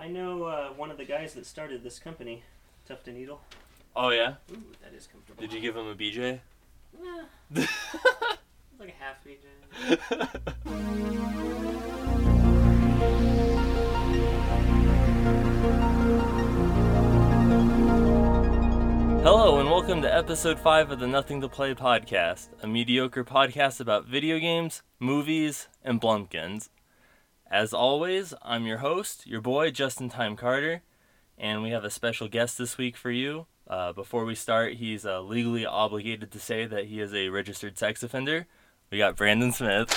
[0.00, 2.42] I know uh, one of the guys that started this company,
[2.88, 3.42] Tuft and Needle.
[3.94, 4.36] Oh yeah.
[4.50, 5.42] Ooh, that is comfortable.
[5.42, 6.40] Did you give him a BJ?
[6.98, 7.70] Nah, it's
[8.80, 9.44] like a half BJ.
[19.22, 23.80] Hello and welcome to episode 5 of the Nothing to Play podcast, a mediocre podcast
[23.80, 26.70] about video games, movies, and Blumpkins.
[27.50, 30.82] As always, I'm your host, your boy, Justin Time Carter,
[31.36, 33.46] and we have a special guest this week for you.
[33.66, 37.76] Uh, before we start, he's uh, legally obligated to say that he is a registered
[37.76, 38.46] sex offender.
[38.92, 39.90] We got Brandon Smith.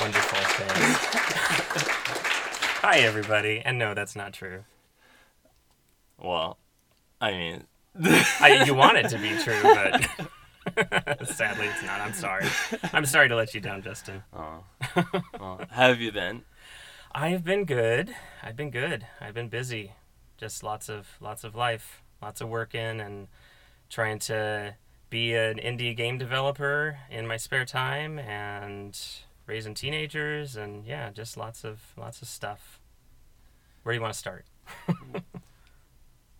[0.00, 1.04] Wonderful, thanks.
[2.80, 3.60] Hi, everybody.
[3.64, 4.62] And no, that's not true.
[6.16, 6.58] Well,
[7.20, 7.64] I mean,
[8.40, 12.00] I, you want it to be true, but sadly it's not.
[12.00, 12.46] I'm sorry.
[12.92, 14.22] I'm sorry to let you down, Justin.
[14.32, 14.62] oh,
[15.40, 16.42] well, have you been?
[17.12, 18.14] I have been good.
[18.42, 19.06] I've been good.
[19.20, 19.92] I've been busy.
[20.36, 23.28] Just lots of lots of life, lots of working, and
[23.88, 24.74] trying to
[25.10, 28.98] be an indie game developer in my spare time, and
[29.46, 32.78] raising teenagers, and yeah, just lots of lots of stuff.
[33.82, 34.44] Where do you want to start?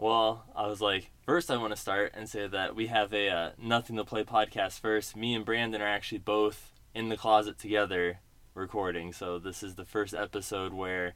[0.01, 3.29] Well, I was like, first I want to start and say that we have a
[3.29, 5.17] uh, Nothing to Play podcast first.
[5.17, 8.21] Me and Brandon are actually both in the closet together
[8.59, 9.13] recording.
[9.13, 11.15] So this is the first episode where,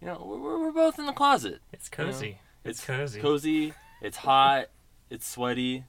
[0.00, 1.60] you know, we're, we're both in the closet.
[1.72, 2.38] It's cozy.
[2.64, 3.20] It's, It's cozy.
[3.20, 4.66] Cozy, it's hot,
[5.10, 5.84] it's sweaty.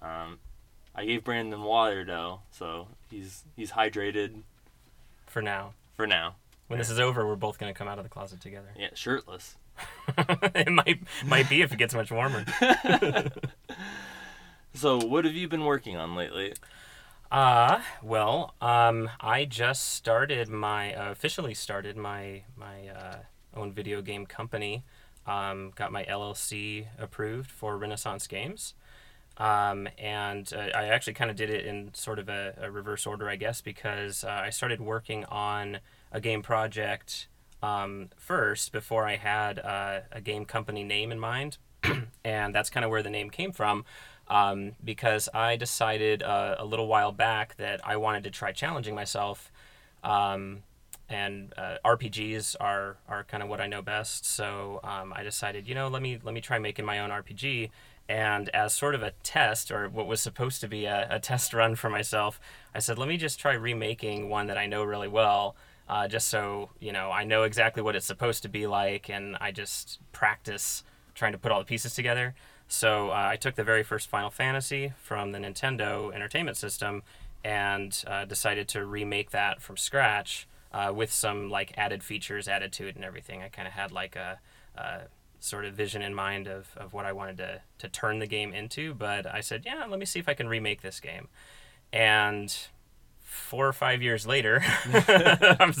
[0.00, 0.38] Um,
[0.94, 4.42] I gave Brandon water though, so he's he's hydrated
[5.26, 5.74] for now.
[5.94, 6.36] for now.
[6.68, 8.68] When this is over, we're both gonna come out of the closet together.
[8.76, 9.56] Yeah, shirtless.
[10.18, 12.44] it might might be if it gets much warmer.
[14.74, 16.52] So what have you been working on lately?
[17.34, 23.16] Uh, well, um, I just started my uh, officially started my my uh,
[23.56, 24.84] own video game company.
[25.26, 28.74] Um, got my LLC approved for Renaissance Games.
[29.36, 33.04] Um, and uh, I actually kind of did it in sort of a, a reverse
[33.04, 35.80] order, I guess, because uh, I started working on
[36.12, 37.26] a game project
[37.64, 41.58] um, first before I had uh, a game company name in mind.
[42.24, 43.84] and that's kind of where the name came from
[44.28, 48.94] um, because I decided uh, a little while back that I wanted to try challenging
[48.94, 49.50] myself.
[50.02, 50.62] Um,
[51.08, 54.24] and uh, RPGs are, are kind of what I know best.
[54.24, 57.70] So um, I decided, you know, let me let me try making my own RPG.
[58.08, 61.54] And as sort of a test, or what was supposed to be a, a test
[61.54, 62.38] run for myself,
[62.74, 65.56] I said, let me just try remaking one that I know really well,
[65.88, 69.36] uh, just so you know I know exactly what it's supposed to be like, and
[69.40, 70.84] I just practice
[71.14, 72.34] trying to put all the pieces together.
[72.68, 77.02] So uh, I took the very first Final Fantasy from the Nintendo Entertainment System
[77.44, 82.72] and uh, decided to remake that from scratch uh, with some like added features added
[82.72, 83.42] to it and everything.
[83.42, 84.40] I kind of had like a,
[84.76, 85.02] a
[85.38, 88.54] sort of vision in mind of, of what I wanted to, to turn the game
[88.54, 91.28] into, but I said, yeah, let me see if I can remake this game.
[91.92, 92.56] And
[93.34, 94.62] four or five years later,
[95.58, 95.74] I'm,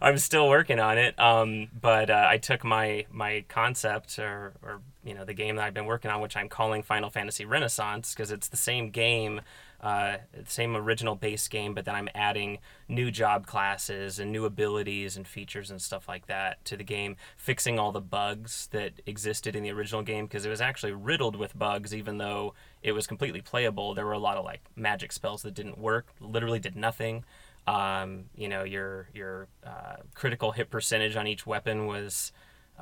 [0.00, 1.18] I'm still working on it.
[1.18, 5.64] Um, but uh, I took my my concept or, or you know the game that
[5.64, 9.40] I've been working on, which I'm calling Final Fantasy Renaissance, because it's the same game,
[9.82, 15.16] uh, same original base game, but then I'm adding new job classes and new abilities
[15.16, 19.56] and features and stuff like that to the game, fixing all the bugs that existed
[19.56, 23.08] in the original game because it was actually riddled with bugs, even though it was
[23.08, 23.92] completely playable.
[23.92, 27.24] There were a lot of like magic spells that didn't work, literally did nothing.
[27.66, 32.32] Um, you know, your your uh, critical hit percentage on each weapon was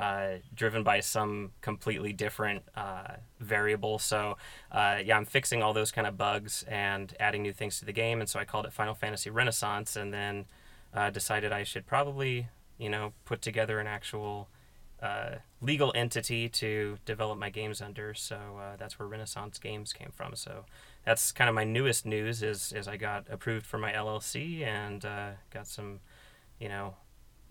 [0.00, 3.98] uh, driven by some completely different uh, variable.
[3.98, 4.38] So,
[4.72, 7.92] uh, yeah, I'm fixing all those kind of bugs and adding new things to the
[7.92, 8.20] game.
[8.20, 10.46] And so I called it Final Fantasy Renaissance, and then
[10.94, 14.48] uh, decided I should probably, you know, put together an actual
[15.02, 18.14] uh, legal entity to develop my games under.
[18.14, 18.38] So
[18.78, 20.34] that's where Renaissance Games came from.
[20.34, 20.64] So
[21.04, 25.02] that's kind of my newest news is is I got approved for my LLC and
[25.50, 26.00] got some,
[26.58, 26.94] you know,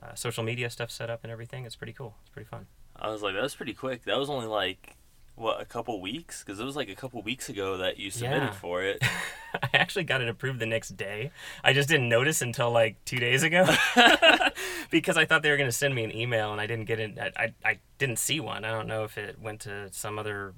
[0.04, 1.66] uh, social media stuff set up and everything.
[1.66, 2.16] It's pretty cool.
[2.22, 2.68] It's pretty fun.
[2.96, 4.04] I was like, that was pretty quick.
[4.06, 4.96] That was only like
[5.36, 8.48] what a couple weeks because it was like a couple weeks ago that you submitted
[8.48, 8.51] Yeah.
[8.51, 9.01] for it.
[9.63, 11.31] I actually got it approved the next day.
[11.63, 13.66] I just didn't notice until like two days ago
[14.90, 17.00] because I thought they were going to send me an email and I didn't get
[17.00, 17.18] it.
[17.19, 18.66] I, I, I didn't see one.
[18.66, 20.54] I don't know if it went to some other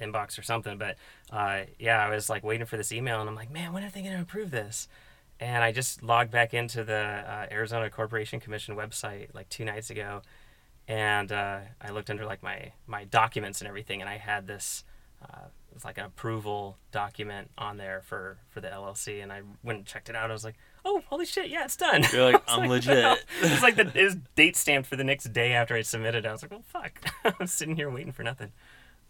[0.00, 0.96] inbox or something, but
[1.32, 3.90] uh, yeah, I was like waiting for this email and I'm like, man, when are
[3.90, 4.86] they going to approve this?
[5.38, 9.90] And I just logged back into the uh, Arizona Corporation Commission website like two nights
[9.90, 10.22] ago,
[10.88, 14.84] and uh, I looked under like my my documents and everything, and I had this
[15.22, 19.42] uh, it was like an approval document on there for for the LLC, and I
[19.62, 20.30] went and checked it out.
[20.30, 22.04] I was like, oh, holy shit, yeah, it's done.
[22.12, 23.24] You're like, I'm "What the hell?" legit.
[23.52, 26.24] It's like the it was date stamped for the next day after I submitted.
[26.24, 26.98] I was like, well, fuck.
[27.40, 28.52] I'm sitting here waiting for nothing.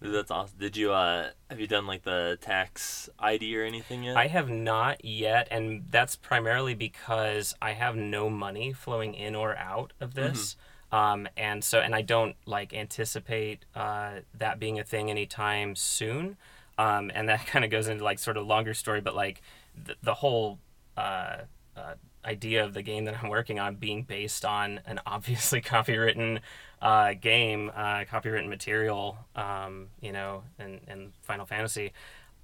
[0.00, 0.58] That's awesome.
[0.58, 4.16] Did you uh have you done like the tax ID or anything yet?
[4.16, 9.56] I have not yet, and that's primarily because I have no money flowing in or
[9.56, 10.56] out of this.
[10.92, 16.36] Um, and so, and I don't like anticipate uh, that being a thing anytime soon.
[16.78, 19.42] Um, and that kind of goes into like sort of longer story, but like
[19.82, 20.58] the, the whole
[20.96, 21.38] uh,
[21.76, 21.94] uh,
[22.24, 26.40] idea of the game that I'm working on being based on an obviously copywritten
[26.82, 31.92] uh, game, uh, copywritten material, um, you know, and, and Final Fantasy.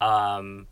[0.01, 0.67] Um,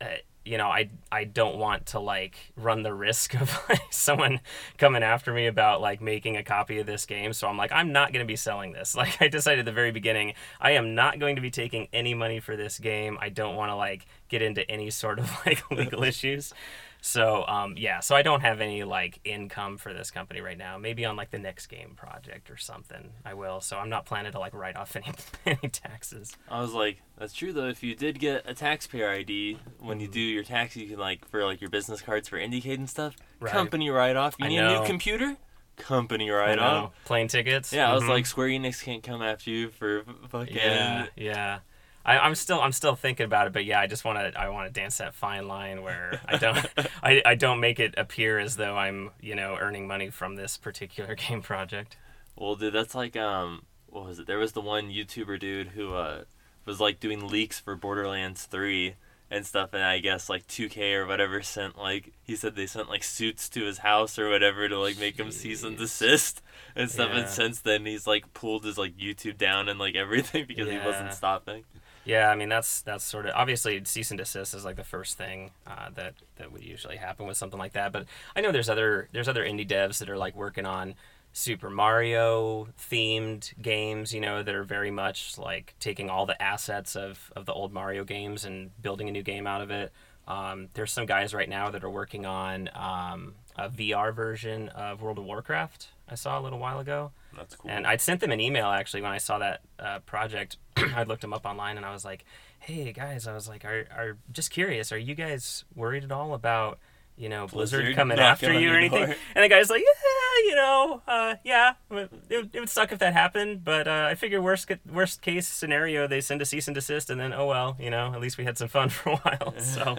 [0.00, 0.06] uh,
[0.46, 4.40] you know, I I don't want to like run the risk of like someone
[4.78, 7.32] coming after me about like making a copy of this game.
[7.32, 8.94] So I'm like, I'm not going to be selling this.
[9.06, 12.14] Like I decided at the very beginning, I am not going to be taking any
[12.14, 13.18] money for this game.
[13.20, 16.52] I don't want to like get into any sort of like legal issues.
[17.00, 20.76] So um, yeah, so I don't have any like income for this company right now.
[20.78, 23.60] Maybe on like the next game project or something, I will.
[23.60, 25.12] So I'm not planning to like write off any
[25.46, 26.36] any taxes.
[26.50, 27.68] I was like, that's true though.
[27.68, 30.00] If you did get a taxpayer ID when Mm-hmm.
[30.02, 32.90] you do your tax, you can like for like your business cards for Indicate and
[32.90, 33.14] stuff.
[33.40, 33.52] Right.
[33.52, 34.34] Company write off.
[34.38, 35.36] You I need a new computer.
[35.76, 36.62] Company write know.
[36.62, 37.04] off.
[37.04, 37.70] Plane tickets.
[37.72, 38.08] Yeah, I was Mhm.
[38.08, 40.56] like, Square Enix can't come after you for fucking.
[40.56, 41.58] Yeah, yeah.
[42.06, 44.48] I, I'm still I'm still thinking about it, but yeah, I just want to I
[44.48, 46.64] want to dance that fine line where I don't
[47.02, 50.56] I, I don't make it appear as though I'm you know earning money from this
[50.56, 51.96] particular game project.
[52.36, 54.28] Well, dude, that's like um, what was it?
[54.28, 56.22] There was the one YouTuber dude who uh
[56.64, 58.94] was like doing leaks for Borderlands three
[59.28, 62.88] and stuff, and I guess like 2K or whatever sent like he said they sent
[62.88, 66.40] like suits to his house or whatever to like make him cease and desist
[66.76, 67.10] and stuff.
[67.12, 67.22] Yeah.
[67.22, 70.78] And since then, he's like pulled his like YouTube down and like everything because he
[70.78, 71.64] wasn't stopping.
[72.06, 75.18] Yeah, I mean that's that's sort of obviously cease and desist is like the first
[75.18, 77.90] thing uh, that that would usually happen with something like that.
[77.90, 78.06] But
[78.36, 80.94] I know there's other there's other indie devs that are like working on
[81.32, 86.94] Super Mario themed games, you know, that are very much like taking all the assets
[86.94, 89.92] of of the old Mario games and building a new game out of it.
[90.28, 95.02] Um, there's some guys right now that are working on um, a VR version of
[95.02, 95.88] World of Warcraft.
[96.08, 97.10] I saw a little while ago.
[97.36, 97.70] That's cool.
[97.70, 100.56] And I'd sent them an email actually when I saw that uh, project.
[100.76, 102.24] I'd looked them up online and I was like,
[102.60, 104.92] "Hey guys, I was like, are are just curious?
[104.92, 106.78] Are you guys worried at all about
[107.16, 109.14] you know Blizzard, Blizzard coming after you or anything?" door.
[109.34, 111.94] And the guy's like, "Yeah, you know, uh, yeah, it,
[112.30, 116.06] would- it would suck if that happened, but uh, I figure worst worst case scenario,
[116.06, 118.44] they send a cease and desist, and then oh well, you know, at least we
[118.44, 119.54] had some fun for a while.
[119.60, 119.98] So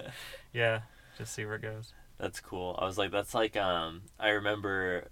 [0.53, 0.81] yeah,
[1.17, 1.93] just see where it goes.
[2.17, 2.75] That's cool.
[2.81, 5.09] I was like, that's like, um, I remember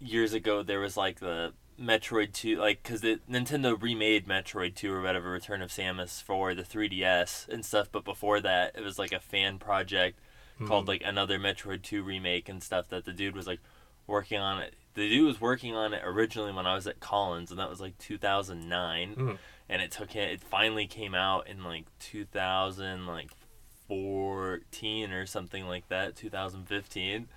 [0.00, 4.92] years ago there was like the Metroid 2, like, because the Nintendo remade Metroid 2
[4.92, 8.98] or whatever, Return of Samus for the 3DS and stuff, but before that, it was
[8.98, 10.18] like a fan project
[10.66, 10.88] called Hmm.
[10.88, 13.60] like another Metroid 2 remake and stuff that the dude was like
[14.08, 14.74] working on it.
[14.94, 17.80] The dude was working on it originally when I was at Collins, and that was
[17.80, 19.38] like 2009 Mhm.
[19.68, 20.30] and it took it.
[20.32, 23.30] It finally came out in like 2000, like
[23.86, 27.28] 14 or something like that, 2015.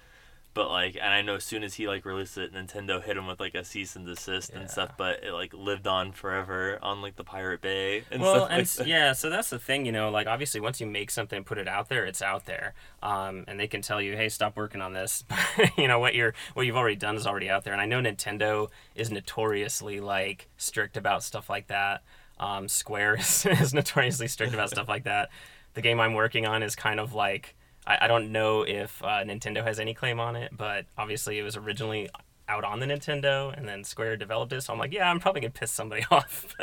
[0.53, 3.25] But like, and I know as soon as he like released it, Nintendo hit him
[3.25, 4.91] with like a cease and desist and stuff.
[4.97, 8.59] But it like lived on forever on like the Pirate Bay and well, stuff and
[8.59, 8.87] like that.
[8.87, 11.69] yeah, so that's the thing, you know, like obviously once you make something, put it
[11.69, 14.91] out there, it's out there, um, and they can tell you, hey, stop working on
[14.91, 15.23] this.
[15.77, 18.01] you know what you're what you've already done is already out there, and I know
[18.01, 22.03] Nintendo is notoriously like strict about stuff like that.
[22.39, 25.29] Um, Square is, is notoriously strict about stuff like that.
[25.75, 29.23] The game I'm working on is kind of like I, I don't know if uh,
[29.23, 32.09] Nintendo has any claim on it, but obviously it was originally
[32.47, 34.61] out on the Nintendo, and then Square developed it.
[34.61, 36.53] So I'm like, yeah, I'm probably gonna piss somebody off.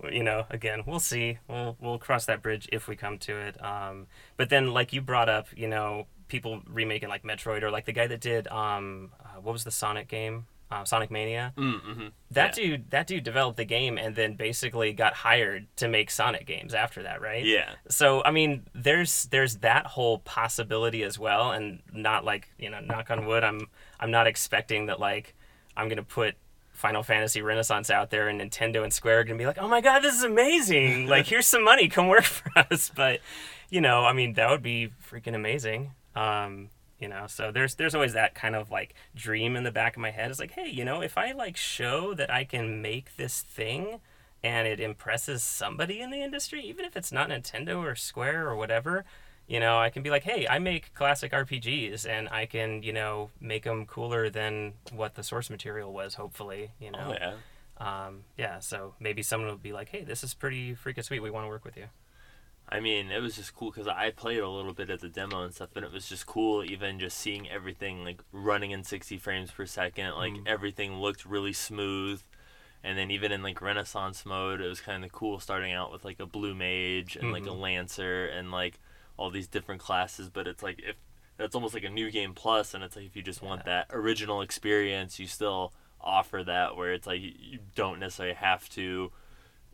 [0.00, 1.38] but you know, again, we'll see.
[1.48, 3.62] We'll we'll cross that bridge if we come to it.
[3.62, 7.84] Um, but then, like you brought up, you know, people remaking like Metroid or like
[7.84, 10.46] the guy that did um, uh, what was the Sonic game?
[10.74, 11.52] Uh, Sonic Mania.
[11.56, 12.08] Mm-hmm.
[12.32, 16.46] That dude, that dude developed the game and then basically got hired to make Sonic
[16.46, 17.44] games after that, right?
[17.44, 17.74] Yeah.
[17.88, 22.80] So I mean, there's there's that whole possibility as well, and not like you know,
[22.80, 23.68] knock on wood, I'm
[24.00, 25.36] I'm not expecting that like
[25.76, 26.34] I'm gonna put
[26.72, 29.80] Final Fantasy Renaissance out there and Nintendo and Square are gonna be like, oh my
[29.80, 31.06] god, this is amazing!
[31.08, 32.90] like here's some money, come work for us.
[32.92, 33.20] But
[33.70, 35.92] you know, I mean, that would be freaking amazing.
[36.16, 36.70] Um,
[37.04, 40.00] you know, so there's there's always that kind of like dream in the back of
[40.00, 40.30] my head.
[40.30, 44.00] It's like, hey, you know, if I like show that I can make this thing
[44.42, 48.56] and it impresses somebody in the industry, even if it's not Nintendo or Square or
[48.56, 49.04] whatever,
[49.46, 52.94] you know, I can be like, hey, I make classic RPGs and I can, you
[52.94, 57.08] know, make them cooler than what the source material was, hopefully, you know.
[57.08, 57.34] Oh yeah.
[57.76, 61.20] Um, yeah, so maybe someone will be like, hey, this is pretty freaking sweet.
[61.20, 61.84] We want to work with you.
[62.68, 65.42] I mean, it was just cool because I played a little bit of the demo
[65.44, 69.18] and stuff, and it was just cool, even just seeing everything like running in 60
[69.18, 70.14] frames per second.
[70.14, 70.46] Like Mm.
[70.46, 72.22] everything looked really smooth,
[72.82, 76.04] and then even in like Renaissance mode, it was kind of cool starting out with
[76.04, 77.60] like a blue mage and like a Mhm.
[77.60, 78.78] lancer and like
[79.16, 80.28] all these different classes.
[80.30, 80.96] But it's like if
[81.36, 83.86] that's almost like a new game plus, and it's like if you just want that
[83.90, 89.12] original experience, you still offer that where it's like you don't necessarily have to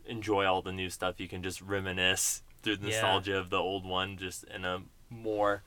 [0.05, 1.19] enjoy all the new stuff.
[1.19, 3.01] You can just reminisce through the Yeah.
[3.01, 5.63] nostalgia of the old one, just in a more,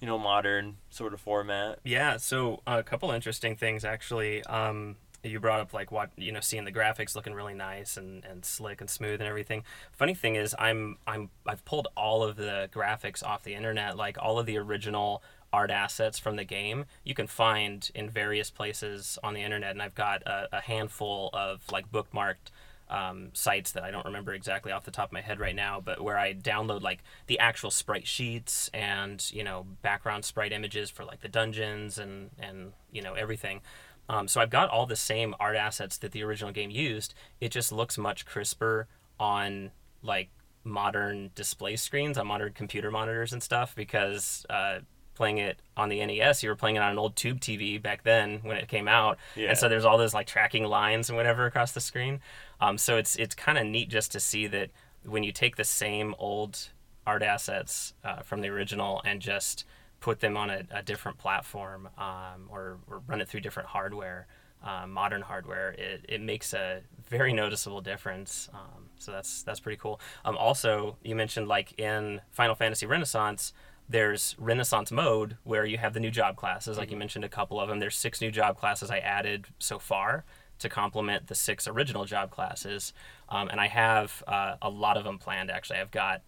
[0.00, 1.78] you know, modern sort of format.
[1.84, 4.42] Yeah, so a couple interesting things actually.
[4.44, 8.24] Um, you brought up like what you know, seeing the graphics looking really nice and,
[8.24, 9.62] and slick and smooth and everything.
[9.92, 14.16] Funny thing is, I'm I'm I've pulled all of the graphics off the internet, like
[14.20, 16.86] all of the original art assets from the game.
[17.04, 21.30] You can find in various places on the internet, and I've got a, a handful
[21.32, 22.50] of like bookmarked
[22.88, 25.80] um, sites that I don't remember exactly off the top of my head right now,
[25.80, 30.90] but where I download like the actual sprite sheets and you know background sprite images
[30.90, 33.60] for like the dungeons and and you know everything.
[34.08, 37.14] Um, so I've got all the same art assets that the original game used.
[37.40, 39.70] It just looks much crisper on
[40.02, 40.28] like
[40.64, 44.80] modern display screens on modern computer monitors and stuff because uh,
[45.22, 48.02] playing it on the NES, you were playing it on an old tube TV back
[48.02, 49.50] then when it came out, Yeah.
[49.50, 52.18] and so there's all those like tracking lines and whatever across the screen.
[52.60, 54.70] Um, so it's it's kind of neat just to see that
[55.04, 56.70] when you take the same old
[57.06, 59.64] art assets uh, from the original and just
[60.00, 64.26] put them on a, a different platform um, or, or run it through different hardware,
[64.64, 68.48] uh, modern hardware, it, it makes a very noticeable difference.
[68.52, 70.00] Um, so that's that's pretty cool.
[70.24, 73.52] Um, also, you mentioned like in Final Fantasy Renaissance,
[73.92, 76.78] there's Renaissance mode where you have the new job classes.
[76.78, 77.78] Like you mentioned, a couple of them.
[77.78, 80.24] There's six new job classes I added so far
[80.58, 82.92] to complement the six original job classes,
[83.28, 85.50] um, and I have uh, a lot of them planned.
[85.50, 86.22] Actually, I've got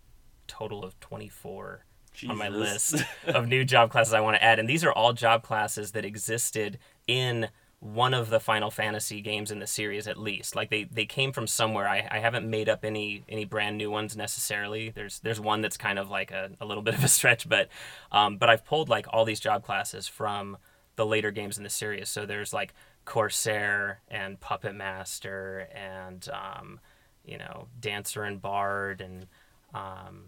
[0.47, 1.85] total of 24
[2.29, 4.59] on my list of new job classes I want to add.
[4.59, 7.49] And these are all job classes that existed in
[7.81, 10.57] one of the Final Fantasy games in the series at least.
[10.57, 11.89] Like they, they came from somewhere.
[11.89, 14.91] I, I haven't made up any any brand new ones necessarily.
[14.91, 17.69] There's there's one that's kind of like a, a little bit of a stretch, but
[18.11, 20.57] um, but I've pulled like all these job classes from
[20.97, 22.09] the later games in the series.
[22.09, 26.81] So there's like Corsair and Puppet Master and um,
[27.25, 29.27] you know Dancer and Bard and
[29.75, 30.27] um,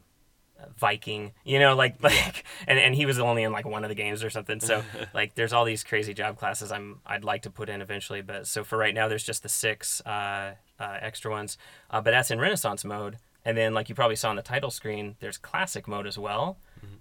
[0.78, 3.94] Viking, you know, like like, and, and he was only in like one of the
[3.94, 4.60] games or something.
[4.60, 4.82] So
[5.14, 8.46] like, there's all these crazy job classes I'm I'd like to put in eventually, but
[8.46, 11.58] so for right now, there's just the six uh, uh, extra ones,
[11.90, 13.18] uh, but that's in Renaissance mode.
[13.44, 16.58] And then, like you probably saw on the title screen, there's classic mode as well.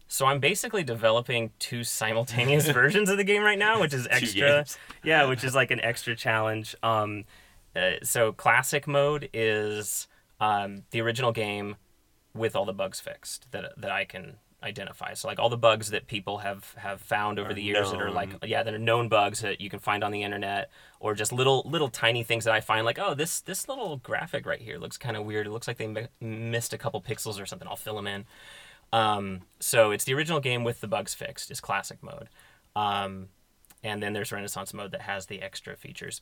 [0.07, 4.65] So I'm basically developing two simultaneous versions of the game right now, which is extra.
[5.03, 6.75] Yeah, which is like an extra challenge.
[6.83, 7.25] Um,
[7.75, 10.07] uh, so classic mode is
[10.39, 11.75] um, the original game
[12.35, 15.13] with all the bugs fixed that that I can identify.
[15.13, 18.01] So like all the bugs that people have have found over Are the years that
[18.01, 21.13] are like yeah, that are known bugs that you can find on the internet or
[21.13, 24.61] just little little tiny things that I find like oh this this little graphic right
[24.61, 25.47] here looks kind of weird.
[25.47, 27.67] It looks like they mi- missed a couple pixels or something.
[27.67, 28.25] I'll fill them in.
[28.91, 32.29] Um, so it's the original game with the bugs fixed is classic mode.
[32.75, 33.29] Um,
[33.83, 36.21] and then there's Renaissance mode that has the extra features.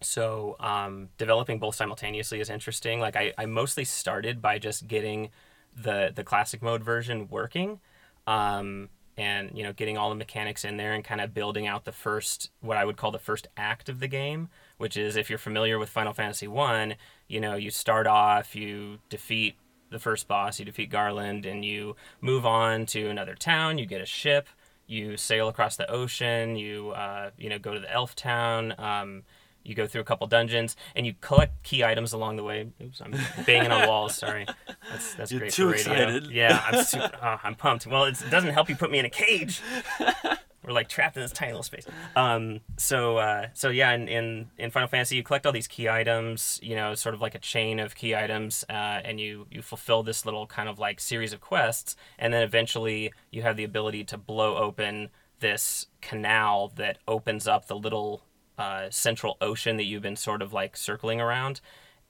[0.00, 3.00] So um, developing both simultaneously is interesting.
[3.00, 5.30] Like I, I mostly started by just getting
[5.76, 7.80] the the classic mode version working,
[8.26, 11.84] um, and you know getting all the mechanics in there and kind of building out
[11.84, 15.28] the first what I would call the first act of the game, which is if
[15.28, 16.94] you're familiar with Final Fantasy One,
[17.26, 19.56] you know you start off, you defeat
[19.90, 23.78] the first boss, you defeat Garland, and you move on to another town.
[23.78, 24.48] You get a ship,
[24.86, 28.74] you sail across the ocean, you uh, you know go to the elf town.
[28.78, 29.24] Um,
[29.68, 32.68] you go through a couple dungeons and you collect key items along the way.
[32.82, 33.14] Oops, I'm
[33.46, 34.16] banging on walls.
[34.16, 34.46] Sorry,
[34.90, 35.92] that's that's You're great too for radio.
[35.92, 36.30] excited.
[36.30, 37.10] Yeah, I'm super.
[37.22, 37.86] oh, I'm pumped.
[37.86, 39.60] Well, it's, it doesn't help you put me in a cage.
[40.64, 41.86] We're like trapped in this tiny little space.
[42.14, 45.88] Um, so uh, so yeah, in, in in Final Fantasy, you collect all these key
[45.88, 46.60] items.
[46.62, 50.02] You know, sort of like a chain of key items, uh, and you you fulfill
[50.02, 54.04] this little kind of like series of quests, and then eventually you have the ability
[54.04, 55.08] to blow open
[55.40, 58.22] this canal that opens up the little
[58.58, 61.60] uh, central ocean that you've been sort of like circling around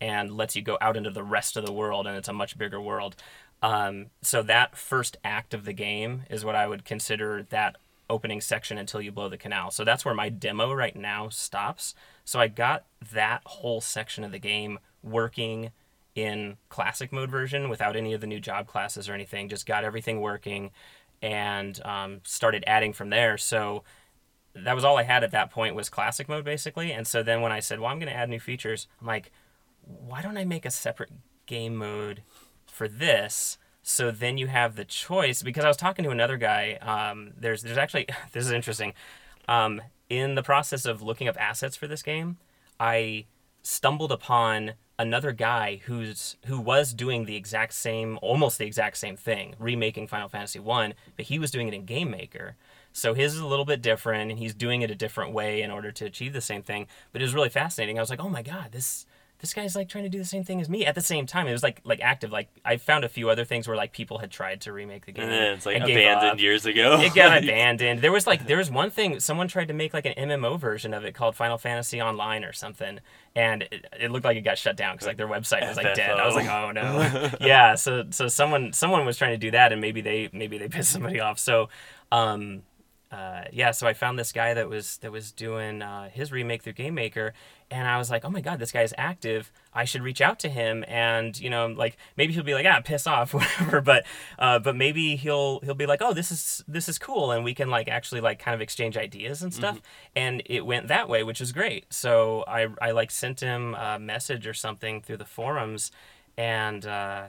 [0.01, 2.57] and lets you go out into the rest of the world and it's a much
[2.57, 3.17] bigger world.
[3.63, 7.77] Um, so that first act of the game is what i would consider that
[8.09, 9.71] opening section until you blow the canal.
[9.71, 11.95] So that's where my demo right now stops.
[12.25, 15.71] So i got that whole section of the game working
[16.15, 19.85] in classic mode version without any of the new job classes or anything just got
[19.85, 20.71] everything working
[21.23, 23.37] and um, started adding from there.
[23.39, 23.83] So
[24.65, 26.93] that was all I had at that point was classic mode basically.
[26.93, 29.33] And so then when I said, well, I'm going to add new features, I'm like,
[29.83, 31.11] why don't I make a separate
[31.47, 32.23] game mode
[32.67, 36.75] for this so then you have the choice because I was talking to another guy.
[36.83, 38.93] Um, there's there's actually this is interesting.
[39.49, 42.37] Um, in the process of looking up assets for this game,
[42.79, 43.25] I
[43.63, 49.17] stumbled upon another guy who's who was doing the exact same, almost the exact same
[49.17, 52.57] thing, remaking Final Fantasy One, but he was doing it in Game Maker.
[52.93, 55.71] So his is a little bit different, and he's doing it a different way in
[55.71, 56.87] order to achieve the same thing.
[57.13, 57.99] But it was really fascinating.
[57.99, 59.07] I was like, oh my god, this
[59.41, 61.47] this guy's like trying to do the same thing as me at the same time.
[61.47, 62.33] It was like like active.
[62.33, 65.13] Like I found a few other things where like people had tried to remake the
[65.13, 65.25] game.
[65.25, 67.01] And then it's like and abandoned years ago.
[67.01, 68.01] It got abandoned.
[68.01, 70.93] There was like there was one thing someone tried to make like an MMO version
[70.93, 72.99] of it called Final Fantasy Online or something,
[73.37, 75.95] and it, it looked like it got shut down because like their website was like
[75.95, 76.19] dead.
[76.19, 77.77] I was like, oh no, yeah.
[77.77, 80.91] So so someone someone was trying to do that, and maybe they maybe they pissed
[80.91, 81.39] somebody off.
[81.39, 81.69] So.
[82.11, 82.63] um
[83.11, 86.63] uh, yeah, so I found this guy that was that was doing uh, his remake
[86.63, 87.33] through Game Maker,
[87.71, 89.51] and I was like, oh my god, this guy is active.
[89.73, 92.83] I should reach out to him, and you know, like maybe he'll be like, ah,
[92.85, 93.81] piss off, whatever.
[93.81, 94.05] But
[94.39, 97.55] uh, but maybe he'll he'll be like, oh, this is this is cool, and we
[97.55, 99.81] can like actually like kind of exchange ideas and stuff.
[100.15, 101.87] And it went that way, which is great.
[101.93, 105.93] So I I like sent him a message or something through the forums,
[106.37, 107.29] and uh,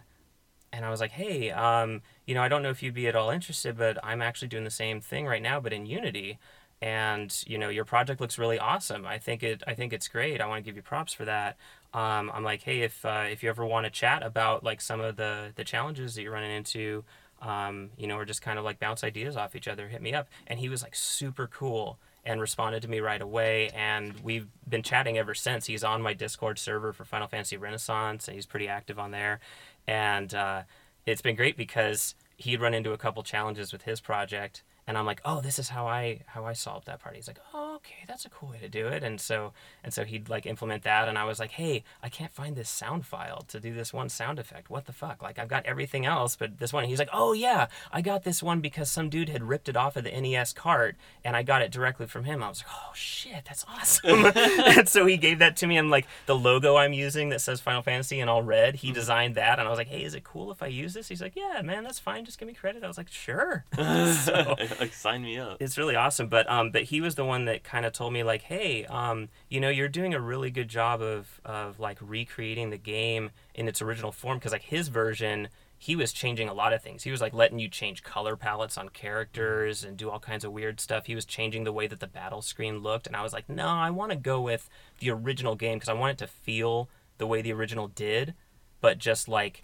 [0.74, 3.16] and I was like, hey, um, you know, I don't know if you'd be at
[3.16, 6.38] all interested, but I'm actually doing the same thing right now, but in Unity.
[6.80, 9.04] And you know, your project looks really awesome.
[9.08, 9.64] I think it.
[9.66, 10.40] I think it's great.
[10.40, 11.58] I want to give you props for that.
[11.92, 15.02] Um, I'm like, hey, if uh, if you ever want to chat about like some
[15.02, 17.04] of the the challenges that you're running into,
[17.42, 20.14] um, you know, or just kind of like bounce ideas off each other, hit me
[20.14, 20.30] up.
[20.46, 23.70] And he was like super cool and responded to me right away.
[23.70, 25.66] And we've been chatting ever since.
[25.66, 29.40] He's on my Discord server for Final Fantasy Renaissance, and he's pretty active on there.
[29.88, 30.62] And uh,
[31.06, 35.06] it's been great because he'd run into a couple challenges with his project and I'm
[35.06, 37.16] like, oh, this is how I how I solved that part.
[37.16, 39.04] He's like, oh, okay, that's a cool way to do it.
[39.04, 39.54] And so
[39.84, 42.72] and so he'd like implement that, and I was like, hey, I can't find this
[42.72, 44.72] sound file to do this one sound effect.
[44.72, 45.22] What the fuck?
[45.22, 46.86] Like I've got everything else, but this one.
[46.86, 49.96] He's like, oh yeah, I got this one because some dude had ripped it off
[49.96, 52.42] of the NES cart, and I got it directly from him.
[52.42, 54.26] I was like, oh shit, that's awesome.
[54.36, 57.62] and so he gave that to me, and like the logo I'm using that says
[57.62, 58.96] Final Fantasy in all red, he mm-hmm.
[58.96, 61.10] designed that, and I was like, hey, is it cool if I use this?
[61.10, 62.26] He's like, yeah, man, that's fine.
[62.26, 62.84] Just give me credit.
[62.84, 63.66] I was like, sure.
[63.76, 65.58] so like sign me up.
[65.60, 66.28] it's really awesome.
[66.28, 69.30] But um, but he was the one that kind of told me like, hey, um,
[69.50, 73.68] you know, you're doing a really good job of of like recreating the game in
[73.68, 75.50] its original form because like his version.
[75.82, 77.04] He was changing a lot of things.
[77.04, 80.52] He was like letting you change color palettes on characters and do all kinds of
[80.52, 81.06] weird stuff.
[81.06, 83.66] He was changing the way that the battle screen looked, and I was like, no,
[83.66, 87.26] I want to go with the original game because I want it to feel the
[87.26, 88.34] way the original did,
[88.82, 89.64] but just like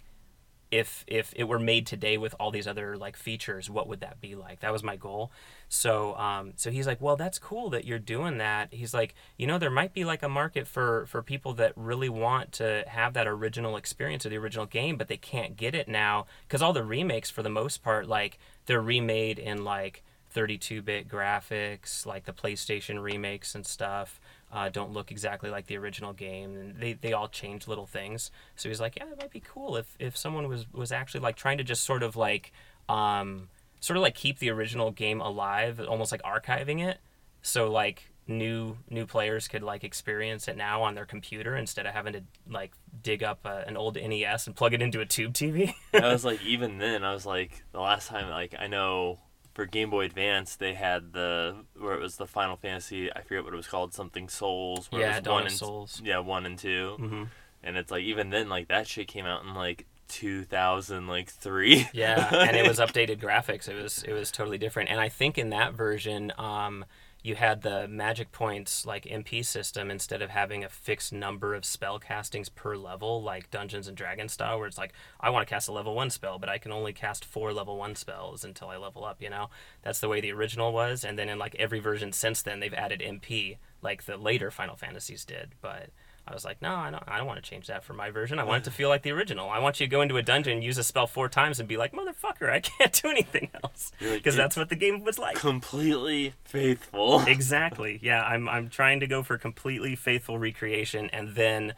[0.70, 4.20] if if it were made today with all these other like features, what would that
[4.20, 4.60] be like?
[4.60, 5.30] That was my goal.
[5.68, 8.72] So um, so he's like, well, that's cool that you're doing that.
[8.72, 12.08] He's like, you know, there might be like a market for for people that really
[12.08, 15.88] want to have that original experience of the original game, but they can't get it
[15.88, 20.02] now because all the remakes, for the most part, like they're remade in like
[20.34, 24.20] 32-bit graphics, like the PlayStation remakes and stuff.
[24.56, 28.30] Uh, don't look exactly like the original game, and they, they all change little things.
[28.54, 31.36] So he's like, yeah, it might be cool if, if someone was was actually like
[31.36, 32.52] trying to just sort of like
[32.88, 37.00] um, sort of like keep the original game alive, almost like archiving it.
[37.42, 41.92] So like new new players could like experience it now on their computer instead of
[41.92, 45.34] having to like dig up a, an old NES and plug it into a tube
[45.34, 45.74] TV.
[45.92, 49.18] I was like, even then, I was like, the last time, like, I know
[49.56, 53.10] for Game Boy Advance, they had the where it was the Final Fantasy.
[53.10, 54.92] I forget what it was called, something Souls.
[54.92, 56.02] Where it yeah, was Dawn one of and Souls.
[56.04, 57.24] yeah, one and 2 hmm
[57.64, 61.30] and it's like even then, like that shit came out in like two thousand like
[61.30, 61.88] three.
[61.92, 63.66] Yeah, and it was updated graphics.
[63.68, 64.90] It was it was totally different.
[64.90, 66.84] And I think in that version, um,
[67.26, 71.64] you had the magic points like MP system instead of having a fixed number of
[71.64, 75.52] spell castings per level, like Dungeons and Dragons style, where it's like I want to
[75.52, 78.68] cast a level one spell, but I can only cast four level one spells until
[78.68, 79.20] I level up.
[79.20, 79.50] You know,
[79.82, 81.02] that's the way the original was.
[81.02, 84.76] And then in like every version since then, they've added MP, like the later Final
[84.76, 85.90] Fantasies did, but.
[86.28, 88.38] I was like, no, I don't, I don't want to change that for my version.
[88.38, 89.48] I want it to feel like the original.
[89.48, 91.76] I want you to go into a dungeon, use a spell four times, and be
[91.76, 93.92] like, motherfucker, I can't do anything else.
[94.00, 95.36] Because that's what the game was like.
[95.36, 97.20] completely faithful.
[97.26, 98.00] exactly.
[98.02, 101.74] Yeah, I'm, I'm trying to go for completely faithful recreation, and then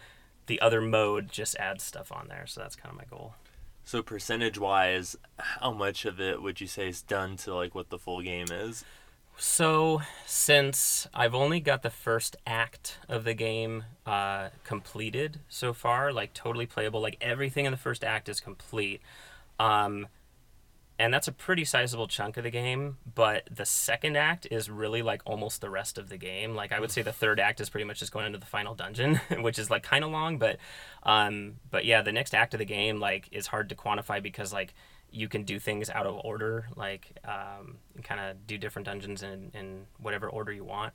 [0.46, 2.46] the other mode just adds stuff on there.
[2.46, 3.34] So that's kind of my goal.
[3.84, 7.88] So percentage wise, how much of it would you say is done to like what
[7.88, 8.84] the full game is?
[9.40, 16.12] So, since I've only got the first act of the game uh, completed so far,
[16.12, 19.00] like totally playable, like everything in the first act is complete,
[19.60, 20.08] um,
[20.98, 22.98] and that's a pretty sizable chunk of the game.
[23.14, 26.56] But the second act is really like almost the rest of the game.
[26.56, 28.74] Like I would say the third act is pretty much just going into the final
[28.74, 30.58] dungeon, which is like kind of long, but
[31.04, 34.52] um, but yeah, the next act of the game like is hard to quantify because
[34.52, 34.74] like
[35.10, 39.50] you can do things out of order, like um, kind of do different dungeons in,
[39.54, 40.92] in whatever order you want.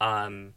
[0.00, 0.54] Um,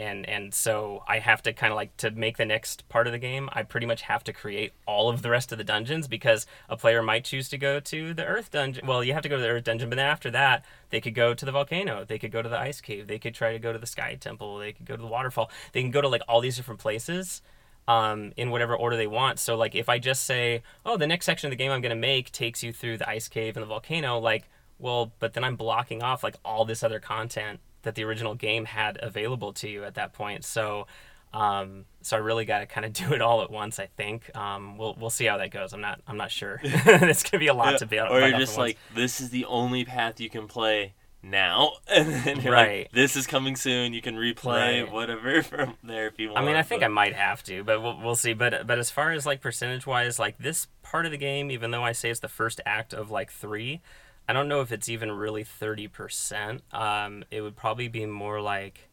[0.00, 3.12] and and so I have to kind of like to make the next part of
[3.12, 3.50] the game.
[3.52, 6.76] I pretty much have to create all of the rest of the dungeons because a
[6.76, 8.86] player might choose to go to the Earth dungeon.
[8.86, 11.14] Well, you have to go to the Earth dungeon, but then after that, they could
[11.14, 12.06] go to the volcano.
[12.06, 13.08] They could go to the ice cave.
[13.08, 14.56] They could try to go to the Sky Temple.
[14.56, 15.50] They could go to the waterfall.
[15.72, 17.42] They can go to like all these different places.
[17.88, 19.40] Um, in whatever order they want.
[19.40, 21.90] So, like, if I just say, "Oh, the next section of the game I'm going
[21.90, 25.42] to make takes you through the ice cave and the volcano," like, well, but then
[25.42, 29.68] I'm blocking off like all this other content that the original game had available to
[29.68, 30.44] you at that point.
[30.44, 30.86] So,
[31.32, 33.80] um, so I really got to kind of do it all at once.
[33.80, 35.72] I think um, we'll we'll see how that goes.
[35.72, 36.60] I'm not I'm not sure.
[36.64, 38.14] it's gonna be a lot Yeah, to be able.
[38.14, 42.36] or you're just like, this is the only path you can play now, and then
[42.50, 42.84] Right.
[42.84, 43.92] like, this is coming soon.
[43.92, 44.90] You can replay Right.
[44.92, 46.38] whatever from there if you want.
[46.38, 48.32] I mean, I think but- I might have to, but we'll, we'll see.
[48.32, 51.70] But but as far as like percentage wise, like this part of the game, even
[51.70, 53.80] though I say it's the first act of like three,
[54.28, 56.62] I don't know if it's even really thirty percent.
[56.72, 58.88] Um, it would probably be more like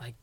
[0.00, 0.14] like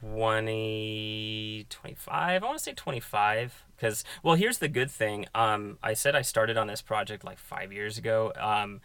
[0.00, 5.92] 20 25 i want to say 25 because well here's the good thing um, i
[5.94, 8.80] said i started on this project like five years ago um,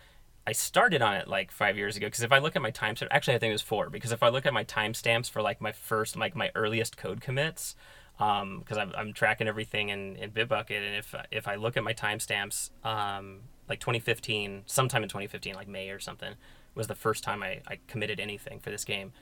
[0.46, 2.96] i started on it like five years ago because if i look at my time
[3.12, 5.62] actually i think it was four because if i look at my timestamps for like
[5.62, 7.76] my first like my earliest code commits
[8.18, 11.94] because I'm, I'm tracking everything in, in bitbucket and if if i look at my
[11.94, 16.36] timestamps um, like 2015 sometime in 2015 like may or something
[16.76, 19.14] was the first time I, I committed anything for this game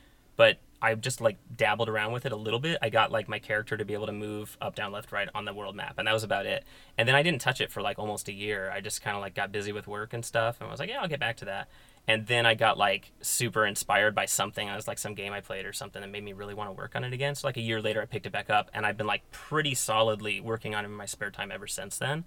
[0.41, 2.79] but I just like dabbled around with it a little bit.
[2.81, 5.45] I got like my character to be able to move up, down, left, right on
[5.45, 6.65] the world map, and that was about it.
[6.97, 8.71] And then I didn't touch it for like almost a year.
[8.73, 10.89] I just kind of like got busy with work and stuff, and I was like,
[10.89, 11.69] yeah, I'll get back to that.
[12.07, 14.67] And then I got like super inspired by something.
[14.67, 16.73] I was like some game I played or something that made me really want to
[16.73, 17.35] work on it again.
[17.35, 19.75] So like a year later, I picked it back up, and I've been like pretty
[19.75, 22.25] solidly working on it in my spare time ever since then.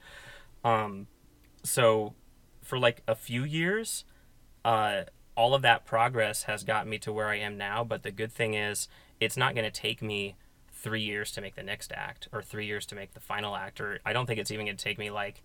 [0.62, 1.09] Um,
[1.64, 2.14] so
[2.62, 4.05] for like a few years,
[4.64, 5.03] uh,
[5.37, 7.85] all of that progress has gotten me to where I am now.
[7.85, 8.88] But the good thing is,
[9.20, 10.37] it's not going to take me
[10.73, 13.81] three years to make the next act or three years to make the final act.
[13.81, 15.42] Or I don't think it's even going to take me like.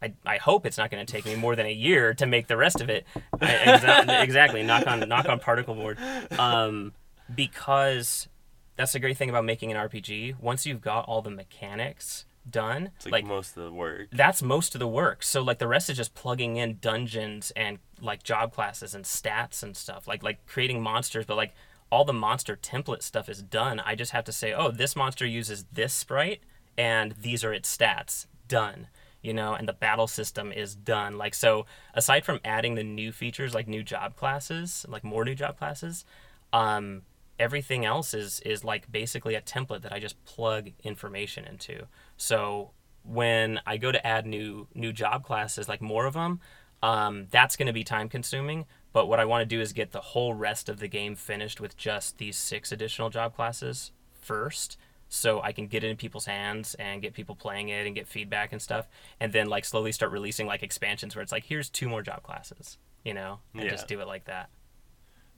[0.00, 2.46] I, I hope it's not going to take me more than a year to make
[2.46, 3.04] the rest of it.
[3.40, 4.62] exactly, exactly.
[4.62, 5.98] Knock on knock on particle board.
[6.38, 6.92] Um,
[7.34, 8.28] because
[8.76, 10.38] that's the great thing about making an RPG.
[10.40, 14.08] Once you've got all the mechanics done, It's like, like most of the work.
[14.12, 15.22] that's most of the work.
[15.22, 19.62] So like the rest is just plugging in dungeons and like job classes and stats
[19.62, 20.06] and stuff.
[20.08, 21.54] Like like creating monsters, but like
[21.90, 23.80] all the monster template stuff is done.
[23.80, 26.40] I just have to say, "Oh, this monster uses this sprite
[26.76, 28.88] and these are its stats." Done.
[29.20, 31.18] You know, and the battle system is done.
[31.18, 35.34] Like so aside from adding the new features like new job classes, like more new
[35.34, 36.04] job classes,
[36.52, 37.02] um
[37.38, 41.86] everything else is is like basically a template that I just plug information into.
[42.18, 46.40] So when I go to add new new job classes, like more of them,
[46.82, 48.66] um, that's going to be time consuming.
[48.92, 51.60] But what I want to do is get the whole rest of the game finished
[51.60, 54.76] with just these six additional job classes first,
[55.08, 58.08] so I can get it in people's hands and get people playing it and get
[58.08, 58.88] feedback and stuff,
[59.20, 62.22] and then like slowly start releasing like expansions where it's like here's two more job
[62.22, 63.70] classes, you know, and Yeah.
[63.70, 64.50] just do it like that.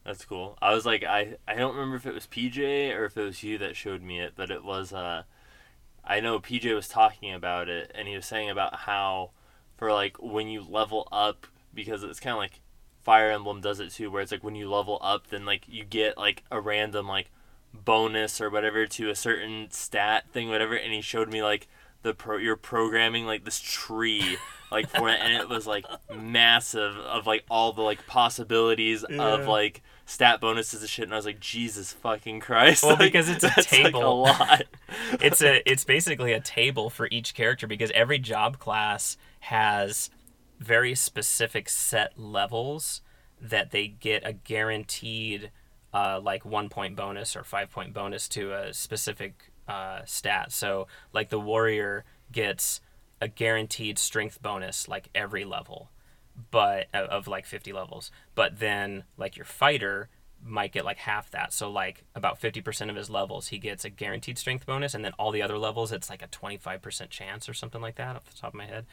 [0.05, 0.57] That's cool.
[0.63, 3.43] I was like, I I don't remember if it was PJ or if it was
[3.43, 4.93] you that showed me it, but it was.
[4.93, 5.25] Uh,
[6.05, 9.31] I know PJ was talking about it, and he was saying about how,
[9.77, 12.61] for like when you level up, because it's kind of like
[13.03, 15.85] Fire Emblem does it too, where it's like when you level up, then like you
[15.85, 17.31] get like a random like
[17.73, 20.75] bonus or whatever to a certain stat thing, whatever.
[20.75, 21.69] And he showed me like
[22.03, 24.39] the pro you're programming like this tree
[24.73, 25.85] like for it and it was like
[26.17, 29.23] massive of like all the like possibilities Yeah.
[29.23, 33.13] of like stat bonuses and shit and I was like Jesus fucking Christ Well, like,
[33.13, 34.03] because it's a that's, like, table.
[34.03, 34.63] a lot
[35.21, 40.11] it's a it's basically a table for each character because every job class has
[40.59, 43.03] very specific set levels
[43.41, 45.51] that they get a guaranteed
[45.95, 50.53] uh, like one point bonus or five point bonus to a specific uh, stat.
[50.53, 52.81] So like the warrior gets
[53.21, 55.91] a guaranteed strength bonus like every level,
[56.51, 58.11] but of, like 50 levels.
[58.35, 60.09] But then like your fighter
[60.45, 61.53] might get like half that.
[61.53, 65.13] So like about 50% of his levels he gets a guaranteed strength bonus and then
[65.19, 68.37] all the other levels it's like a 25% chance or something like that off the
[68.37, 68.87] top of my head.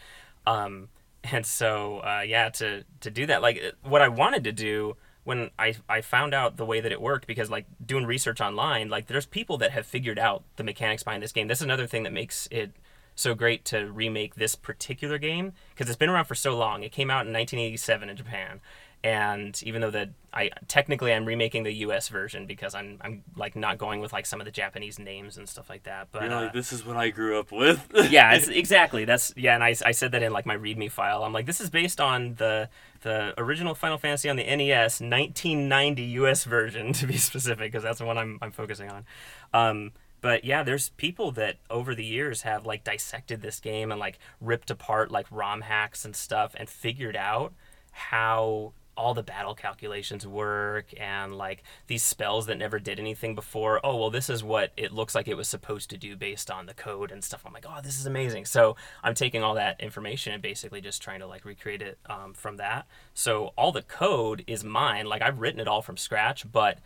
[0.46, 0.90] Um
[1.24, 5.50] and so uh, yeah to to do that like what I wanted to do when
[5.60, 9.08] I, I found out the way that it worked because like doing research online like
[9.08, 11.48] there's people that have figured out the mechanics behind this game.
[11.48, 12.72] This is another thing that makes it
[13.18, 16.84] so great to remake this particular game because it's been around for so long.
[16.84, 18.62] It came out in 1987 in Japan,
[19.04, 22.10] and even though that I technically I'm remaking the U.S.
[22.10, 25.50] version because I'm I'm like not going with like some of the Japanese names and
[25.50, 26.10] stuff like that.
[26.12, 27.92] But You're uh, like, this is what I grew up with.
[28.12, 31.24] yeah, it's exactly that's yeah, and I, I said that in like my README file.
[31.24, 32.70] I'm like, this is based on the
[33.02, 37.98] the original Final Fantasy on the NES 1990 US version to be specific because that's
[37.98, 39.06] the one I'm I'm focusing on.
[39.54, 44.00] Um, but yeah, there's people that over the years have like dissected this game and
[44.00, 47.54] like ripped apart like ROM hacks and stuff and figured out
[47.92, 53.80] how all the battle calculations work and like these spells that never did anything before.
[53.84, 56.66] Oh, well, this is what it looks like it was supposed to do based on
[56.66, 57.44] the code and stuff.
[57.46, 58.46] I'm like, oh, this is amazing.
[58.46, 62.34] So I'm taking all that information and basically just trying to like recreate it um,
[62.34, 62.88] from that.
[63.14, 65.06] So all the code is mine.
[65.06, 66.80] Like I've written it all from scratch, but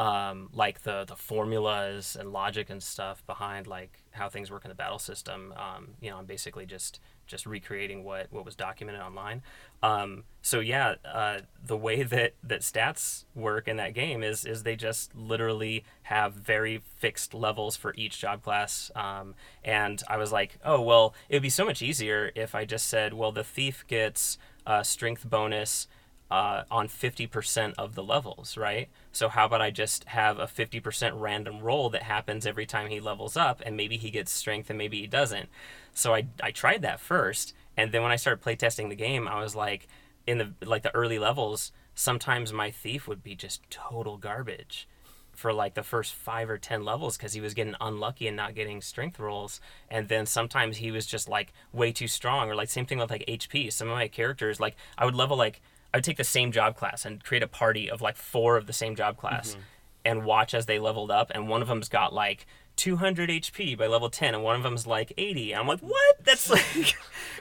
[0.00, 4.70] um, like the the formulas and logic and stuff behind like how things work in
[4.70, 5.52] the battle system.
[5.58, 9.42] Um, you know, I'm basically just just recreating what what was documented online.
[9.82, 14.62] Um, so yeah, uh, the way that that stats work in that game is is
[14.62, 18.90] they just literally have very fixed levels for each job class.
[18.96, 22.64] Um, and I was like, oh well, it would be so much easier if I
[22.64, 25.88] just said, well, the thief gets a strength bonus
[26.30, 28.88] uh, on 50% of the levels, right?
[29.12, 33.00] So how about I just have a 50% random roll that happens every time he
[33.00, 35.48] levels up, and maybe he gets strength and maybe he doesn't.
[35.92, 39.40] So I, I tried that first, and then when I started playtesting the game, I
[39.40, 39.88] was like,
[40.26, 44.86] in the like the early levels, sometimes my thief would be just total garbage
[45.32, 48.54] for like the first five or ten levels because he was getting unlucky and not
[48.54, 52.68] getting strength rolls and then sometimes he was just like way too strong or like
[52.68, 55.62] same thing with like hp some of my characters like i would level like
[55.92, 58.66] I would take the same job class and create a party of like four of
[58.66, 59.60] the same job class mm-hmm.
[60.04, 61.30] and watch as they leveled up.
[61.34, 64.86] And one of them's got like 200 HP by level 10, and one of them's
[64.86, 65.52] like 80.
[65.52, 66.24] And I'm like, what?
[66.24, 66.96] That's like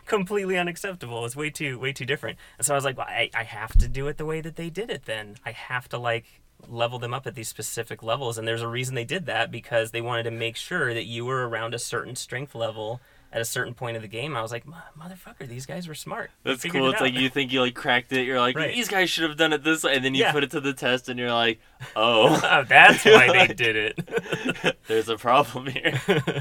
[0.05, 1.25] completely unacceptable.
[1.25, 2.37] It's way too way too different.
[2.57, 4.55] And so I was like, well, I, I have to do it the way that
[4.55, 5.05] they did it.
[5.05, 6.25] Then I have to like
[6.67, 8.37] level them up at these specific levels.
[8.37, 11.25] And there's a reason they did that because they wanted to make sure that you
[11.25, 12.99] were around a certain strength level
[13.31, 14.35] at a certain point of the game.
[14.35, 16.31] I was like, motherfucker, these guys were smart.
[16.43, 16.87] That's cool.
[16.87, 18.25] it It's out." like you think you like cracked it.
[18.25, 18.73] You're like, Right.
[18.73, 20.31] these guys should have done it this way, and then you Yeah.
[20.31, 21.59] put it to the test, and you're like,
[21.95, 24.77] oh, Oh, that's why they did it.
[24.87, 25.99] there's a problem here.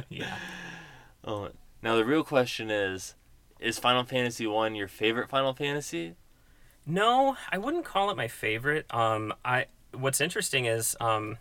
[0.09, 0.37] yeah.
[1.25, 1.51] Oh,
[1.83, 3.15] now the real question is,
[3.61, 6.15] is Final Fantasy One your favorite Final Fantasy?
[6.87, 8.87] No, I wouldn't call it my favorite.
[8.95, 11.37] Um, I what's interesting is um,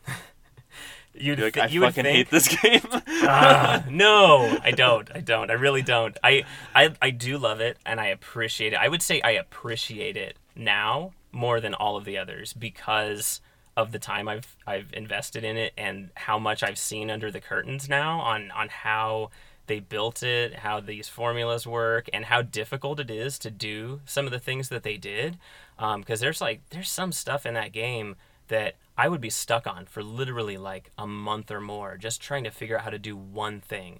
[1.19, 2.81] you'd like, thi- I you fucking think, hate this game.
[3.29, 5.09] Ah, no, I don't.
[5.13, 5.49] I don't.
[5.49, 6.17] I really don't.
[6.23, 8.77] I, I I do love it and I appreciate it.
[8.79, 13.41] I would say I appreciate it now more than all of the others because
[13.75, 17.41] of the time I've I've invested in it and how much I've seen under the
[17.41, 19.29] curtains now on on how
[19.65, 24.25] they built it, how these formulas work, and how difficult it is to do some
[24.25, 25.37] of the things that they did.
[25.77, 28.15] Because there's like there's some stuff in that game
[28.47, 32.43] that I would be stuck on for literally like a month or more, just trying
[32.45, 33.99] to figure out how to do one thing.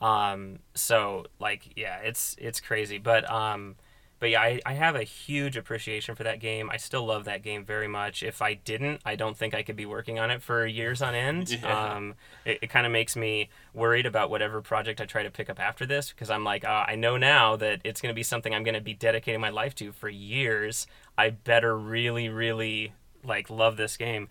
[0.00, 3.76] Um, so like yeah, it's it's crazy, but um,
[4.24, 6.70] but yeah, I, I have a huge appreciation for that game.
[6.70, 8.22] I still love that game very much.
[8.22, 11.14] If I didn't, I don't think I could be working on it for years on
[11.14, 11.58] end.
[11.64, 11.94] Yeah.
[11.94, 15.48] Um, it, it kind of makes me worried about whatever project I try to pick
[15.48, 18.22] up after this because I'm like, uh, I know now that it's going to be
[18.22, 20.86] something I'm going to be dedicating my life to for years.
[21.16, 22.92] I better really, really
[23.24, 24.28] like love this game.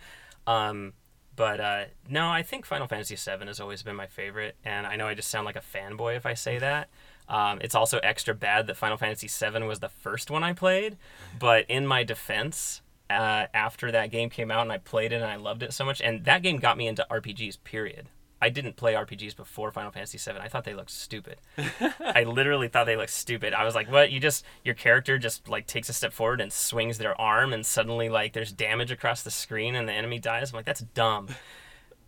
[0.48, 0.94] Um,
[1.36, 4.96] but uh, no, I think Final Fantasy VII has always been my favorite, and I
[4.96, 6.90] know I just sound like a fanboy if I say that.
[7.28, 10.98] Um, it's also extra bad that Final Fantasy VII was the first one I played,
[11.40, 15.26] but in my defense, uh, after that game came out and I played it and
[15.26, 17.64] I loved it so much, and that game got me into RPGs.
[17.64, 18.10] Period.
[18.44, 20.38] I didn't play RPGs before Final Fantasy VII.
[20.38, 21.38] I thought they looked stupid.
[22.02, 23.54] I literally thought they looked stupid.
[23.54, 24.12] I was like, "What?
[24.12, 27.66] You just your character just like takes a step forward and swings their arm, and
[27.66, 31.30] suddenly like there's damage across the screen and the enemy dies." I'm like, "That's dumb."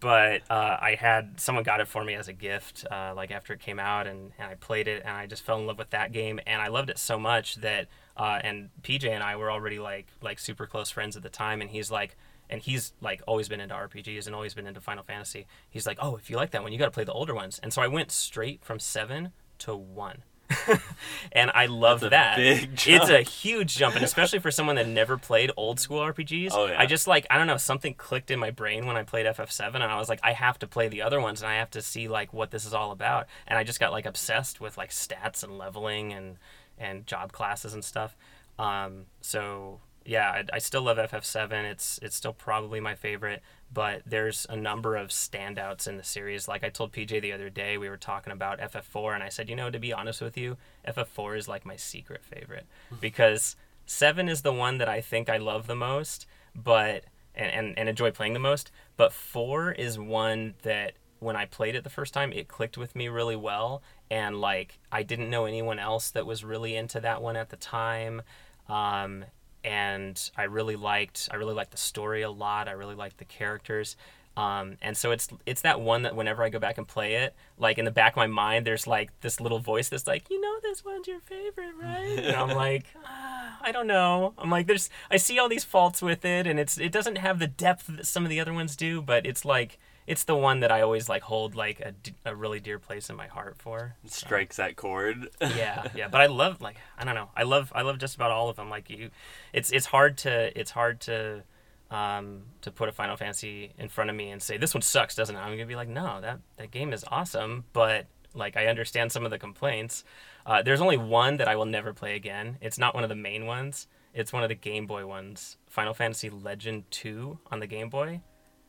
[0.02, 3.54] But uh, I had someone got it for me as a gift, uh, like after
[3.54, 5.92] it came out, and, and I played it, and I just fell in love with
[5.92, 9.50] that game, and I loved it so much that, uh, and PJ and I were
[9.50, 12.18] already like like super close friends at the time, and he's like,
[12.50, 15.48] and he's like always been into RPGs and always been into Final Fantasy.
[15.70, 17.60] He's like, oh, if you like that one, you got to play the older ones,
[17.62, 20.24] and so I went straight from seven to one.
[21.32, 22.38] and I love that.
[22.40, 26.50] It's a huge jump, and especially for someone that never played old school RPGs.
[26.52, 26.80] Oh, yeah.
[26.80, 29.74] I just like I don't know something clicked in my brain when I played FF7,
[29.74, 31.82] and I was like, I have to play the other ones, and I have to
[31.82, 33.28] see like what this is all about.
[33.48, 36.38] And I just got like obsessed with like stats and leveling and
[36.78, 38.16] and job classes and stuff.
[38.60, 41.52] Um, so yeah, I, I still love FF7.
[41.66, 43.42] It's it's still probably my favorite,
[43.74, 46.48] but there's a number of standouts in the series.
[46.48, 49.50] Like I told PJ the other day, we were talking about FF4, and I said,
[49.50, 52.66] you know, to be honest with you, FF4 is like my secret favorite
[53.02, 57.04] because Seven is the one that I think I love the most, but
[57.36, 58.72] and, and, and enjoy playing the most.
[58.98, 62.96] But four is one that when I played it the first time, it clicked with
[62.96, 63.84] me really well.
[64.10, 67.58] And like I didn't know anyone else that was really into that one at the
[67.58, 68.24] time.
[68.68, 69.26] Um,
[69.66, 72.68] and I really liked I really liked the story a lot.
[72.68, 73.98] I really liked the characters.
[74.38, 77.36] Um, and so it's it's that one that whenever I go back and play it,
[77.58, 80.40] like in the back of my mind, there's like this little voice that's like, you
[80.40, 82.20] know, this one's your favorite, right?
[82.20, 84.34] And I'm like, ah, I don't know.
[84.38, 87.40] I'm like, there's I see all these faults with it, and it's it doesn't have
[87.40, 90.60] the depth that some of the other ones do, but it's like it's the one
[90.60, 91.94] that I always like hold like a,
[92.26, 93.96] a really dear place in my heart for.
[94.04, 95.30] It strikes that chord.
[95.42, 96.08] yeah, yeah.
[96.08, 97.30] But I love like I don't know.
[97.36, 98.70] I love I love just about all of them.
[98.70, 99.10] Like you,
[99.54, 101.44] it's it's hard to it's hard to
[101.92, 105.16] um, to put a Final Fantasy in front of me and say this one sucks,
[105.16, 105.40] doesn't it?
[105.40, 109.26] I'm gonna be like, no, that that game is awesome, but like I understand some
[109.26, 110.04] of the complaints.
[110.46, 112.58] Uh, there's only one that I will never play again.
[112.62, 113.88] It's not one of the main ones.
[114.14, 115.58] It's one of the Game Boy ones.
[115.68, 118.22] Final Fantasy Legend Two on the Game Boy.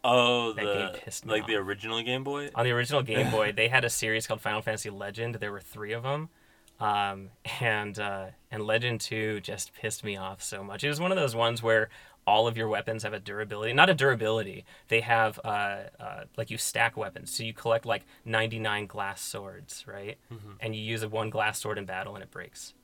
[0.08, 1.48] Oh, That the game pissed me like off.
[1.48, 2.50] the original Game Boy.
[2.54, 5.36] On the original Game Boy, they had a series called Final Fantasy Legend.
[5.36, 6.28] There were three of them,
[6.80, 10.84] um, and uh, and Legend Two just pissed me off so much.
[10.84, 11.88] It was one of those ones where
[12.28, 14.64] all of your weapons have a durability, not a durability.
[14.88, 19.20] They have uh, uh, like you stack weapons, so you collect like ninety nine glass
[19.22, 20.18] swords, right?
[20.60, 22.74] And you use a one glass sword in battle, and it breaks,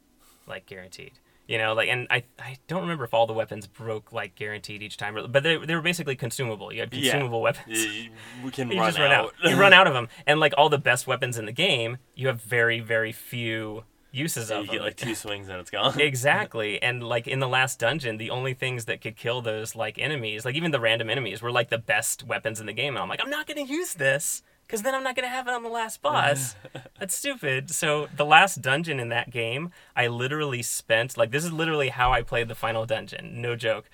[0.46, 1.12] like guaranteed.
[1.48, 4.80] You know, like, and I, I don't remember if all the weapons broke like guaranteed
[4.82, 6.72] each time, but they, they were basically consumable.
[6.72, 7.10] You had Yeah.
[7.12, 8.10] consumable weapons Y- y-
[8.44, 9.34] we can you run just run out.
[9.44, 9.50] out.
[9.50, 12.28] you run out of them, and like all the best weapons in the game, you
[12.28, 14.58] have very very few uses of.
[14.58, 15.98] you of get like two swings and it's gone.
[16.00, 19.98] exactly, and like in the last dungeon, the only things that could kill those like
[19.98, 22.94] enemies, like even the random enemies, were like the best weapons in the game.
[22.94, 24.42] And I'm like, I'm not gonna use this
[24.72, 26.56] because then I'm not gonna have it on the last boss.
[26.98, 27.70] That's stupid.
[27.70, 32.10] So the last dungeon in that game, I literally spent like this is literally how
[32.10, 33.42] I played the final dungeon.
[33.42, 33.90] No joke.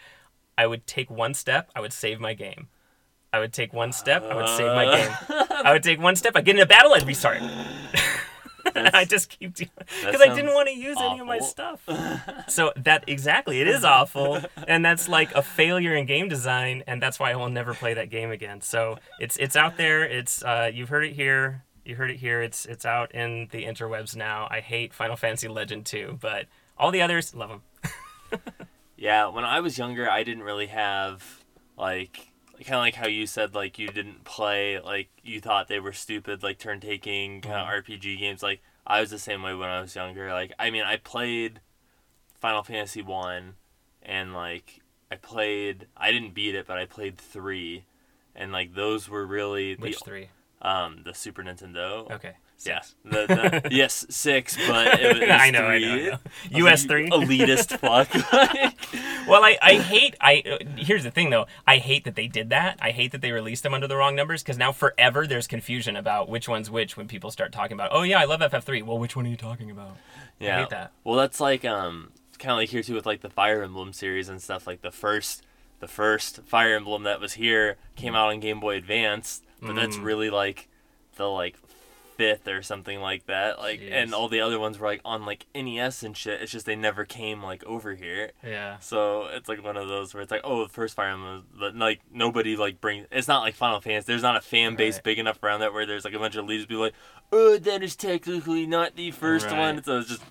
[0.56, 2.68] I would take one step, I would save my game.
[3.32, 4.96] I would take one step, I would save my uh.
[4.96, 5.46] game.
[5.64, 7.42] I would take one step, I get in a battle, I'd restart.
[8.94, 11.88] I just keep doing because I didn't want to use any of my stuff.
[12.48, 17.02] so that exactly, it is awful, and that's like a failure in game design, and
[17.02, 18.60] that's why I will never play that game again.
[18.60, 20.04] So it's it's out there.
[20.04, 21.64] It's uh, you've heard it here.
[21.84, 22.42] You heard it here.
[22.42, 24.46] It's it's out in the interwebs now.
[24.50, 28.40] I hate Final Fantasy Legend 2, but all the others love them.
[28.98, 31.44] Yeah, when I was younger, I didn't really have
[31.76, 32.32] like
[32.66, 35.92] kind of like how you said like you didn't play like you thought they were
[35.92, 38.42] stupid like turn taking kind of RPG games.
[38.42, 40.32] Like I was the same way when I was younger.
[40.32, 41.60] Like I mean, I played
[42.34, 43.54] Final Fantasy one,
[44.02, 45.86] and like I played.
[45.96, 47.84] I didn't beat it, but I played three,
[48.34, 50.28] and like those were really the Which three?
[50.62, 52.10] um the Super Nintendo.
[52.10, 52.34] Okay.
[52.66, 55.86] Yeah, the, the, yes, six, but it was I know, I three.
[55.86, 56.10] know, I know.
[56.10, 57.08] I was US three.
[57.08, 58.12] elitist fuck.
[59.28, 62.50] Well, I, I hate I uh, here's the thing though I hate that they did
[62.50, 65.46] that I hate that they released them under the wrong numbers because now forever there's
[65.46, 68.82] confusion about which one's which when people start talking about oh yeah I love FF3
[68.84, 69.96] well which one are you talking about
[70.40, 70.56] Yeah.
[70.56, 70.92] I hate that.
[71.04, 74.28] Well, that's like um, kind of like here too with like the Fire Emblem series
[74.28, 74.66] and stuff.
[74.66, 75.44] Like the first,
[75.80, 79.96] the first Fire Emblem that was here came out on Game Boy Advance, but that's
[79.96, 80.04] Mm.
[80.04, 80.68] really like
[81.16, 81.56] the like
[82.18, 83.58] fifth or something like that.
[83.58, 86.42] Like, and all the other ones were like on like NES and shit.
[86.42, 88.32] It's just they never came like over here.
[88.44, 91.46] yeah So it's like one of those where it's like, oh, the first Fire Emblem,
[91.58, 93.06] but like nobody like brings.
[93.10, 94.06] It's not like Final Fantasy.
[94.12, 95.04] There's not a fan base Right.
[95.04, 96.92] big enough around that where there's like a bunch of leaders be like,
[97.32, 99.58] oh, that is technically not the first Right.
[99.58, 99.82] one.
[99.84, 100.22] So it's just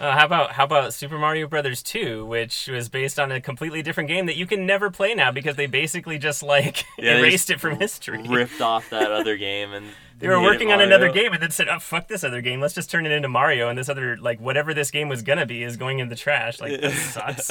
[0.00, 3.82] uh, how about how about Super Mario Brothers 2 which was based on a completely
[3.82, 7.48] different game that you can never play now because they basically just like Yeah, erased
[7.48, 9.86] just it from history ripped off that other game and
[10.22, 12.74] they were working on another game and then said oh fuck this other game let's
[12.74, 15.62] just turn it into Mario and this other like whatever this game was gonna be
[15.62, 17.50] is going in the trash like that sucks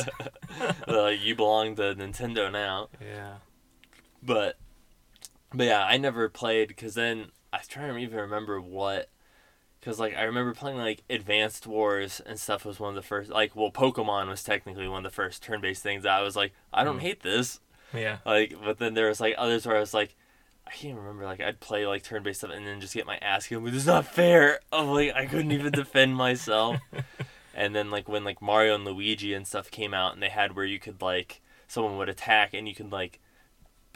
[0.87, 2.89] Uh, you belong to Nintendo now.
[2.99, 3.35] yeah
[4.23, 4.57] But
[5.53, 9.09] but yeah, I never played because then I try to even remember what.
[9.79, 13.29] Because like I remember playing like Advanced Wars and stuff was one of the first
[13.31, 16.53] like well Pokemon was technically one of the first turn based things I was like
[16.71, 17.01] I don't Mm.
[17.01, 17.59] hate this
[17.93, 20.15] yeah like but then there was like others where I was like
[20.71, 23.17] I can't remember like I'd play like turn based stuff and then just get my
[23.17, 24.59] ass kicked but it's not fair.
[24.71, 26.77] I'm like I couldn't even defend myself.
[27.53, 30.55] And then like when like Mario and Luigi and stuff came out and they had
[30.55, 33.19] where you could like someone would attack and you could like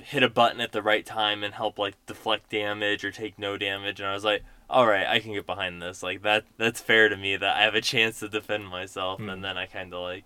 [0.03, 3.57] hit a button at the right time and help like deflect damage or take no
[3.57, 6.03] damage and I was like all right I can get behind this.
[6.03, 9.30] Like that that's fair to me that I have a chance to defend myself Hmm.
[9.30, 10.26] and then I kind of like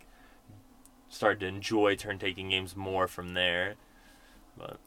[1.08, 3.76] started to enjoy turn taking games more from there.
[4.58, 4.80] But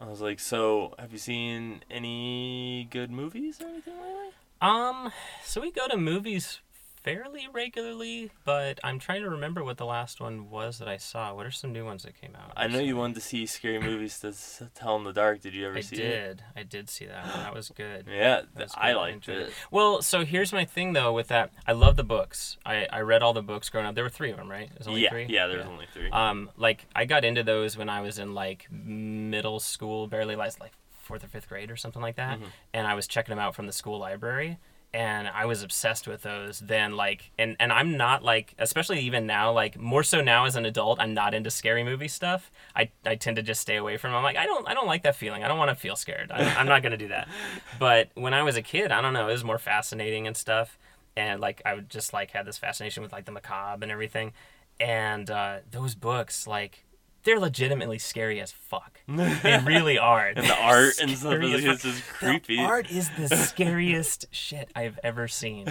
[0.00, 4.30] I was like so have you seen any good movies or anything lately?
[4.60, 5.12] Um,
[5.44, 6.60] so we go to movies
[7.04, 11.34] fairly regularly, but I'm trying to remember what the last one was that I saw.
[11.34, 12.52] What are some new ones that came out?
[12.56, 14.34] I know you wanted to see scary movies to
[14.74, 15.42] tell in the dark.
[15.42, 16.00] Did you ever I see it?
[16.00, 16.42] I did.
[16.56, 17.42] I did see that one.
[17.44, 18.06] That was good.
[18.10, 18.96] Yeah, That's I good.
[18.98, 19.52] I liked enjoyed it.
[19.70, 21.50] Well, so here's my thing though with that.
[21.66, 22.56] I love the books.
[22.64, 23.94] I, I read all the books growing up.
[23.94, 24.70] There were three of them, right?
[24.74, 25.26] There's only Yeah, three.
[25.28, 26.10] yeah, there's only three.
[26.10, 30.58] Um, like I got into those when I was in like middle school, barely last
[30.58, 32.46] like fourth or fifth grade or something like that, Mhm.
[32.72, 34.56] and I was checking them out from the school library,
[34.94, 36.60] and I was obsessed with those.
[36.60, 40.54] Then like, and and I'm not like, especially even now, like more so now as
[40.54, 42.50] an adult, I'm not into scary movie stuff.
[42.76, 44.12] I, I tend to just stay away from.
[44.12, 44.18] Them.
[44.18, 45.42] I'm like, I don't I don't like that feeling.
[45.42, 46.30] I don't want to feel scared.
[46.30, 47.28] I, I'm not gonna do that.
[47.78, 50.78] But when I was a kid, I don't know, it was more fascinating and stuff,
[51.16, 54.32] and like I would just like had this fascination with like the macabre and everything
[54.80, 56.84] and uh, those books like
[57.24, 59.00] they're legitimately scary as fuck.
[59.06, 60.28] They really are.
[60.28, 62.56] And the art and stuff is just creepy.
[62.56, 65.66] the art is the scariest shit i've ever seen.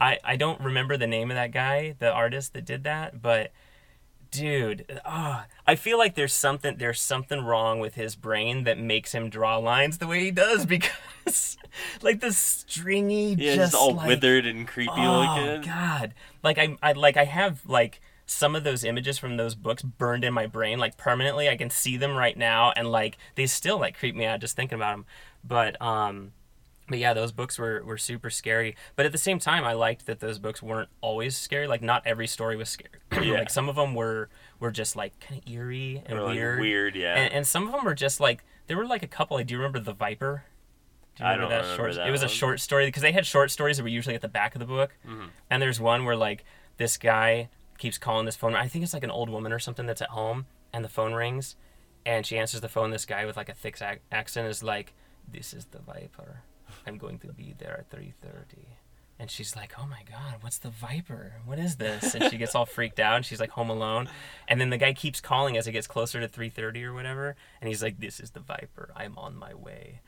[0.00, 3.52] I, I don't remember the name of that guy the artist that did that but
[4.30, 9.12] dude ah, i feel like there's something there's something wrong with his brain that makes
[9.12, 11.56] him draw lines the way he does because
[12.00, 15.62] like the stringy yeah, just just all like, withered and creepy oh looking.
[15.62, 16.14] god.
[16.42, 18.00] Like I, I like i have like
[18.32, 21.48] some of those images from those books burned in my brain like permanently.
[21.48, 24.54] I can see them right now and like they still like creep me out just
[24.54, 25.06] thinking about them
[25.42, 26.30] but um
[26.88, 28.76] but yeah those books were, were super scary.
[28.94, 31.66] But at the same time i liked that those books weren't always scary.
[31.66, 32.90] Like not every story was scary.
[33.26, 33.38] Yeah.
[33.40, 34.28] like some of them were
[34.60, 36.60] were just like kind of eerie and like, weird.
[36.60, 37.14] weird, yeah.
[37.16, 39.38] and, and some of them were just like there were like a couple.
[39.38, 40.44] Like do you remember the viper?
[41.16, 43.10] Do you I don't that remember short that it was a short story because they
[43.10, 44.92] had short stories that were usually at the back of the book.
[45.04, 45.30] Mhm.
[45.50, 46.44] and there's one where like
[46.76, 47.48] this guy
[47.80, 50.10] keeps calling this phone i think it's like an old woman or something that's at
[50.10, 51.56] home and the phone rings
[52.06, 54.94] and she answers the phone this guy with like a thick ac- accent is like
[55.30, 56.42] this is the viper.
[56.86, 58.12] I'm going to be there at 3.30
[59.18, 61.34] and she's like oh my god what's the viper?
[61.44, 62.14] What is this?
[62.14, 64.08] And she gets all freaked out and she's like home alone.
[64.48, 67.68] And then the guy keeps calling as it gets closer to 3.30 or whatever and
[67.68, 68.90] he's like this is the viper.
[68.96, 70.00] I'm on my way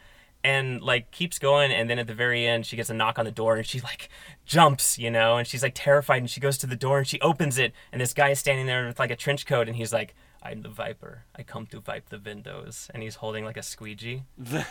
[0.44, 3.24] and like keeps going and then at the very end she gets a knock on
[3.24, 4.08] the door and she like
[4.44, 7.20] jumps you know and she's like terrified and she goes to the door and she
[7.20, 9.92] opens it and this guy is standing there with like a trench coat and he's
[9.92, 11.24] like i'm the viper.
[11.36, 12.90] I come to vipe the windows.
[12.92, 14.24] And he's holding like a squeegee.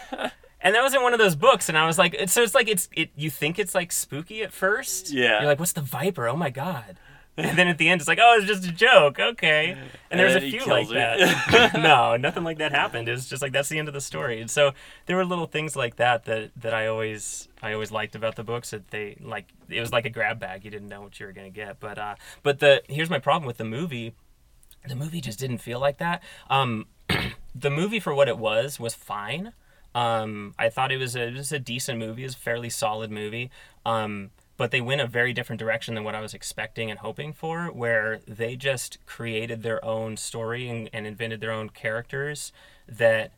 [0.64, 2.68] And that was in one of those books and i was like so it's like
[2.70, 5.12] it's it you think it's like spooky at first?
[5.12, 5.40] Yeah.
[5.40, 6.28] you're like what's the viper?
[6.28, 6.98] Oh my god
[7.38, 9.18] and then at the end it's like oh it's just a joke.
[9.18, 9.78] Okay.
[10.10, 10.96] And there's a few like her.
[10.96, 13.08] that no nothing like that happened.
[13.08, 14.42] It's just like that's the end of the story.
[14.42, 14.74] And so
[15.06, 18.44] there were little things like that that that i always i always liked about the
[18.44, 20.66] books that they like it was like a grab bag.
[20.66, 21.80] You didn't know what you were going to get.
[21.80, 24.14] But uh but the here's my problem with the movie.
[24.88, 26.22] The movie just didn't feel like that.
[26.50, 26.88] Um
[27.56, 29.54] the movie for what it was was fine.
[29.96, 32.24] Um i thought it was a it was a decent movie.
[32.24, 33.52] It was a fairly solid movie.
[33.86, 37.34] Um but they went a very different direction than what I was expecting and hoping
[37.34, 42.54] for, where they just created their own story and, and invented their own characters
[42.88, 43.32] that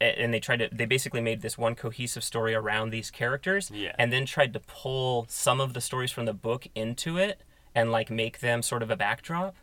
[0.00, 3.90] and they tried to they basically made this one cohesive story around these characters Yeah.
[3.98, 7.40] and then tried to pull some of the stories from the book into it
[7.74, 9.56] and like make them sort of a backdrop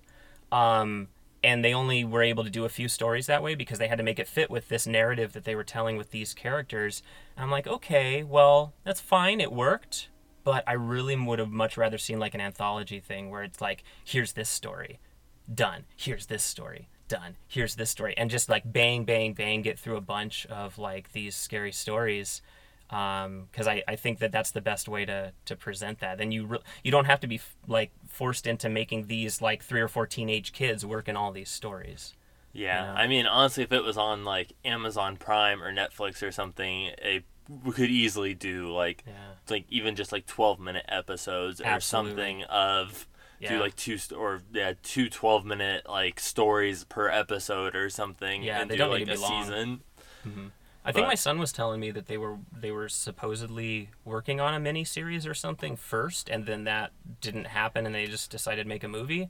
[0.51, 1.07] um,
[1.45, 3.99] and they only were able to do a few stories that way because they had
[3.99, 7.03] to make it fit with this narrative that they were telling with these characters.
[7.37, 10.09] And I'm like, okay, well, that's fine, it worked,
[10.45, 13.83] but I really would have much rather seen like an anthology thing where it's like,
[14.05, 14.99] here's this story,
[15.53, 15.83] done.
[15.97, 17.35] Here's this story, done.
[17.49, 21.11] Here's this story, and just like bang, bang, bang, get through a bunch of like
[21.11, 22.41] these scary stories.
[22.91, 26.19] Um, because I, I think that that's the best way to, to present that.
[26.19, 29.63] Then you re- you don't have to be f- like forced into making these like
[29.63, 32.13] three or four teenage kids work in all these stories.
[32.53, 32.93] Yeah, Yeah.
[32.93, 37.23] I mean, honestly, if it was on like Amazon Prime or Netflix or something, it
[37.63, 39.13] we could easily do like Yeah.
[39.49, 42.11] like even just like 12 minute episodes or Absolutely.
[42.15, 43.07] something of
[43.39, 43.49] Yeah.
[43.49, 48.43] do like two st- or yeah two 12 minute like stories per episode or something
[48.43, 49.43] Yeah, and they do don't like need to a be long.
[49.43, 49.81] season
[50.27, 50.47] mm-hmm.
[50.87, 54.53] I think my son was telling me that they were they were supposedly working on
[54.53, 56.91] a mini series or something first, and then that
[57.21, 59.29] didn't happen, and they just decided to make a movie.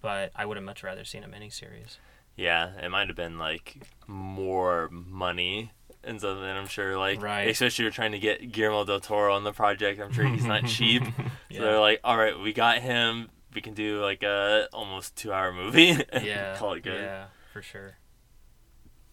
[0.00, 1.98] But I would have much rather seen a mini series.
[2.36, 5.72] yeah it might have been like more money
[6.04, 7.48] and something i'm sure like Right.
[7.48, 10.64] especially you're trying to get guillermo del toro on the project i'm sure he's not
[10.66, 11.02] cheap
[11.48, 11.58] Yeah.
[11.58, 15.32] so they're like all right we got him we can do like a almost two
[15.32, 17.96] hour movie Yeah, call it good Yeah, for sure.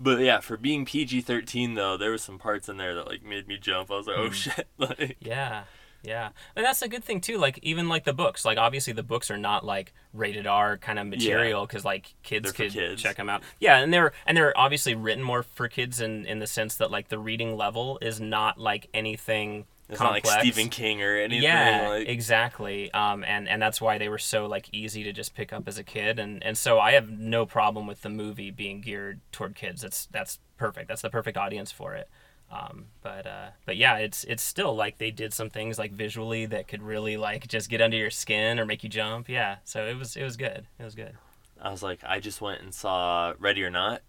[0.01, 3.21] But yeah, for being PG thirteen though, there was some parts in there that like
[3.21, 3.91] made me jump.
[3.91, 4.33] I was like, oh Mm.
[4.33, 4.67] shit!
[4.77, 5.63] Like, Yeah,
[6.03, 7.37] yeah, and that's a good thing too.
[7.37, 10.97] Like even like the books, like obviously the books are not like rated R kind
[10.99, 13.01] of material because like kids could kids.
[13.01, 13.43] check them out.
[13.59, 16.89] Yeah, and they're and they're obviously written more for kids in in the sense that
[16.91, 20.27] like the reading level is not like anything It's complex.
[20.27, 21.43] not like Stephen King or anything.
[21.43, 22.91] yeah, like, exactly.
[22.93, 25.77] Um, and and that's why they were so like easy to just pick up as
[25.77, 29.55] a kid, and and so I have no problem with the movie being geared toward
[29.55, 29.81] kids.
[29.81, 30.87] That's that's perfect.
[30.87, 32.07] That's the perfect audience for it.
[32.51, 36.45] Um, but uh, but yeah, it's it's still like they did some things like visually
[36.47, 39.29] that could really like just get under your skin or make you jump.
[39.29, 40.65] Yeah, so it was it was good.
[40.79, 41.15] It was good.
[41.61, 44.01] I was like, I just went and saw Ready or Not.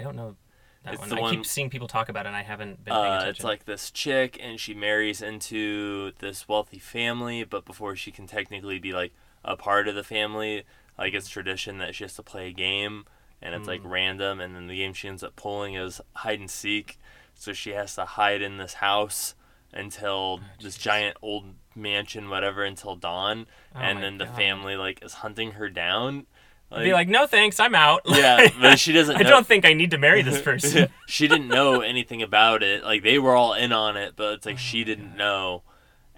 [0.00, 0.36] I don't know
[0.84, 1.12] that It's one.
[1.12, 3.30] I one- keep seeing people talk about it, and I haven't been paying Uh, attention.
[3.30, 8.26] it's like this chick, and she marries into this wealthy family, but before she can
[8.26, 9.12] technically be like
[9.44, 10.62] a part of the family,
[10.96, 13.04] like it's tradition that she has to play a game,
[13.42, 13.90] and it's like Mm.
[13.90, 16.98] random, and then the game she ends up pulling is hide and seek,
[17.38, 19.34] so she has to hide in this house
[19.72, 24.36] until oh, this giant old mansion, whatever, until dawn, Oh and then the God.
[24.36, 26.26] family like is hunting her down.
[26.70, 28.02] I'd be like, no thanks, I'm out.
[28.04, 29.16] yeah, but she doesn't.
[29.16, 30.88] I know- don't think I need to marry this person.
[31.06, 32.84] she didn't know anything about it.
[32.84, 35.18] Like they were all in on it, but it's like Oh she didn't God.
[35.18, 35.62] know.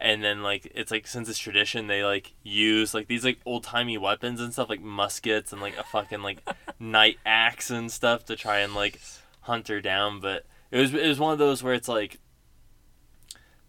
[0.02, 3.62] And then like it's like since it's tradition, they like use like these like old
[3.64, 6.38] timey weapons and stuff like muskets and like a fucking like
[6.78, 8.98] night axe and stuff to try and like
[9.42, 10.18] hunt her down.
[10.18, 12.18] But it was it was one of those where it's like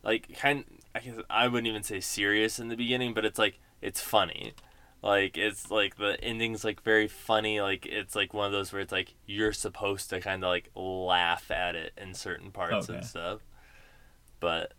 [0.04, 3.60] like kind I guess I wouldn't even say serious in the beginning, but it's like
[3.82, 4.54] it's funny.
[5.02, 7.60] Like it's like the ending's like very funny.
[7.62, 10.70] Like it's like one of those where it's like you're supposed to kind of like
[10.76, 12.98] laugh at it in certain parts Okay.
[12.98, 13.40] and stuff.
[14.40, 14.74] But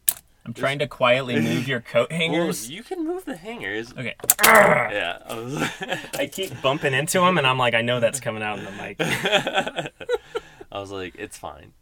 [0.44, 2.68] I'm trying to quietly move your coat well, hangers.
[2.70, 3.92] you can move the hangers.
[3.92, 4.14] Okay.
[4.44, 5.18] Yeah.
[5.26, 5.56] I, was
[6.18, 8.72] I keep bumping into them, and I'm like, I know that's coming out in the
[8.72, 8.96] mic.
[9.00, 11.72] I was like, it's fine.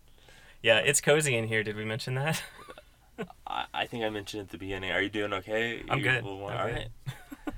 [0.63, 1.63] Yeah, it's cozy in here.
[1.63, 2.43] Did we mention that?
[3.47, 4.91] I, I think I mentioned at the beginning.
[4.93, 5.83] Are you doing okay?
[5.89, 6.25] I'm You- good.
[6.25, 6.75] well, I'm all good.
[6.75, 6.89] right.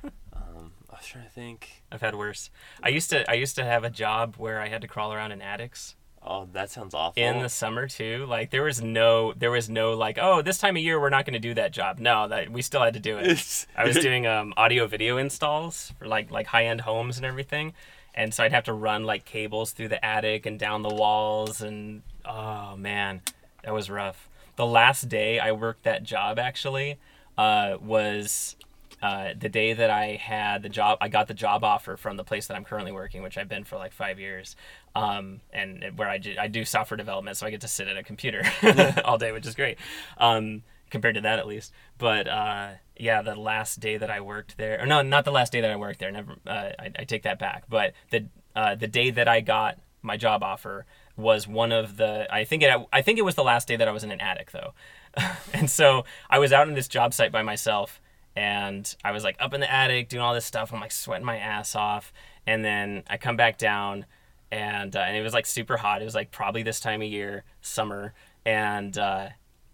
[0.35, 1.83] um, I was trying to think.
[1.91, 2.51] I've had worse.
[2.83, 5.33] I used to I used to have a job where I had to crawl around
[5.33, 7.21] in attics Oh, that sounds awful.
[7.21, 8.27] in the summer too.
[8.29, 11.25] Like there was no there was no like oh this time of year we're not
[11.27, 11.99] going to do that job.
[11.99, 13.67] No, that we still had to do it.
[13.77, 17.73] I was doing um, audio video installs for like like high end homes and everything,
[18.15, 21.61] and so I'd have to run like cables through the attic and down the walls,
[21.61, 23.23] and oh man,
[23.65, 24.29] that was rough.
[24.57, 26.99] The last day I worked that job actually
[27.39, 28.57] uh, was
[29.03, 30.99] uh, the day that I had the job.
[31.01, 33.65] I got the job offer from the place that I'm currently working, which I've been
[33.65, 34.55] for like five years,
[34.95, 37.97] um, and where I do, I do software development, so I get to sit at
[37.97, 38.43] a computer
[39.05, 39.79] all day, which is great.
[40.19, 40.63] Um,
[40.93, 41.73] compared to that at least.
[41.99, 45.51] But uh, yeah, the last day that I worked there, or no, not the last
[45.51, 46.13] day that I worked there.
[46.13, 47.65] Never, uh, I, I take that back.
[47.69, 50.87] But the uh, the day that I got my job offer
[51.23, 52.33] was one of the.
[52.33, 52.71] I think it.
[52.93, 54.75] I think it was the last day that I was in an attic though,
[55.53, 58.01] and so I was out in this job site by myself.
[58.35, 60.73] And I was like up in the attic doing all this stuff.
[60.73, 62.15] I'm like sweating my ass off.
[62.47, 64.07] And then I come back down
[64.53, 66.03] and uh, and it was like super hot.
[66.03, 68.13] It was like probably this time of year, summer,
[68.45, 69.29] and uh,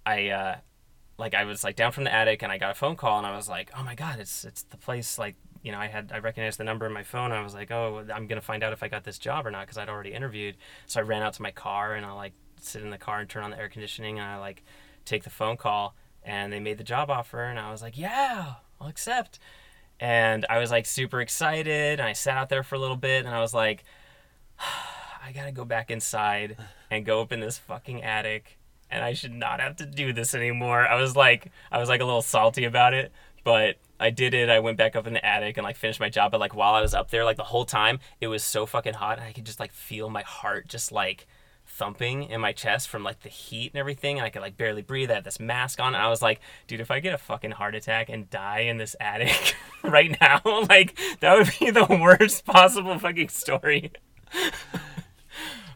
[0.06, 0.56] I uh,
[1.18, 3.26] like I was like down from the attic and I got a phone call and
[3.26, 5.18] I was like, oh my god, it's it's the place.
[5.18, 7.32] Like you know, I had I recognized the number in my phone.
[7.32, 9.50] And I was like, oh, I'm gonna find out if I got this job or
[9.50, 10.56] not because I'd already interviewed.
[10.86, 13.28] So I ran out to my car and I like sit in the car and
[13.28, 14.64] turn on the air conditioning and I like
[15.04, 18.54] take the phone call and they made the job offer and I was like, yeah,
[18.80, 19.38] I'll accept.
[20.00, 23.24] And I was like super excited and I sat out there for a little bit
[23.24, 23.84] and I was like.
[25.28, 26.56] I gotta go back inside
[26.90, 28.58] and go up in this fucking attic
[28.90, 30.86] and I should not have to do this anymore.
[30.86, 33.12] I was like I was like a little salty about it,
[33.44, 34.48] but I did it.
[34.48, 36.74] I went back up in the attic and like finished my job, but like while
[36.74, 39.44] I was up there, like the whole time, it was so fucking hot I could
[39.44, 41.26] just like feel my heart just like
[41.68, 44.82] thumping in my chest from like the heat and everything and I could like barely
[44.82, 45.10] breathe.
[45.10, 47.52] I had this mask on and I was like, dude, if I get a fucking
[47.52, 52.44] heart attack and die in this attic right now, like that would be the worst
[52.44, 53.92] possible fucking story.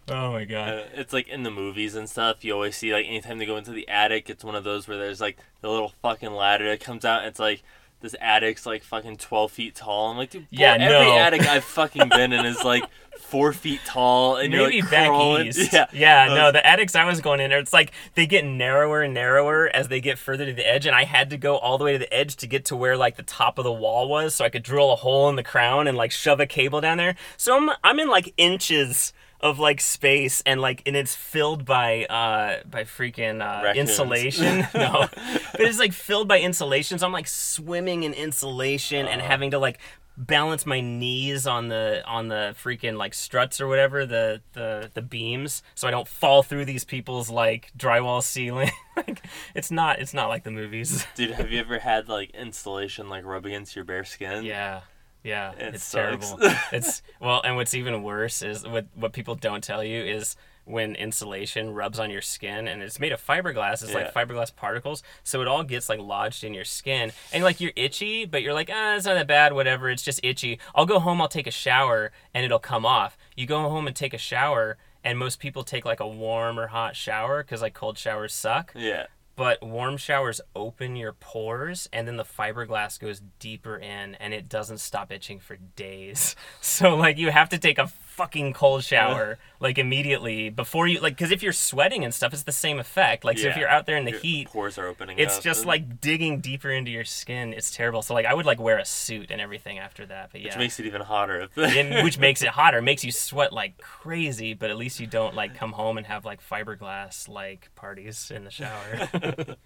[0.08, 0.68] oh my god.
[0.68, 2.44] Uh, it's like in the movies and stuff.
[2.44, 4.98] You always see like anytime they go into the attic, it's one of those where
[4.98, 7.20] there's like the little fucking ladder that comes out.
[7.20, 7.62] And it's like
[8.02, 10.10] this attic's like fucking twelve feet tall.
[10.10, 12.84] I'm like, dude, Yeah, bro, every attic I've fucking been in is like
[13.20, 15.46] four feet tall, and Maybe you're like back crawling.
[15.46, 15.72] east.
[15.72, 16.26] Yeah, yeah.
[16.30, 19.70] I No, the attics I was going in, it's like they get narrower and narrower
[19.72, 21.92] as they get further to the edge, and I had to go all the way
[21.92, 24.44] to the edge to get to where like the top of the wall was, so
[24.44, 27.14] I could drill a hole in the crown and like shove a cable down there.
[27.36, 29.12] So I'm I'm in like inches
[29.42, 33.90] of like space and like and it's filled by uh by freaking uh Raccoons.
[33.90, 34.66] insulation.
[34.74, 35.08] No.
[35.52, 39.58] But it's like filled by insulation so i'm like swimming in insulation and having to
[39.58, 39.78] like
[40.16, 45.00] balance my knees on the on the freaking like struts or whatever the the the
[45.02, 48.70] beams so i don't fall through these people's like drywall ceiling.
[48.94, 49.24] Like
[49.54, 51.06] it's not it's not like the movies.
[51.14, 54.44] Dude, have you ever had like installation like rub against your bare skin?
[54.44, 54.82] yeah
[55.24, 56.30] yeah It it's sucks.
[56.30, 56.38] terrible
[56.72, 60.94] it's well and what's even worse is what what people don't tell you is when
[60.94, 63.82] insulation rubs on your skin and it's made of fiberglass.
[63.82, 63.98] It's Yeah.
[63.98, 67.72] like fiberglass particles, so it all gets like lodged in your skin, and like you're
[67.74, 69.90] itchy, but you're like, ah, it's not that bad, whatever.
[69.90, 70.60] It's just itchy.
[70.72, 73.18] I'll go home, I'll take a shower, and it'll come off.
[73.36, 76.68] You go home and take a shower, and most people take like a warm or
[76.68, 79.06] hot shower because like cold showers suck Yeah.
[79.36, 84.48] But warm showers open your pores and then the fiberglass goes deeper in and it
[84.48, 86.36] doesn't stop itching for days.
[86.60, 87.86] So like you have to take a
[88.22, 92.44] fucking cold shower like immediately before you like because if you're sweating and stuff it's
[92.44, 93.24] the same effect.
[93.24, 93.60] Like so if Yeah.
[93.60, 96.38] you're out there in the Your heat pores are opening it's up just like digging
[96.40, 97.52] deeper into your skin.
[97.52, 98.00] It's terrible.
[98.02, 100.48] So like i would like wear a suit and everything after that but yeah.
[100.48, 101.48] which makes it even hotter.
[101.56, 102.80] And, which makes it hotter.
[102.80, 106.24] Makes you sweat like crazy but at least you don't like come home and have
[106.24, 109.08] like fiberglass like parties in the shower.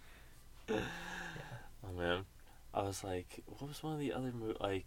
[1.88, 2.24] Oh man,
[2.74, 4.86] I was like, what was one of the other mo- like?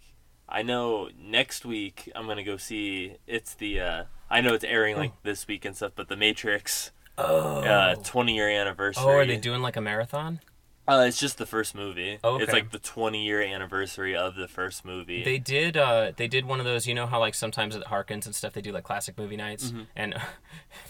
[0.50, 3.18] I know next week I'm gonna go see.
[3.28, 3.80] It's the.
[3.80, 7.96] uh I know it's airing like this week and stuff, but the Matrix oh uh
[7.96, 9.04] 20 year anniversary.
[9.06, 10.40] Oh, are they doing like a marathon?
[10.88, 12.18] Uh, it's just the first movie.
[12.24, 15.24] Oh, It's like the 20 year anniversary of the first movie.
[15.24, 15.78] They did.
[15.78, 16.88] Uh, they did one of those.
[16.88, 19.70] You know how like sometimes at Harkins and stuff they do like classic movie nights.
[19.70, 19.82] Mm-hmm.
[19.96, 20.16] And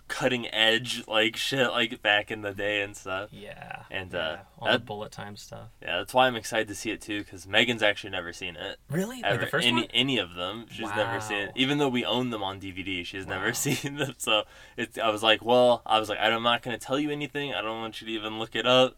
[0.06, 3.30] cutting edge like shit like back in the day and stuff.
[3.32, 3.82] Yeah.
[3.90, 4.18] And, yeah.
[4.18, 5.68] uh, all the that- bullet time stuff.
[5.80, 8.78] Yeah, that's why I'm excited to see it too because Megan's actually never seen it.
[8.90, 9.22] Really?
[9.24, 9.36] Ever.
[9.36, 9.90] Like the first any one?
[9.94, 11.52] any of them, she's never seen it.
[11.54, 13.34] Even though we own them on DVD, she's Wow.
[13.38, 14.14] never seen them.
[14.18, 14.42] So
[14.76, 14.98] it's.
[14.98, 17.54] I was like, well, I was like, I'm not gonna tell you anything.
[17.54, 18.96] I don't want you to even look it up.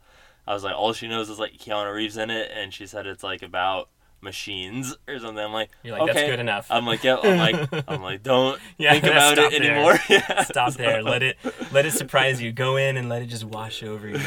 [0.49, 3.07] I was like, all she knows is like Keanu Reeves in it, and she said
[3.07, 3.89] it's like about
[4.27, 5.43] machines or something.
[5.43, 6.12] I'm like, You're like, okay.
[6.12, 6.66] that's good enough.
[6.70, 7.16] I'm like, yeah.
[7.22, 9.72] I'm like, I'm like, don't Yeah, think about stop it there.
[9.72, 9.99] anymore.
[10.11, 10.43] Yeah.
[10.45, 11.03] Stop there.
[11.03, 11.39] Let it
[11.72, 12.53] let it surprise you.
[12.53, 14.20] Go in and let it just wash over you.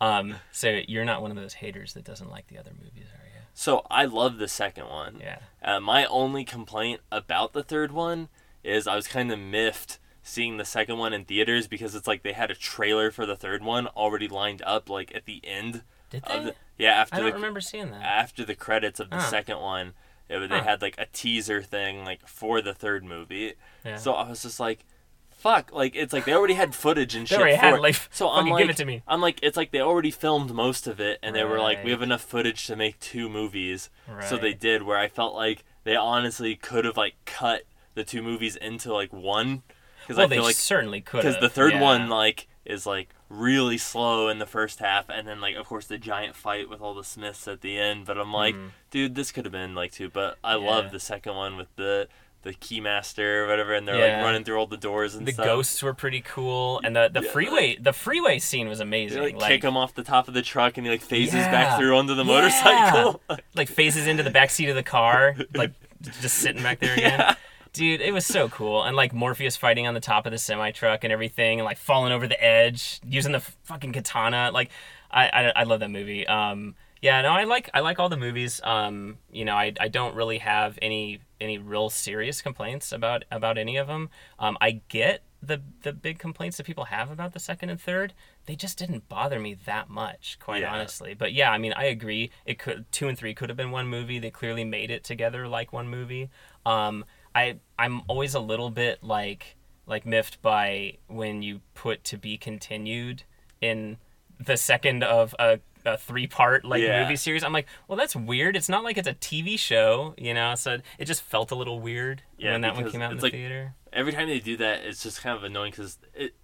[0.00, 3.26] Um, so you're not one of those haters that doesn't like the other movies, are
[3.26, 3.42] you?
[3.54, 5.18] So I love the second one.
[5.20, 5.38] Yeah.
[5.62, 8.28] Uh, my only complaint about the third one
[8.62, 12.22] is I was kind of miffed seeing the second one in theaters because it's like
[12.22, 15.82] they had a trailer for the third one already lined up like at the end
[16.10, 16.52] Did of they?
[16.78, 18.02] Yeah after I don't the remember seeing that.
[18.02, 19.30] after the credits of the Huh.
[19.30, 19.92] second one
[20.28, 20.62] it, they Huh.
[20.64, 23.54] had like a teaser thing like for the third movie
[23.84, 23.96] Yeah.
[23.96, 24.84] so I was just like
[25.30, 27.38] fuck like it's like they already had footage and shit.
[27.38, 27.80] They already for had, it.
[27.80, 29.02] like, so I'm like give it to me.
[29.06, 31.90] I'm like it's like they already filmed most of it and they were like we
[31.92, 34.24] have enough footage to make two movies Right.
[34.24, 37.62] so they did where I felt like they honestly could have like cut
[37.94, 39.62] the two movies into like one
[40.02, 41.18] because well, I feel they like certainly could.
[41.22, 41.82] because the third yeah.
[41.82, 45.86] one like is like really slow in the first half and then like of course
[45.86, 48.70] the giant fight with all the Smiths at the end but I'm like Mhm.
[48.90, 50.66] dude this could have been like two but I Yeah.
[50.70, 52.08] love the second one with the
[52.42, 54.16] the keymaster or whatever and they're Yeah.
[54.16, 55.44] like running through all the doors and the stuff.
[55.44, 59.36] ghosts were pretty cool, and the the Yeah, freeway the freeway scene was They amazing.
[59.38, 61.96] like, kick him off the top of the truck and he like phases back through
[61.98, 63.20] onto the motorcycle.
[63.54, 65.72] like phases into the back seat of the car, like
[66.22, 67.36] just sitting back there again.
[67.72, 68.82] Dude, it was so cool.
[68.82, 71.78] And like Morpheus fighting on the top of the semi truck and everything, and like
[71.78, 74.50] falling over the edge, using the fucking katana.
[74.52, 74.70] Like,
[75.10, 76.26] I I, I love that movie.
[76.26, 78.60] Um, yeah, no, I like I like all the movies.
[78.64, 83.58] Um, you know, I, I don't really have any any real serious complaints about about
[83.58, 84.10] any of them.
[84.38, 88.14] Um, I get the the big complaints that people have about the second and third.
[88.46, 90.72] They just didn't bother me that much, quite Yeah.
[90.72, 91.14] honestly.
[91.14, 92.32] But yeah, I mean, I agree.
[92.44, 94.18] It could two and three could have been one movie.
[94.18, 96.30] They clearly made it together like one movie.
[96.66, 97.04] Um,
[97.38, 102.36] I I'm always a little bit like like miffed by when you put to be
[102.36, 103.22] continued
[103.60, 103.96] in
[104.38, 107.02] the second of a, a three part like Yeah.
[107.02, 107.42] movie series.
[107.42, 108.56] I'm like, well, that's weird.
[108.56, 110.54] It's not like it's a TV show, you know.
[110.54, 113.22] So it just felt a little weird Yeah, when that one came out in the
[113.22, 113.74] like- theater.
[113.92, 116.34] Every time they do that, it's just kind of annoying because it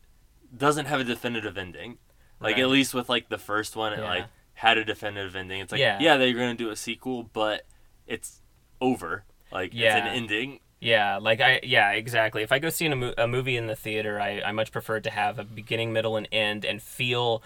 [0.56, 1.98] doesn't have a definitive ending.
[2.40, 2.62] Like Right.
[2.62, 4.08] at least with like the first one, it Yeah.
[4.08, 4.24] like
[4.54, 5.60] had a definitive ending.
[5.60, 5.98] It's like Yeah.
[6.00, 7.66] yeah, they're gonna do a sequel, but
[8.06, 8.40] it's
[8.80, 9.24] over.
[9.52, 10.60] Like it's an ending.
[10.84, 12.42] Yeah, like I yeah, exactly.
[12.42, 15.00] If I go see a, mo- a movie in the theater, I, I much prefer
[15.00, 17.42] to have a beginning, middle, and end and feel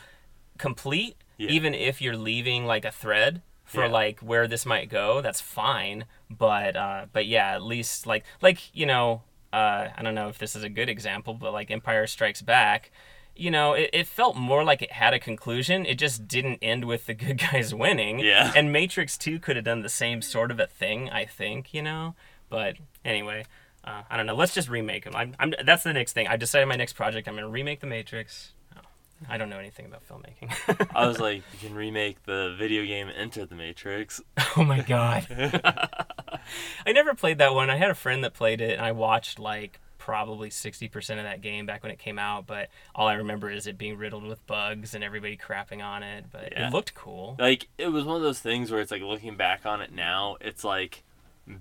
[0.58, 1.16] complete.
[1.36, 1.50] Yeah.
[1.50, 3.90] Even if you're leaving like a thread for Yeah.
[3.92, 6.04] like where this might go, that's fine.
[6.28, 9.22] But uh, but yeah, at least like like you know,
[9.52, 12.90] uh, I don't know if this is a good example, but like Empire Strikes Back.
[13.36, 15.86] You know, it, it felt more like it had a conclusion.
[15.86, 18.18] It just didn't end with the good guys winning.
[18.18, 18.52] Yeah.
[18.56, 21.80] And Matrix 2 could have done the same sort of a thing, I think, you
[21.80, 22.16] know?
[22.50, 22.78] But
[23.08, 23.44] anyway,
[23.84, 24.34] uh, I don't know.
[24.36, 25.16] Let's just remake them.
[25.16, 26.28] I'm, I'm, that's the next thing.
[26.28, 27.26] I decided my next project.
[27.28, 28.52] I'm going to remake The Matrix.
[28.76, 28.80] Oh,
[29.28, 30.88] I don't know anything about filmmaking.
[30.94, 34.20] I was like, you can remake the video game Enter the Matrix.
[34.56, 35.26] oh my god.
[36.86, 37.70] I never played that one.
[37.70, 41.42] I had a friend that played it, and I watched like probably 60% of that
[41.42, 44.46] game back when it came out, but all I remember is it being riddled with
[44.46, 46.68] bugs and everybody crapping on it, but Yeah.
[46.68, 47.36] it looked cool.
[47.38, 50.36] Like it was one of those things where it's like looking back on it now,
[50.40, 51.02] it's like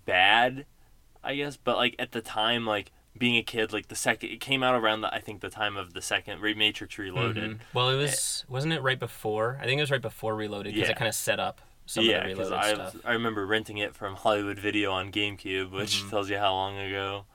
[0.06, 0.66] bad,
[1.24, 1.58] I guess.
[1.58, 4.76] But like at the time, like being a kid, like the second it came out
[4.76, 7.52] around the I think the time of the second Re- Matrix Reloaded.
[7.52, 7.60] Mhm.
[7.74, 9.58] Well, it was wasn't it right before?
[9.62, 10.94] I think it was right before Reloaded because Yeah.
[10.96, 12.96] it kind of set up some yeah, of the Reloaded I stuff.
[13.06, 16.10] I remember renting it from Hollywood Video on GameCube, which Mm-hmm.
[16.10, 17.26] tells you how long ago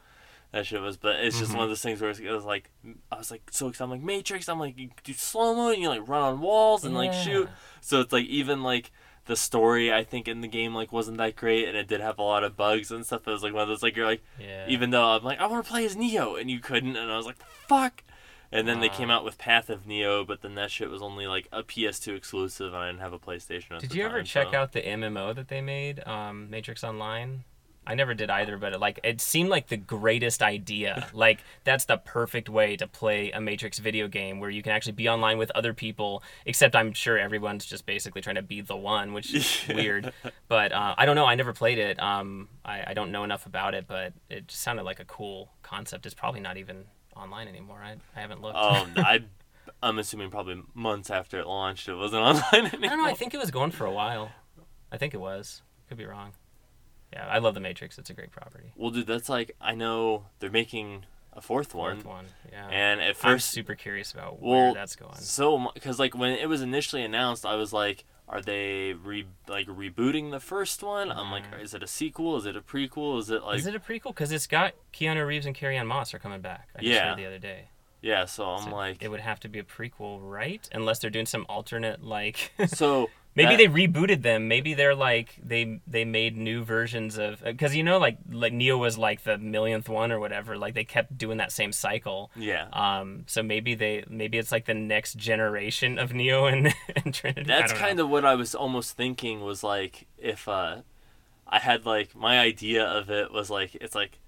[0.53, 0.97] that shit was.
[0.99, 1.59] But it's just Mm-hmm.
[1.59, 2.71] one of those things where it was like
[3.11, 3.85] I was like so excited.
[3.85, 4.49] I'm like Matrix.
[4.49, 7.49] I'm like you do slow mo and you like run on walls and like shoot.
[7.81, 8.93] So it's like even like
[9.27, 12.19] the story I think in the game like wasn't that great and it did have
[12.19, 13.27] a lot of bugs and stuff.
[13.27, 14.67] It was like one of those like you're like Yeah.
[14.69, 17.17] even though I'm like I want to play as Neo and you couldn't and I
[17.17, 18.03] was like fuck.
[18.55, 21.27] And then they came out with Path of Neo, but then that shit was only
[21.27, 23.73] like a PS2 exclusive, and I didn't have a PlayStation.
[23.77, 27.45] At Did you ever check so- out the MMO that they made, um, Matrix Online?
[27.85, 31.09] I never did either, but it, like it seemed like the greatest idea.
[31.15, 34.93] like that's the perfect way to play a Matrix video game where you can actually
[34.93, 36.23] be online with other people.
[36.47, 39.75] Except I'm sure everyone's just basically trying to be the one, which is Yeah.
[39.83, 40.13] weird.
[40.49, 41.27] But uh, I don't know.
[41.27, 42.01] I never played it.
[42.01, 45.51] Um, I, I don't know enough about it, but it just sounded like a cool
[45.63, 46.07] concept.
[46.07, 46.85] It's probably not even
[47.17, 47.81] online anymore.
[47.85, 48.57] I, I haven't looked.
[48.57, 49.25] Um, I,
[49.83, 52.85] I'm assuming probably months after it launched, it wasn't online anymore.
[52.85, 53.07] I don't know.
[53.07, 54.31] I think it was going for a while.
[54.93, 55.63] I think it was.
[55.89, 56.33] Could be wrong.
[57.13, 57.99] Yeah, I love the Matrix.
[57.99, 58.73] It's a great property.
[58.77, 61.05] Well, dude, that's like I know they're making
[61.35, 62.25] a fourth one, Fourth one.
[62.51, 62.69] Yeah.
[62.69, 65.17] and at I'm first, super curious about well, where that's going.
[65.17, 69.67] so because like when it was initially announced, I was like, are they re like
[69.67, 71.11] rebooting the first one?
[71.11, 71.61] I'm like, mm-hmm.
[71.61, 72.37] is it a sequel?
[72.37, 73.19] Is it a prequel?
[73.19, 74.09] Is it like Is it a prequel?
[74.09, 76.69] Because it's got Keanu Reeves and Carrie Ann Moss are coming back.
[76.77, 77.11] I just Yeah.
[77.11, 77.69] heard the other day.
[78.03, 78.25] yeah?
[78.27, 80.67] So I'm So like, it would have to be a prequel, right?
[80.73, 82.53] Unless they're doing some alternate like.
[82.67, 84.47] so Maybe that- they rebooted them.
[84.49, 88.77] Maybe they're like they they made new versions of because you know like like Neo
[88.77, 90.57] was like the millionth one or whatever.
[90.59, 92.31] Like they kept doing that same cycle.
[92.37, 92.69] yeah.
[92.73, 97.45] Um, so maybe they maybe it's like the next generation of Neo and, and Trinity.
[97.45, 100.83] That's kind of what I was almost thinking was like if uh
[101.49, 104.19] I had like my idea of it was like it's like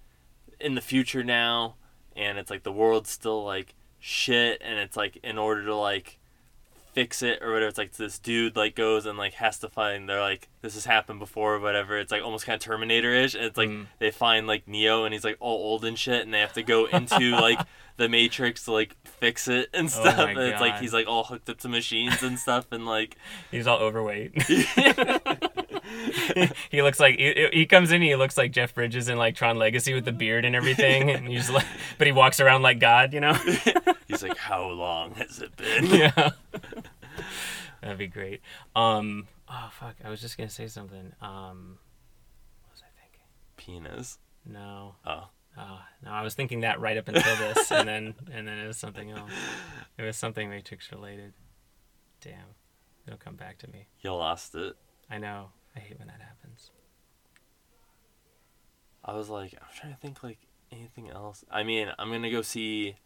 [0.60, 1.74] in the future now
[2.16, 6.18] and it's like the world's still like shit and it's like in order to like
[6.94, 7.68] fix it or whatever.
[7.68, 10.86] It's like this dude like goes and like has to find they're like this has
[10.86, 11.98] happened before or whatever.
[11.98, 13.34] It's like almost kind of terminator-ish.
[13.34, 13.86] And it's like Mm.
[13.98, 16.62] they find like neo and he's like all old and shit and they have to
[16.62, 17.58] go into like
[17.96, 20.16] the matrix to like fix it and Oh stuff.
[20.16, 23.16] my and it's like he's like all hooked up to machines and stuff and like
[23.50, 24.32] He's all overweight.
[26.70, 28.02] he looks like he, he comes in.
[28.02, 31.10] He looks like Jeff Bridges in like Tron Legacy with the beard and everything.
[31.10, 31.66] And he's like,
[31.98, 33.34] but he walks around like God, you know.
[34.06, 35.86] He's like, how long has it been?
[35.86, 36.30] yeah,
[37.80, 38.42] that'd be great.
[38.76, 41.12] Um, oh fuck, I was just gonna say something.
[41.20, 41.78] Um,
[42.62, 43.26] what was I thinking?
[43.56, 44.18] Penis.
[44.46, 44.96] No.
[45.06, 45.28] Oh.
[45.56, 48.66] Oh, no, I was thinking that right up until this, and then and then it
[48.66, 49.30] was something else.
[49.96, 51.32] It was something Matrix related.
[52.20, 52.56] Damn,
[53.06, 53.86] it'll come back to me.
[54.00, 54.74] You lost it.
[55.08, 55.50] I know.
[55.76, 56.70] I hate when that happens.
[59.04, 60.38] I was like, I'm trying to think like
[60.72, 61.44] anything else.
[61.50, 62.96] I mean, I'm gonna go see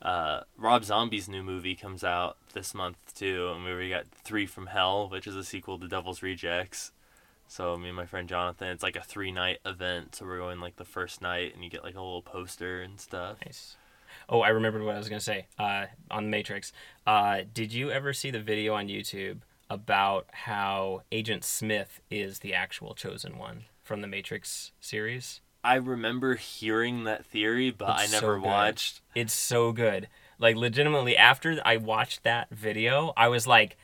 [0.00, 4.46] uh, Rob Zombie's new movie comes out this month too, and we already got Three
[4.46, 6.92] from Hell, which is a sequel to Devil's Rejects.
[7.46, 10.14] So me and my friend Jonathan, it's like a three night event.
[10.14, 12.98] So we're going like the first night, and you get like a little poster and
[12.98, 13.36] stuff.
[13.44, 13.76] Nice.
[14.28, 15.46] Oh, I remembered what I was gonna say.
[15.58, 16.72] Uh, on Matrix,
[17.06, 19.40] uh, did you ever see the video on YouTube
[19.72, 25.40] about how Agent Smith is the actual chosen one from the Matrix series?
[25.64, 29.00] I remember hearing that theory, but It's I never so watched.
[29.14, 30.08] It's so good.
[30.38, 33.78] Like legitimately, after I watched that video, I was like,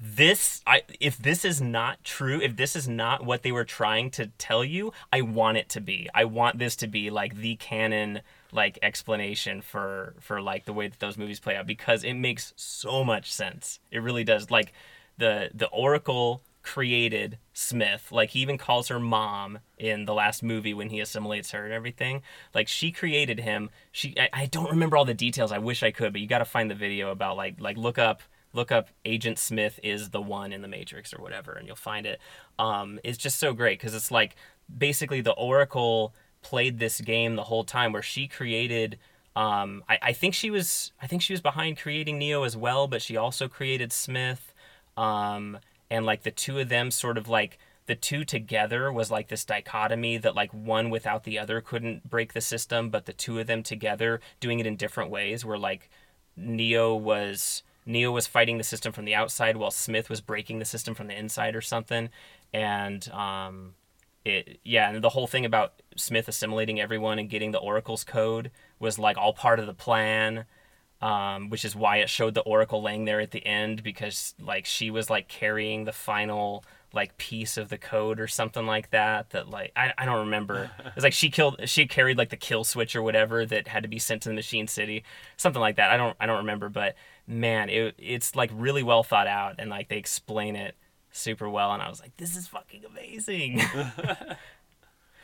[0.00, 4.10] "This, I if this is not true, if this is not what they were trying
[4.12, 6.08] to tell you, I want it to be.
[6.14, 10.86] I want this to be like the canon." like explanation for for like the way
[10.86, 14.72] that those movies play out because it makes so much sense it really does like
[15.18, 18.10] the the oracle created Smith.
[18.10, 21.72] Like he even calls her mom in the last movie when he assimilates her and
[21.72, 22.22] everything.
[22.54, 23.70] Like she created him.
[23.90, 25.52] She I, I don't remember all the details.
[25.52, 27.98] I wish I could, but you got to find the video about like like look
[27.98, 31.76] up look up Agent Smith is the one in the Matrix or whatever, and you'll
[31.76, 32.20] find it.
[32.58, 34.36] Um, it's just so great because it's like
[34.76, 38.98] basically the Oracle played this game the whole time where she created.
[39.34, 42.86] Um, I, I think she was I think she was behind creating Neo as well,
[42.86, 44.51] but she also created Smith.
[44.96, 45.58] Um,
[45.90, 49.44] and like the two of them sort of like the two together was like this
[49.44, 53.46] dichotomy that like one without the other couldn't break the system, but the two of
[53.46, 55.90] them together doing it in different ways where like
[56.36, 60.64] Neo was Neo was fighting the system from the outside while Smith was breaking the
[60.64, 62.08] system from the inside or something.
[62.52, 63.74] And um
[64.24, 68.50] it yeah, and the whole thing about Smith assimilating everyone and getting the Oracle's code
[68.78, 70.44] was like all part of the plan.
[71.02, 74.64] Um, which is why it showed the Oracle laying there at the end because like
[74.64, 79.30] she was like carrying the final like piece of the code or something like that
[79.30, 80.70] that like I, I don't remember.
[80.94, 83.88] It's like she killed she carried like the kill switch or whatever that had to
[83.88, 85.02] be sent to the machine city
[85.36, 85.90] something like that.
[85.90, 86.94] I don't i don't remember but
[87.26, 90.76] man it, it's like really well thought out and like they explain it
[91.10, 93.60] super well and i was like this is fucking amazing.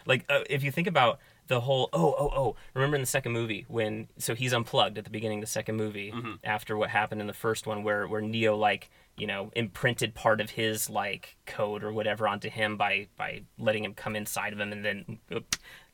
[0.09, 3.33] Like uh, if you think about the whole oh oh oh remember in the second
[3.33, 6.13] movie when so he's unplugged at the beginning of the second movie
[6.45, 10.41] after what happened in the first one where where neo like you know imprinted part
[10.41, 14.61] of his like code or whatever onto him by by letting him come inside of
[14.61, 15.19] him and then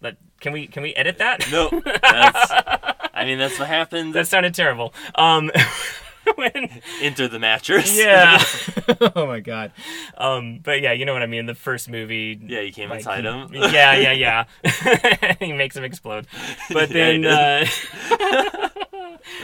[0.00, 2.50] let, can we can we edit that No, that's.
[3.16, 4.12] I mean, that's what happened.
[4.14, 5.50] that sounded terrible um
[6.36, 7.96] when Enter the mattress.
[7.98, 8.42] yeah.
[9.16, 9.72] Oh my god.
[10.16, 11.46] Um but yeah you know what i mean?
[11.46, 13.72] The first movie Yeah, you came like, inside he- him.
[13.72, 14.12] yeah yeah
[14.64, 15.34] yeah.
[15.40, 16.26] He makes him explode.
[16.70, 17.66] But Yeah, then uh,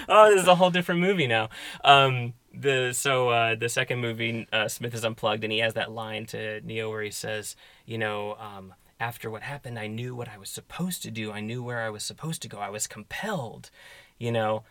[0.09, 1.49] oh this is a whole different movie now.
[1.85, 5.91] Um the so uh the second movie uh smith is unplugged and he has that
[5.93, 7.55] line to neo where he says
[7.87, 11.31] you know um after what happened i knew what i was supposed to do.
[11.33, 12.59] I knew where i was supposed to go.
[12.59, 13.71] I was compelled
[14.19, 14.65] you know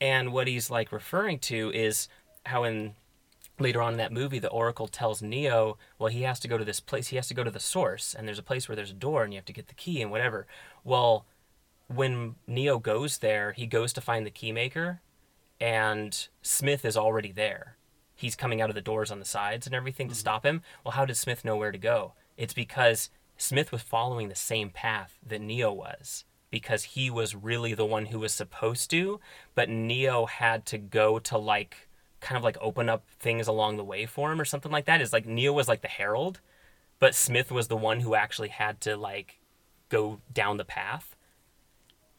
[0.00, 2.08] and what he's like referring to is
[2.46, 2.94] how in
[3.58, 6.64] later on in that movie, the Oracle tells Neo, well, he has to go to
[6.64, 7.08] this place.
[7.08, 9.24] He has to go to the source, and there's a place where there's a door,
[9.24, 10.46] and you have to get the key and whatever.
[10.84, 11.26] Well,
[11.88, 15.00] when Neo goes there, he goes to find the keymaker,
[15.60, 17.76] and Smith is already there.
[18.14, 20.20] He's coming out of the doors on the sides and everything to mm-hmm.
[20.20, 20.62] stop him.
[20.84, 22.14] Well, how does Smith know where to go?
[22.36, 26.24] It's because Smith was following the same path that Neo was.
[26.50, 29.20] Because he was really the one who was supposed to,
[29.54, 31.88] but Neo had to go to like
[32.20, 35.00] kind of like open up things along the way for him or something like that.
[35.00, 36.40] Is like Neo was like the herald,
[36.98, 39.40] but Smith was the one who actually had to like
[39.88, 41.14] go down the path.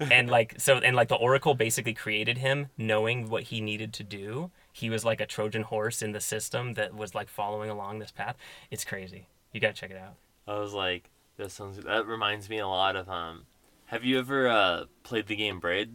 [0.11, 4.01] and like so and like the oracle basically created him knowing what he needed to
[4.01, 7.99] do he was like a trojan horse in the system that was like following along
[7.99, 8.37] this path
[8.71, 10.15] it's crazy you gotta check it out
[10.49, 11.77] I was like, that sounds.
[11.77, 13.45] That reminds me a lot of um.
[13.89, 15.91] Have you ever uh played the game Braid?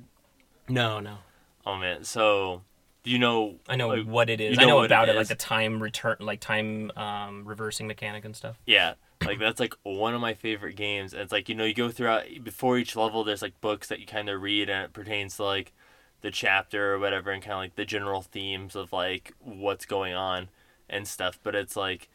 [0.68, 1.18] no no
[1.66, 2.62] Oh man, so
[3.02, 3.56] do you know?
[3.68, 6.16] i know like, what it is you i know about it, like the time return
[6.20, 10.76] like time um reversing mechanic and stuff Yeah, like that's like one of my favorite
[10.76, 11.12] games.
[11.12, 13.24] And it's like you know you go throughout before each level.
[13.24, 15.72] There's like books that you kind of read, and it pertains to like
[16.20, 20.14] the chapter or whatever, and kind of like the general themes of like what's going
[20.14, 20.48] on
[20.88, 21.38] and stuff.
[21.42, 22.08] But it's like,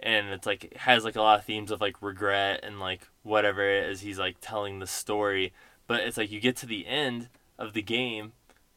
[0.00, 3.68] and it's like has like a lot of themes of like regret and like whatever
[3.68, 5.52] it is he's like telling the story.
[5.86, 7.28] But it's like you get to the end
[7.58, 8.32] of the game,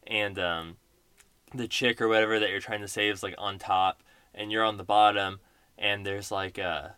[0.06, 0.76] and um,
[1.54, 4.02] the chick or whatever that you're trying to save is like on top,
[4.34, 5.40] and you're on the bottom,
[5.78, 6.96] and there's like a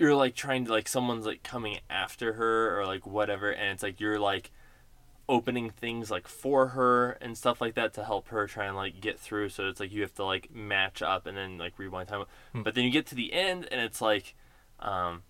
[0.00, 3.82] you're like trying to like someone's like coming after her or like whatever and it's
[3.82, 4.50] like you're like
[5.30, 9.00] opening things like for her and stuff like that to help her try and like
[9.00, 9.48] get through.
[9.48, 12.24] So it's like you have to like match up and then like rewind time.
[12.52, 14.34] But then you get to the end and it's like
[14.80, 15.22] um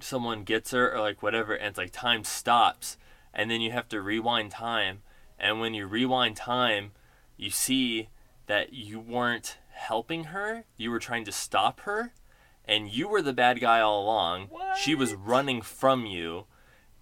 [0.00, 2.96] someone gets her or like whatever and it's like time stops.
[3.34, 5.02] And then you have to rewind time.
[5.38, 6.92] And when you rewind time
[7.36, 8.08] you see
[8.46, 10.64] that you weren't helping her.
[10.78, 12.12] You were trying to stop her.
[12.64, 14.48] And you were the bad guy all along.
[14.80, 16.46] She was running from you.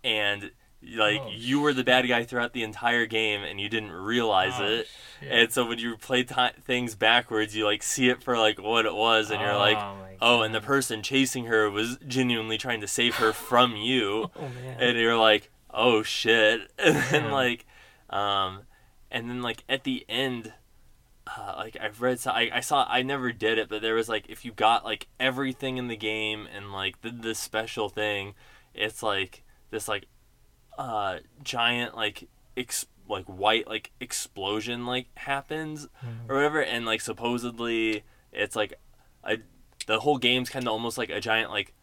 [0.03, 0.51] And
[0.97, 4.53] like Oh, you were the bad guy throughout the entire game and you didn't realize
[4.59, 4.89] Oh, it.
[5.21, 5.31] shit.
[5.33, 8.87] and so when you play ti things backwards you like see it for like what
[8.87, 12.81] it was and you're like Oh, oh and the person chasing her was genuinely trying
[12.81, 14.31] to save her from you.
[14.37, 16.61] Oh and you're like oh shit.
[16.79, 17.67] And then like
[18.11, 18.61] um
[19.11, 20.53] and then like at the end
[21.27, 24.09] uh, like I've read so I, I saw I never did it but there was
[24.11, 28.35] like if you got like everything in the game and like the this special thing
[28.75, 30.05] it's like this like
[30.79, 35.87] uh giant like ex- like white like explosion like happens
[36.29, 38.03] or whatever and like supposedly
[38.33, 38.75] it's like
[39.23, 39.39] I
[39.87, 41.75] the whole game's kind of almost like a giant like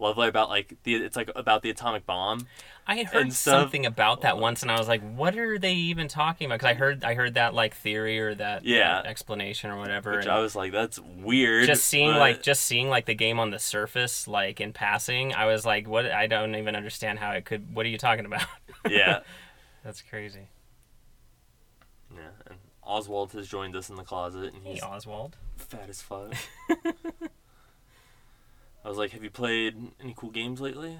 [0.00, 2.46] love letter about like the it's like about the atomic bomb.
[2.86, 6.08] I had heard something about that once, and I was like, "What are they even
[6.08, 8.94] talking about?" Because I heard I heard that like theory or that Yeah.
[9.02, 10.12] that explanation or whatever.
[10.16, 11.66] Which and I was like, that's weird.
[11.66, 15.34] just seeing but- like just seeing like the game on the surface, like in passing,
[15.34, 16.06] I was like, "What?
[16.06, 17.74] I don't even understand how it could.
[17.74, 18.42] What are you talking about?"
[18.88, 19.20] yeah,
[19.84, 20.48] That's crazy.
[22.12, 22.20] yeah.
[22.46, 25.36] And Oswald has joined us in the closet, and Hey, he's Oswald.
[25.58, 26.32] fat as fuck.
[28.84, 30.98] I was like, have you played any cool games lately?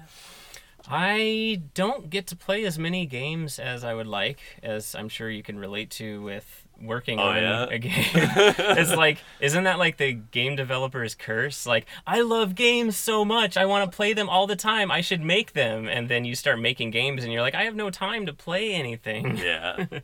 [0.89, 5.29] I don't get to play as many games as I would like, as I'm sure
[5.29, 7.65] you can relate to with working Oh, on yeah?
[7.69, 7.91] a game.
[8.15, 11.67] it's like, isn't that like the game developer's curse?
[11.67, 14.89] Like, I love games so much, I want to play them all the time.
[14.89, 17.75] I should make them, and then you start making games, and you're like, I have
[17.75, 19.37] no time to play anything.
[19.37, 19.85] Yeah.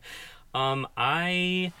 [0.54, 1.72] Um, I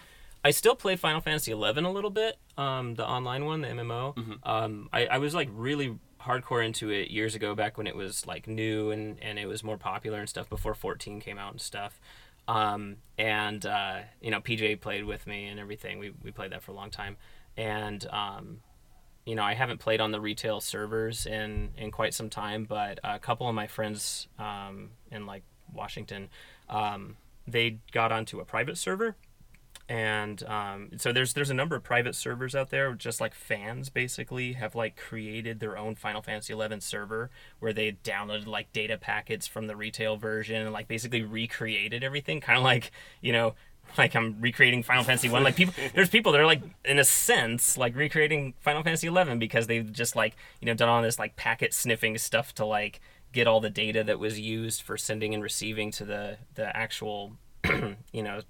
[0.44, 2.36] I still play Final Fantasy eleven a little bit.
[2.56, 4.16] Um, the online one, the MMO.
[4.44, 8.26] Um, I, I was like really hardcore into it years ago, back when it was
[8.26, 11.60] like new and and it was more popular and stuff before fourteen came out and
[11.60, 12.00] stuff.
[12.46, 15.98] Um, and uh, you know, PJ played with me and everything.
[15.98, 17.16] We we played that for a long time,
[17.56, 18.60] and um,
[19.26, 22.98] you know, I haven't played on the retail servers in in quite some time, but
[23.04, 25.42] a couple of my friends um, in like
[25.74, 26.30] Washington,
[26.70, 27.16] um,
[27.46, 29.16] they got onto a private server,
[29.88, 33.88] and um, so there's there's a number of private servers out there, just like fans
[33.88, 38.98] basically have like created their own Final Fantasy XI server where they downloaded like data
[38.98, 42.90] packets from the retail version and like basically recreated everything, kind of like
[43.22, 43.54] you know
[43.96, 45.42] like I'm recreating Final Fantasy One.
[45.42, 49.38] Like people, there's people that are like, in a sense, like recreating Final Fantasy Eleven
[49.38, 53.00] because they've just like you know done all this like packet sniffing stuff to like
[53.32, 57.36] get all the data that was used for sending and receiving to the the actual
[58.12, 58.40] you know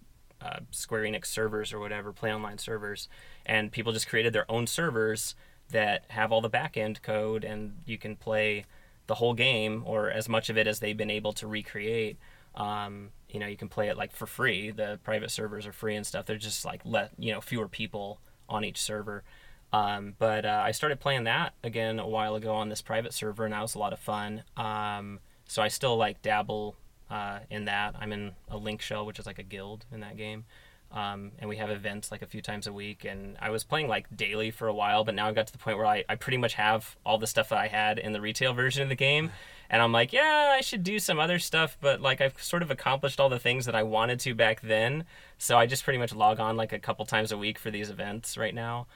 [0.41, 3.09] uh, Square Enix servers or whatever, Play Online servers,
[3.47, 5.35] and people just created their own servers
[5.71, 8.65] that have all the back end code, and you can play
[9.07, 12.19] the whole game or as much of it as they've been able to recreate.
[12.55, 14.71] Um, you know, you can play it like for free.
[14.71, 16.27] The private servers are free and stuff.
[16.27, 19.25] They're just like let you know fewer people on each server.
[19.73, 23.45] Um, but uh, I started playing that again a while ago on this private server,
[23.45, 24.45] and that was a lot of fun.
[24.57, 26.77] Um, so I still like dabble
[27.11, 27.95] uh, in that.
[27.99, 30.45] I'm in a link shell, which is like a guild in that game.
[30.91, 33.05] Um, and we have events like a few times a week.
[33.05, 35.59] And I was playing like daily for a while, but now I got to the
[35.59, 38.21] point where I, I pretty much have all the stuff that I had in the
[38.21, 39.31] retail version of the game.
[39.71, 42.71] And I'm like, yeah, I should do some other stuff, but like I've sort of
[42.71, 45.05] accomplished all the things that I wanted to back then.
[45.37, 47.91] So I just pretty much log on like a couple times a week for these
[47.91, 48.87] events right now.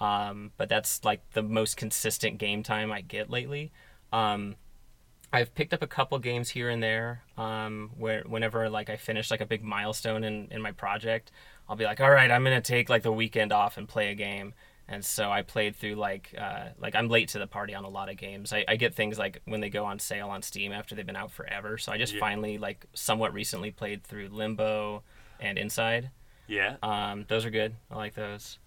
[0.00, 3.70] Um, but that's like the most consistent game time I get lately.
[4.12, 4.56] Um,
[5.32, 7.22] I've picked up a couple games here and there.
[7.36, 11.30] Um, where whenever like I finish like a big milestone in, in my project,
[11.68, 14.14] I'll be like, all right, I'm gonna take like the weekend off and play a
[14.14, 14.54] game.
[14.88, 17.88] And so I played through like uh, like I'm late to the party on a
[17.88, 18.52] lot of games.
[18.52, 21.16] I, I get things like when they go on sale on Steam after they've been
[21.16, 21.76] out forever.
[21.76, 22.20] So I just Yeah.
[22.20, 25.02] finally like somewhat recently played through Limbo
[25.40, 26.10] and Inside.
[26.46, 26.76] Yeah.
[26.84, 27.74] Um, those are good.
[27.90, 28.58] I like those.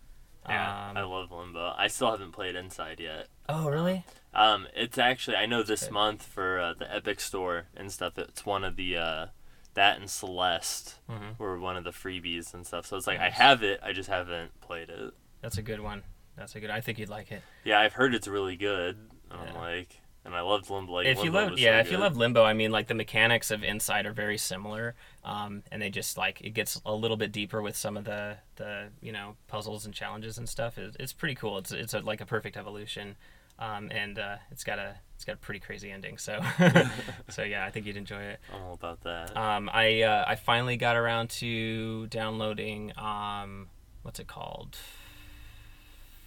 [0.47, 0.89] Yeah.
[0.89, 1.73] Um, I love Limbo.
[1.77, 3.27] I still haven't played Inside yet.
[3.47, 4.05] oh really?
[4.33, 8.17] Um, it's actually I know this month for uh, the Epic Store and stuff.
[8.17, 9.25] It's one of the uh,
[9.73, 11.37] that and Celeste Mhm.
[11.39, 12.85] were one of the freebies and stuff.
[12.85, 15.13] So it's like I have it, I just haven't played it.
[15.41, 16.03] That's a good one.
[16.35, 16.69] That's a good.
[16.69, 17.41] I think you'd like it.
[17.63, 18.97] Yeah, I've heard it's really good.
[19.31, 19.99] I'm like,
[20.29, 20.93] and I loved Limbo.
[20.93, 23.49] Like, if you love, yeah, so if you love Limbo, I mean, like the mechanics
[23.49, 27.31] of Inside are very similar, um, and they just like it gets a little bit
[27.31, 30.77] deeper with some of the the you know puzzles and challenges and stuff.
[30.77, 31.57] It, it's pretty cool.
[31.57, 33.15] It's it's a, like a perfect evolution,
[33.57, 36.19] um, and uh, it's got a it's got a pretty crazy ending.
[36.19, 36.39] So
[37.29, 38.39] so yeah, I think you'd enjoy it.
[38.53, 39.35] I don't about that.
[39.35, 43.69] Um, I uh, I finally got around to downloading um,
[44.03, 44.77] what's it called?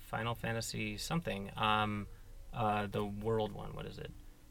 [0.07, 1.53] Final Fantasy something.
[1.57, 2.09] Um,
[2.55, 3.71] uh, the world one.
[3.75, 4.11] What is it?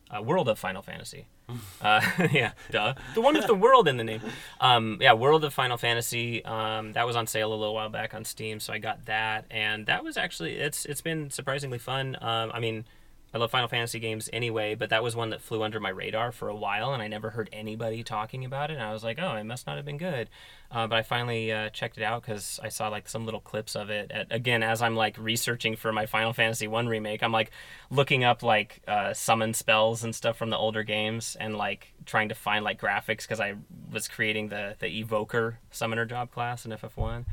[0.09, 1.27] Uh, world of Final Fantasy.
[1.81, 2.93] uh, yeah, duh.
[3.15, 4.21] The one with the world in the name.
[4.59, 6.45] Um, yeah, World of Final Fantasy.
[6.45, 9.45] Um, that was on sale a little while back on Steam, so I got that,
[9.49, 12.15] and that was actually it's it's been surprisingly fun.
[12.21, 12.85] Um, I mean.
[13.33, 16.33] I love Final Fantasy games anyway, but that was one that flew under my radar
[16.33, 18.73] for a while, and I never heard anybody talking about it.
[18.73, 20.29] And I was like, oh, it must not have been good.
[20.69, 23.75] Uh, but I finally uh, checked it out because I saw like some little clips
[23.75, 24.11] of it.
[24.11, 27.51] At, again, as I'm like researching for my Final Fantasy One remake, I'm like
[27.89, 32.29] looking up like uh, summon spells and stuff from the older games, and like trying
[32.29, 33.55] to find like graphics because I
[33.91, 37.25] was creating the the Evoker summoner job class in FF1,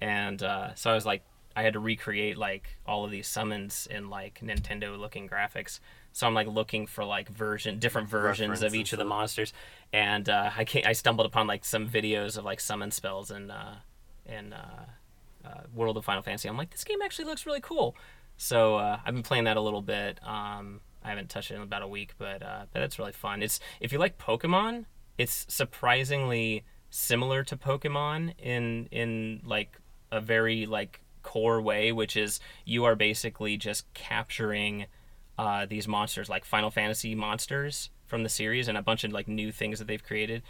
[0.00, 1.22] and uh, so I was like
[1.56, 5.80] I had to recreate like all of these summons in like Nintendo looking graphics.
[6.12, 9.52] So I'm like looking for like version different versions Reference of each of the monsters,
[9.92, 13.50] and uh, I came, I stumbled upon like some videos of like summon spells in
[13.50, 13.76] uh,
[14.26, 14.84] in uh,
[15.44, 16.48] uh, World of Final Fantasy.
[16.48, 17.96] I'm like, this game actually looks really cool.
[18.36, 20.20] So uh, I've been playing that a little bit.
[20.26, 23.42] Um, I haven't touched it in about a week, but uh, but it's really fun.
[23.42, 24.86] It's if you like Pokemon,
[25.18, 29.78] it's surprisingly similar to Pokemon in in like
[30.10, 34.86] a very like core way, which is you are basically just capturing
[35.36, 39.26] uh, these monsters, like Final Fantasy monsters from the series, and a bunch of like
[39.26, 40.42] new things that they've created.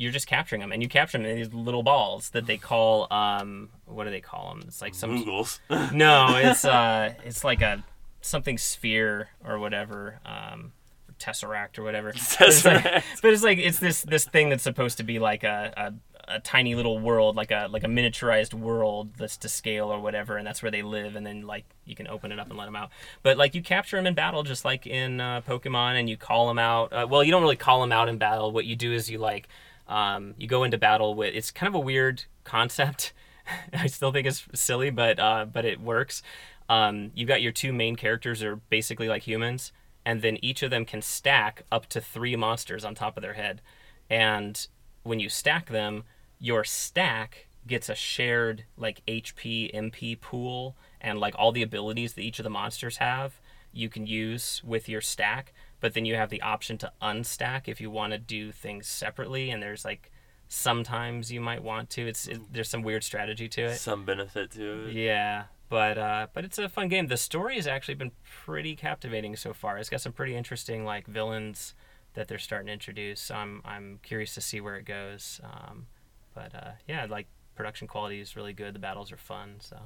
[0.00, 3.12] You're just capturing them, and you capture them in these little balls that they call
[3.12, 4.62] um, what do they call them?
[4.68, 5.58] It's like some Googles.
[5.92, 7.82] no, it's uh, it's like a
[8.20, 10.70] something sphere or whatever, um,
[11.18, 12.12] tesseract or whatever.
[12.38, 12.84] But it's like-
[13.22, 15.92] but it's like it's this this thing that's supposed to be like a, a,
[16.28, 20.36] a tiny little world, like a like a miniaturized world that's to scale or whatever,
[20.36, 21.16] and that's where they live.
[21.16, 22.90] And then like you can open it up and let them out.
[23.22, 26.48] But like you capture them in battle, just like in uh, Pokemon, and you call
[26.48, 26.92] them out.
[26.92, 28.52] Uh, well, you don't really call them out in battle.
[28.52, 29.48] What you do is you like
[29.88, 31.34] um, you go into battle with.
[31.34, 33.12] It's kind of a weird concept.
[33.72, 36.22] I still think it's silly, but uh, but it works.
[36.68, 39.72] Um, you've got your two main characters are basically like humans,
[40.04, 43.34] and then each of them can stack up to three monsters on top of their
[43.34, 43.62] head.
[44.10, 44.66] And
[45.02, 46.04] when you stack them,
[46.40, 52.22] your stack gets a shared like HP MP pool and like all the abilities that
[52.22, 53.40] each of the monsters have
[53.72, 57.80] you can use with your stack but then you have the option to unstack if
[57.80, 60.10] you want to do things separately and there's like
[60.48, 64.50] sometimes you might want to it's it, there's some weird strategy to it Some benefit
[64.52, 64.94] to it.
[64.94, 67.08] yeah, but uh, but it's a fun game.
[67.08, 68.12] The story has actually been
[68.44, 69.76] pretty captivating so far.
[69.76, 71.74] It's got some pretty interesting like villains
[72.14, 73.20] that they're starting to introduce.
[73.20, 75.40] So I'm I'm curious to see where it goes.
[75.44, 75.86] Um,
[76.34, 78.74] but uh, yeah, like production quality is really good.
[78.74, 79.56] The battles are fun.
[79.60, 79.76] So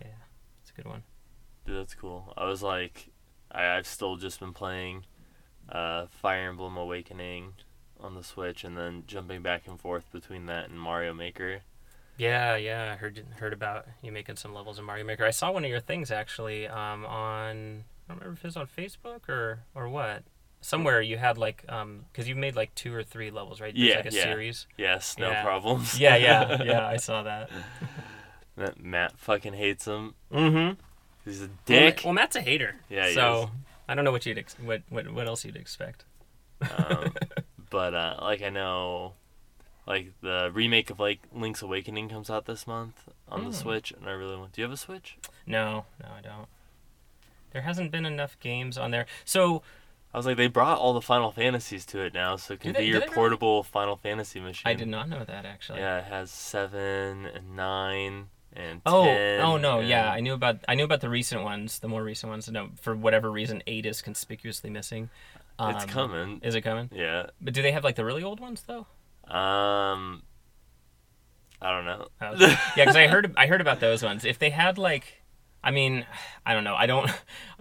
[0.00, 0.08] yeah,
[0.60, 1.02] it's a good one.
[1.64, 2.32] Dude, that's cool.
[2.36, 3.08] I was like,
[3.50, 5.04] I, I've still just been playing
[5.68, 7.54] uh, Fire Emblem Awakening
[7.98, 11.62] on the Switch, and then jumping back and forth between that and Mario Maker.
[12.18, 15.24] Yeah, yeah, I heard heard about you making some levels in Mario Maker.
[15.24, 18.56] I saw one of your things actually um, on I don't remember if it was
[18.56, 20.22] on Facebook or or what.
[20.66, 23.72] Somewhere you had like um because you've made like two or three levels, right?
[23.72, 24.22] There's Yeah, like a yeah.
[24.24, 24.66] series.
[24.76, 25.44] Yes, no Yeah.
[25.44, 26.00] problems.
[26.00, 26.86] Yeah, yeah, yeah.
[26.86, 27.50] I saw that.
[28.82, 30.14] Matt, fucking hates him.
[30.32, 30.80] Mm-hmm.
[31.24, 32.00] He's a dick.
[32.04, 32.76] Well, Matt's a hater.
[32.88, 33.48] Yeah, So is.
[33.88, 36.04] I don't know what you'd ex- what, what what else you'd expect.
[36.76, 37.12] um,
[37.70, 39.12] but uh, like I know,
[39.86, 43.48] like the remake of like Link's Awakening comes out this month on Hmm.
[43.50, 44.52] the Switch, and I really want.
[44.52, 45.16] Do you have a Switch?
[45.46, 46.48] No, no, I don't.
[47.52, 49.06] There hasn't been enough games on there.
[49.24, 49.62] So
[50.16, 52.72] I was like, they brought all the Final Fantasies to it now, so it can
[52.72, 53.14] be your they really?
[53.14, 54.62] portable Final Fantasy machine.
[54.64, 55.80] I did not know that actually.
[55.80, 59.40] Yeah, it has seven and nine and Oh, 10.
[59.42, 62.30] oh no, yeah, I knew about I knew about the recent ones, the more recent
[62.30, 62.48] ones.
[62.48, 65.10] No, for whatever reason, eight is conspicuously missing.
[65.60, 66.40] it's Um, coming.
[66.42, 66.88] Is it coming?
[66.94, 67.26] Yeah.
[67.42, 68.86] But do they have like the really old ones though?
[69.30, 70.22] Um.
[71.60, 72.08] I don't know.
[72.22, 74.24] Oh, yeah, because I heard I heard about those ones.
[74.24, 75.22] If they had like,
[75.62, 76.06] I mean,
[76.46, 76.74] I don't know.
[76.74, 77.10] I don't.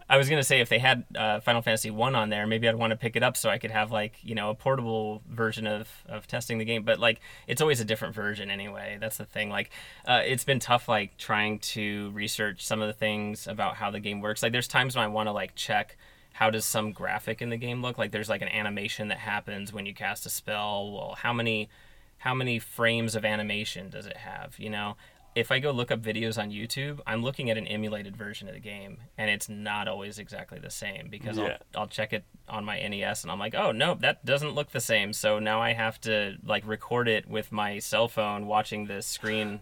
[0.07, 2.75] I was gonna say if they had uh, Final Fantasy one on there, maybe I'd
[2.75, 5.65] want to pick it up so I could have like you know a portable version
[5.65, 6.83] of of testing the game.
[6.83, 8.97] But like it's always a different version anyway.
[9.01, 9.49] That's the thing.
[9.49, 9.71] Like
[10.05, 13.99] uh, it's been tough like trying to research some of the things about how the
[13.99, 14.43] game works.
[14.43, 15.97] Like there's times when I want to like check
[16.35, 19.71] how does some graphic in the game look like there's like an animation that happens
[19.71, 21.69] when you cast a spell well how many
[22.17, 24.97] how many frames of animation does it have you know
[25.35, 28.53] if i go look up videos on youtube i'm looking at an emulated version of
[28.53, 31.57] the game and it's not always exactly the same because Yeah.
[31.75, 34.71] I'll, I'll check it on my nes and i'm like oh no that doesn't look
[34.71, 38.85] the same so now i have to like record it with my cell phone watching
[38.87, 39.59] the screen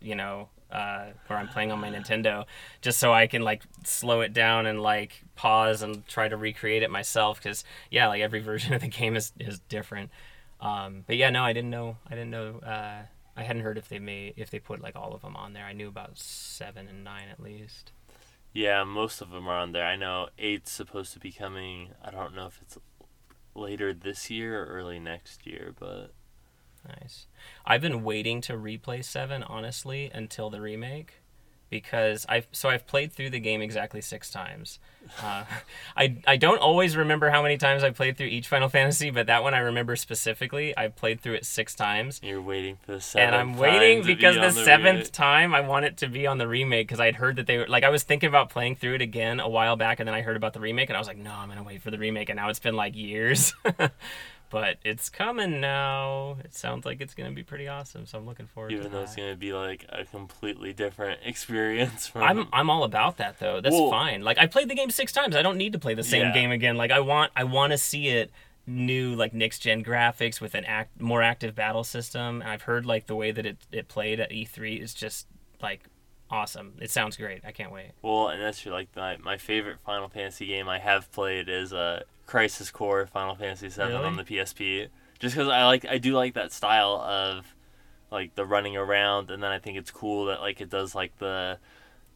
[0.00, 2.44] you know uh, where i'm playing on my nintendo
[2.82, 6.82] just so i can like slow it down and like pause and try to recreate
[6.82, 10.10] it myself because yeah like every version of the game is, is different
[10.60, 13.02] um, but yeah no i didn't know i didn't know uh,
[13.36, 15.64] i hadn't heard if they made if they put like all of them on there
[15.64, 17.92] i knew about seven and nine at least
[18.52, 19.84] Yeah, most of them are on there.
[19.84, 21.90] I know eight's supposed to be coming.
[22.02, 22.78] I don't know if it's
[23.54, 26.14] later this year or early next year, but
[26.88, 27.26] Nice.
[27.66, 31.20] I've been waiting to replay seven honestly until the remake,
[31.70, 34.78] because I've so I've played through the game exactly six times.
[35.22, 35.44] Uh,
[35.96, 39.26] I I don't always remember how many times I played through each Final Fantasy, but
[39.26, 40.76] that one I remember specifically.
[40.76, 42.20] I played through it six times.
[42.22, 43.26] you're waiting for the seventh.
[43.26, 45.12] And I'm waiting to be because the, seventh remake.
[45.12, 47.66] time I want it to be on the remake because I'd heard that they were
[47.66, 50.22] like I was thinking about playing through it again a while back and then I
[50.22, 52.28] heard about the remake and I was like no I'm gonna wait for the remake
[52.28, 53.54] and now it's been like years,
[54.50, 56.36] but it's coming now.
[56.44, 58.98] It sounds like it's gonna be pretty awesome so I'm looking forward Even to though
[58.98, 59.04] that.
[59.04, 62.22] it's gonna be like a completely different experience from.
[62.22, 63.60] I'm I'm all about that though.
[63.60, 64.22] That's fine.
[64.22, 65.36] Like I played the game six times.
[65.36, 66.32] I don't need to play the same Yeah.
[66.34, 66.76] game again.
[66.76, 68.30] Like I want I want to see it
[68.66, 72.40] new like next gen graphics with an act more active battle system.
[72.42, 75.26] And I've heard like the way that it it played at E3 is just
[75.62, 75.84] like
[76.30, 76.74] awesome.
[76.80, 77.42] It sounds great.
[77.44, 77.92] I can't wait.
[78.02, 82.02] Well, and that's my my my favorite Final Fantasy game I have played is uh,
[82.26, 84.04] Crisis Core Final Fantasy VII Really?
[84.04, 84.88] on the PSP.
[85.18, 87.54] Just because I like I do like that style of
[88.10, 91.16] like the running around, and then I think it's cool that like it does like
[91.18, 91.58] the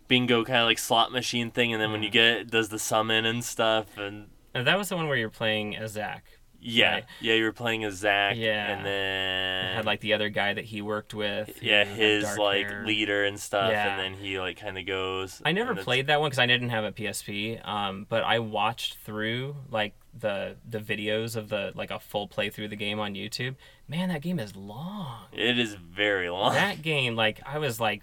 [0.09, 2.69] bingo kind of like slot machine thing, and then when you get it, it does
[2.69, 6.25] the summon and stuff, and And that was the one where you're playing as Zack.
[6.61, 7.05] Yeah, Right.
[7.21, 8.77] yeah, you were playing as Zack, Yeah.
[8.77, 11.63] and then had like the other guy that he worked with.
[11.63, 12.85] yeah his like hair.
[12.87, 13.91] leader and stuff, Yeah.
[13.91, 15.41] and then he like kind of goes.
[15.45, 17.61] I never played that one because I didn't have a PSP.
[17.67, 22.65] Um, but I watched through like the the videos of the like a full playthrough
[22.65, 23.55] of the game on YouTube.
[23.89, 25.23] Man, that game is long.
[25.33, 26.53] It is very long.
[26.55, 28.03] that game, like, I was like,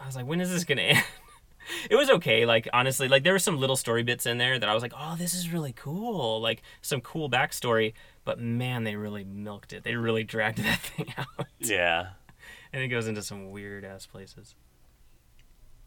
[0.00, 1.04] I was like, when is this gonna end?
[1.90, 2.44] It was okay.
[2.46, 4.92] Like, honestly, like there were some little story bits in there that I was like,
[4.96, 6.40] oh, this is really cool.
[6.40, 7.92] Like some cool backstory.
[8.24, 9.82] But man, they really milked it.
[9.84, 12.10] They really dragged that thing out, yeah,
[12.72, 14.54] and it goes into some weird ass places.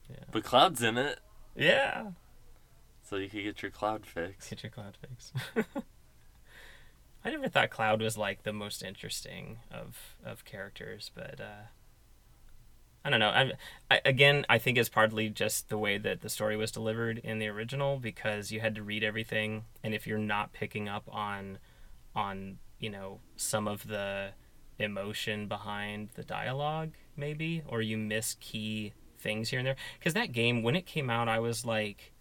[0.10, 0.18] Yeah.
[0.32, 1.20] But Cloud's in it,
[1.56, 2.08] Yeah.
[3.04, 4.50] so you could get your Cloud fix.
[4.50, 5.32] Get your cloud fix.
[7.26, 11.68] I never thought Cloud was like the most interesting of of characters, but uh,
[13.06, 13.30] I don't know.
[13.30, 13.52] I'm,
[13.92, 17.38] I, again, I think it's partly just the way that the story was delivered in
[17.38, 21.60] the original because you had to read everything, and if you're not picking up on
[22.16, 24.30] on you know some of the
[24.80, 30.32] emotion behind the dialogue, maybe, or you miss key things here and there, because that
[30.32, 32.12] game when it came out, I was like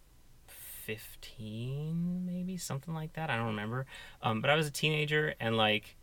[0.47, 3.31] 15 maybe something like that.
[3.31, 3.87] I don't remember.
[4.23, 5.97] Um, but i was a teenager and like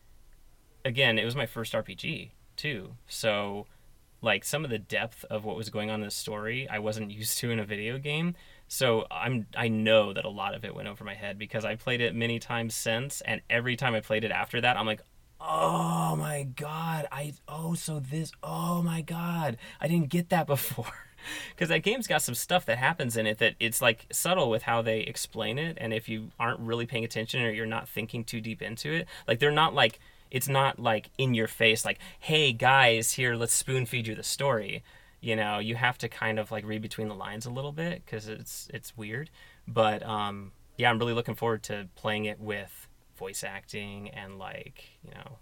[0.83, 2.95] again it was my first rpg too.
[3.07, 3.67] So
[4.21, 7.11] like some of the depth of what was going on in the story i wasn't
[7.11, 8.35] used to in a video game.
[8.67, 11.75] So i'm i know that a lot of it went over my head because i
[11.75, 15.01] played it many times since and every time i played it after that i'm like
[15.39, 20.93] oh my god i oh so this oh my god i didn't get that before.
[21.51, 24.63] Because that game's got some stuff that happens in it that it's like subtle with
[24.63, 28.23] how they explain it and if you aren't really paying attention or you're not thinking
[28.23, 29.99] too deep into it like they're not like
[30.31, 34.23] it's not like in your face like hey guys here let's spoon feed you the
[34.23, 34.83] story
[35.19, 38.03] you know you have to kind of like read between the lines a little bit
[38.05, 39.29] because it's it's weird
[39.67, 42.87] but um yeah i'm really looking forward to playing it with
[43.17, 45.37] voice acting and like you know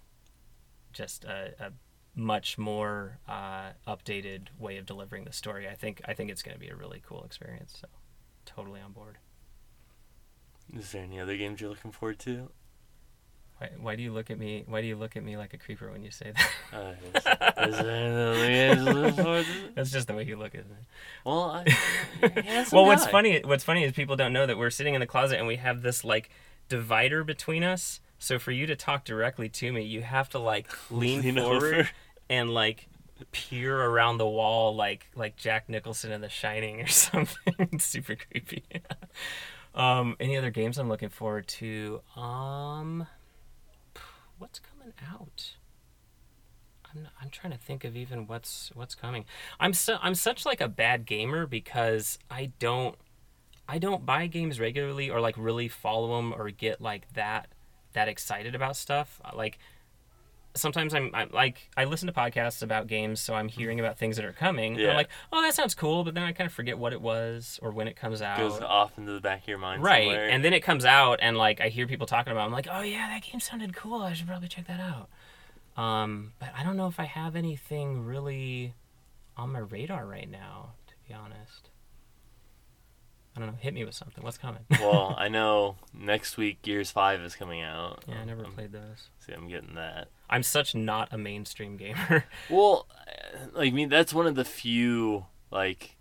[0.91, 1.71] just a, a
[2.15, 5.67] much more uh, updated way of delivering the story.
[5.67, 7.77] I think I think it's going to be a really cool experience.
[7.79, 7.87] So
[8.45, 9.17] totally on board.
[10.75, 12.49] Is there any other games you're looking forward to?
[13.59, 14.63] Why, why do you look at me?
[14.67, 16.49] Why do you look at me like a creeper when you say that?
[16.71, 16.93] Uh,
[17.63, 19.51] is, is there any other games you're looking forward to?
[19.75, 20.75] That's just the way you look at me.
[21.25, 23.41] Well, I, well, what's funny?
[23.43, 25.81] What's funny is people don't know that we're sitting in the closet and we have
[25.81, 26.29] this like
[26.69, 27.99] divider between us.
[28.19, 31.73] So for you to talk directly to me, you have to like lean, Lean forward
[31.73, 31.89] over.
[32.29, 32.87] and like
[33.31, 37.53] peer around the wall like like Jack Nicholson in The Shining or something.
[37.59, 38.63] It's super creepy.
[39.75, 42.01] um, any other games I'm looking forward to?
[42.15, 43.07] Um,
[44.39, 45.55] what's coming out?
[46.91, 49.25] I'm, I'm trying to think of even what's what's coming.
[49.59, 52.95] I'm so I'm such like a bad gamer because I don't
[53.67, 57.49] I don't buy games regularly or like really follow them or get like that
[57.93, 59.21] that excited about stuff.
[59.35, 59.59] Like
[60.55, 64.15] sometimes I'm, I'm like I listen to podcasts about games, so I'm hearing about things
[64.15, 64.75] that are coming.
[64.75, 64.89] Yeah.
[64.89, 67.59] I'm like, oh, that sounds cool, but then I kind of forget what it was
[67.61, 68.37] or when it comes out.
[68.37, 70.29] goes off into the back of your mind right, somewhere.
[70.29, 72.43] and then it comes out, and like I hear people talking about.
[72.43, 72.45] it.
[72.45, 74.01] I'm like, oh yeah, that game sounded cool.
[74.01, 75.09] I should probably check that out.
[75.81, 78.73] Um, but I don't know if I have anything really
[79.37, 81.69] on my radar right now, to be honest.
[83.41, 83.59] I don't know.
[83.61, 84.23] Hit me with something.
[84.23, 84.61] What's coming?
[84.81, 88.03] well, I know next week Gears Five is coming out.
[88.07, 89.07] yeah, I never Um, played those.
[89.19, 90.09] See, I'm getting that.
[90.29, 92.25] I'm such not a mainstream gamer.
[92.49, 92.87] Well,
[93.53, 95.95] like me, that's one of the few like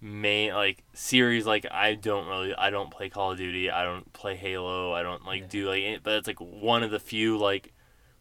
[0.00, 3.70] main like series like I don't really I don't play Call of Duty.
[3.70, 4.92] I don't play Halo.
[4.92, 5.46] I don't like Yeah.
[5.48, 7.72] do like it, but it's like one of the few like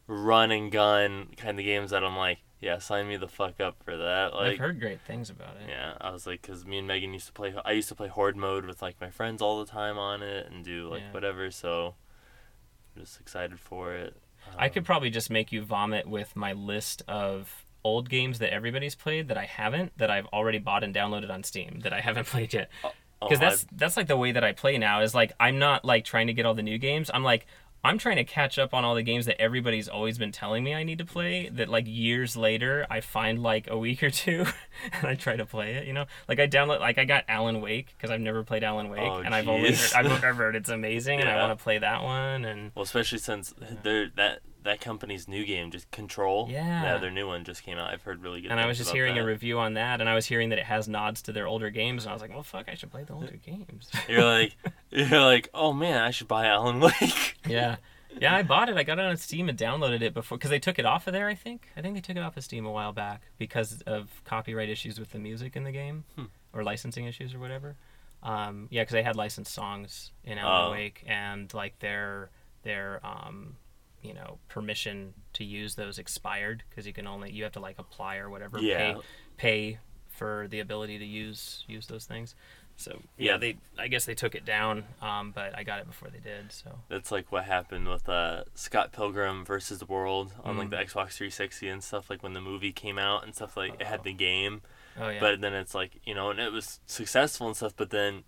[0.08, 3.78] run and gun kind of games that I'm like, yeah, sign me the fuck up
[3.84, 4.34] for that.
[4.34, 5.70] I've Like, heard great things about it.
[5.70, 7.54] yeah, I was like, because me and Megan used to play.
[7.64, 10.50] I used to play Horde mode with like my friends all the time on it
[10.52, 11.12] and do like Yeah.
[11.12, 11.52] whatever.
[11.52, 11.96] So,
[12.96, 14.16] I'm just excited for it.
[14.58, 18.52] I Um, could probably just make you vomit with my list of old games that
[18.52, 22.02] everybody's played that I haven't, that I've already bought and downloaded on Steam that I
[22.08, 22.70] haven't played yet.
[22.84, 25.02] oh, Because I- that's that's like the way that I play now.
[25.02, 27.12] Is like I'm not like trying to get all the new games.
[27.14, 27.46] I'm like
[27.84, 30.74] I'm trying to catch up on all the games that everybody's always been telling me
[30.74, 31.50] I need to play.
[31.50, 34.46] That like years later I find like a week or two,
[34.94, 35.88] and I try to play it.
[35.88, 38.90] You know, like I download like I got Alan Wake because I've never played Alan
[38.90, 39.96] Wake, Oh, and I've always jeez.
[39.96, 42.46] I've, heard it's amazing, and I want to play that one.
[42.46, 46.48] And Well, especially since there that that company's new game, just Control.
[46.50, 46.84] Yeah.
[46.84, 47.90] Yeah, their new one just came out.
[47.90, 48.52] I've heard really good.
[48.52, 49.22] and I was just hearing that.
[49.22, 51.70] a review on that, and I was hearing that it has nods to their older
[51.70, 53.90] games, and I was like, well, fuck, I should play the older games.
[54.10, 54.56] You're like,
[54.90, 57.36] you're like, oh man, I should buy Alan Wake.
[57.48, 57.78] yeah.
[58.20, 58.78] Yeah, I bought it.
[58.78, 61.14] I got it on Steam and downloaded it before because they took it off of
[61.14, 61.28] there.
[61.28, 61.68] I think.
[61.78, 65.00] I think they took it off of Steam a while back because of copyright issues
[65.00, 66.24] with the music in the game, Hmm.
[66.52, 67.76] or licensing issues or whatever.
[68.24, 70.72] Um, yeah, because they had licensed songs in Alan Oh.
[70.72, 72.32] Wake, and like their
[72.64, 73.56] their um,
[74.08, 77.78] you know permission to use those expired because you can only you have to like
[77.78, 78.94] apply or whatever Yeah.
[78.94, 79.02] pay
[79.38, 79.80] pay
[80.10, 82.34] for the ability to use use those things.
[82.80, 83.38] So yeah, Yeah.
[83.38, 86.52] they I guess they took it down, um, but I got it before they did.
[86.52, 90.72] So That's like what happened with uh, Scott Pilgrim versus the World on like Mm.
[90.72, 92.10] the Xbox 360 and stuff.
[92.10, 93.58] Like when the movie came out and stuff.
[93.58, 94.62] Like it had the game,
[95.00, 97.74] oh yeah, but then it's like you know, and it was successful and stuff.
[97.76, 98.24] But then,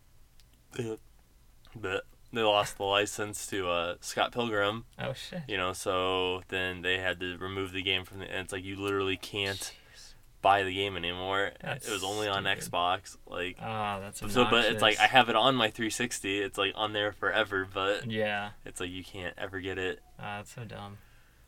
[1.76, 4.86] but they lost the license to uh, Scott Pilgrim.
[5.00, 5.42] oh shit.
[5.48, 8.26] You know, so then they had to remove the game from the.
[8.26, 9.58] And it's like you literally can't
[9.94, 10.14] Jeez.
[10.42, 11.52] buy the game anymore.
[11.62, 12.60] That's it was only on stupid.
[12.72, 13.18] Xbox.
[13.28, 16.40] Like Ah, that's so, but it's like I have it on my 360.
[16.42, 20.00] It's like on there forever, but Yeah, it's like you can't ever get it.
[20.20, 20.98] ah, that's so dumb.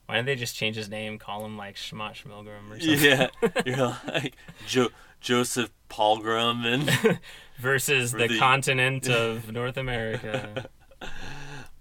[0.06, 3.00] Why don't they just change his name, call him like Schmott Schmilgrim or something?
[3.04, 3.28] Yeah,
[3.66, 4.36] you're like
[4.68, 4.90] jo-
[5.22, 7.20] Joseph Palgrim and
[7.60, 10.70] Versus the, the- continent of North America.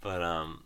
[0.01, 0.65] but um,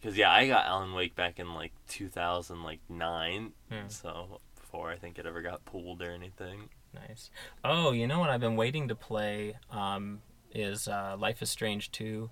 [0.00, 3.88] because yeah, I got Alan Wake back in like 2000 like nine, Yeah.
[3.88, 6.68] so before I think it ever got pulled or anything.
[6.94, 7.30] Nice.
[7.64, 10.20] Oh, you know what I've been waiting to play um,
[10.54, 12.30] is uh, Life is Strange 2.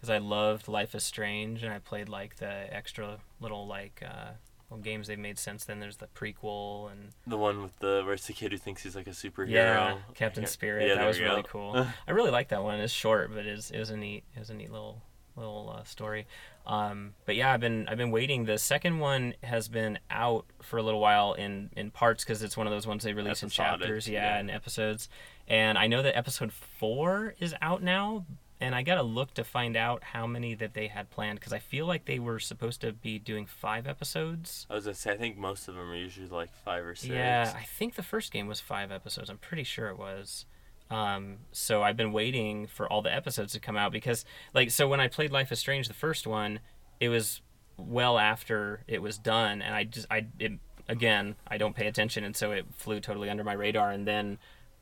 [0.00, 4.30] Because I loved Life is Strange, and I played like the extra little like uh,
[4.70, 5.78] little games they've made since then.
[5.80, 8.96] There's the prequel and The one with the where it's the kid who thinks he's
[8.96, 9.50] like a superhero.
[9.50, 10.88] yeah, Captain Spirit.
[10.88, 11.86] yeah, that was really cool.
[12.08, 12.80] I really like that one.
[12.80, 15.02] It's short, but it's, it was a neat it was a neat little
[15.36, 16.26] little uh, story.
[16.66, 18.44] Um, but yeah, I've been I've been waiting.
[18.44, 22.56] The second one has been out for a little while in in parts because it's
[22.56, 24.38] one of those ones they release in chapters, yeah, yeah.
[24.38, 25.08] and episodes.
[25.48, 28.24] And I know that episode four is out now,
[28.60, 31.58] and I gotta look to find out how many that they had planned because I
[31.58, 34.66] feel like they were supposed to be doing five episodes.
[34.68, 37.12] I was gonna say I think most of them are usually like five or six.
[37.12, 39.30] Yeah, I think the first game was five episodes.
[39.30, 40.44] I'm pretty sure it was.
[40.90, 44.88] Um, so I've been waiting for all the episodes to come out because, like, so
[44.88, 46.58] when I played Life is Strange, the first one,
[46.98, 47.40] it was
[47.76, 50.52] well after it was done, and I just, I, it,
[50.88, 54.38] again, I don't pay attention, and so it flew totally under my radar, and then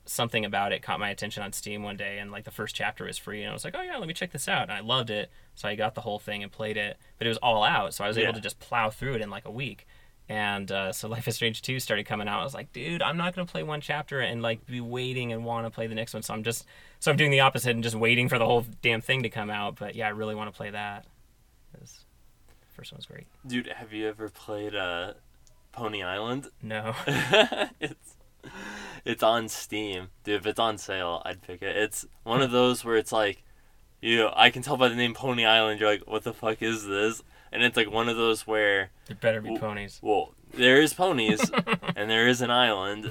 [0.09, 3.05] something about it caught my attention on Steam one day, and like the first chapter
[3.05, 4.81] was free, and I was like, oh yeah, let me check this out, and I
[4.81, 7.63] loved it, so I got the whole thing and played it, but it was all
[7.65, 9.87] out, so I was able to just plow through it in like a week.
[10.31, 12.41] And uh, so Life is Strange 2 started coming out.
[12.41, 15.33] I was like, dude, I'm not going to play one chapter and like be waiting
[15.33, 16.23] and want to play the next one.
[16.23, 16.67] So I'm just,
[17.01, 19.49] so I'm doing the opposite and just waiting for the whole damn thing to come
[19.49, 19.77] out.
[19.77, 21.07] But yeah, I really want to play that.
[21.73, 22.05] 'Cause
[22.51, 23.27] the first one was great.
[23.47, 25.15] Dude, have you ever played uh,
[25.73, 26.49] Pony Island?
[26.61, 26.95] No.
[27.81, 28.15] it's
[29.05, 30.37] it's on Steam, dude.
[30.41, 31.77] If it's on sale, I'd pick it.
[31.77, 33.43] It's one of those where it's like,
[34.01, 35.81] you know, I can tell by the name Pony Island.
[35.81, 37.23] You're like, what the fuck is this?
[37.51, 39.99] And it's like one of those where, there better be Well, ponies.
[40.03, 41.51] well, there is ponies
[41.97, 43.11] and there is an island,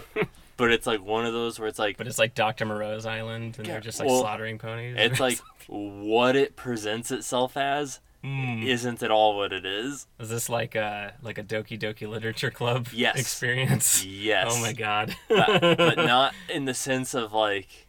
[0.58, 2.66] but it's like one of those where it's like, But it's like Dr.
[2.66, 4.96] Moreau's Island and Yeah, they're just like well, slaughtering ponies.
[4.98, 8.66] it's like what it presents itself as Mm.
[8.66, 10.08] isn't at all what it is.
[10.20, 13.20] Is this like a like a Doki Doki Literature Club Yes.
[13.20, 14.04] experience?
[14.04, 14.48] Yes.
[14.52, 15.16] Oh my god.
[15.30, 17.88] but, but not in the sense of like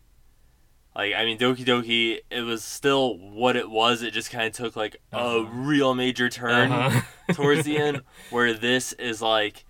[0.94, 4.52] like I mean Doki Doki it was still what it was it just kind of
[4.52, 5.38] took like Uh-huh.
[5.38, 7.00] a real major turn Uh-huh.
[7.32, 9.64] towards the end where this is like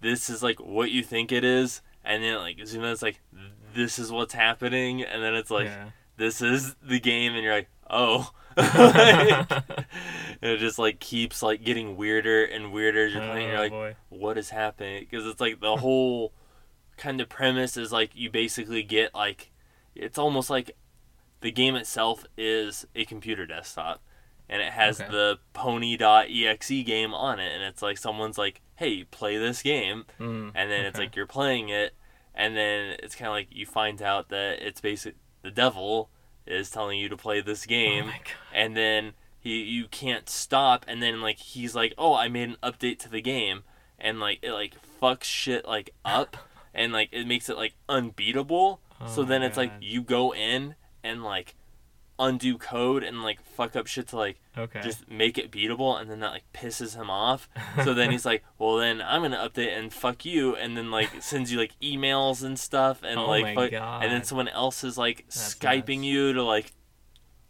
[0.00, 3.20] this is like what you think it is and then like soon as it's like
[3.74, 5.90] this is what's happening and then it's like yeah.
[6.16, 8.30] this is the game and you're like oh
[10.40, 13.58] Like, it just like keeps like getting weirder and weirder as you're playing Oh, you're
[13.60, 13.96] like boy.
[14.08, 16.32] what is happening because it's like the whole
[16.96, 19.50] kind of premise is like you basically get like
[19.94, 20.72] it's almost like
[21.40, 24.00] the game itself is a computer desktop
[24.48, 25.10] and it has Okay.
[25.10, 30.52] the pony.exe game on it and it's like someone's like hey play this game Mm,
[30.54, 31.94] and then it's like you're playing it
[32.34, 36.10] and then it's kind of like you find out that it's basic the devil
[36.50, 41.02] is telling you to play this game Oh and then he you can't stop and
[41.02, 43.62] then like he's like oh i made an update to the game
[43.98, 46.36] and like it like fucks shit like up
[46.74, 48.80] and like it makes it like unbeatable.
[49.06, 51.54] So Oh then my it's like you go in and like
[52.18, 54.80] undo code and like fuck up shit to like Okay.
[54.82, 57.48] just make it beatable and then that like pisses him off
[57.84, 61.10] so then he's like well then i'm gonna update and fuck you and then like
[61.22, 64.02] sends you like emails and stuff and Oh like my fuck- God.
[64.02, 66.06] and then someone else is like That's skyping nuts.
[66.06, 66.72] you to like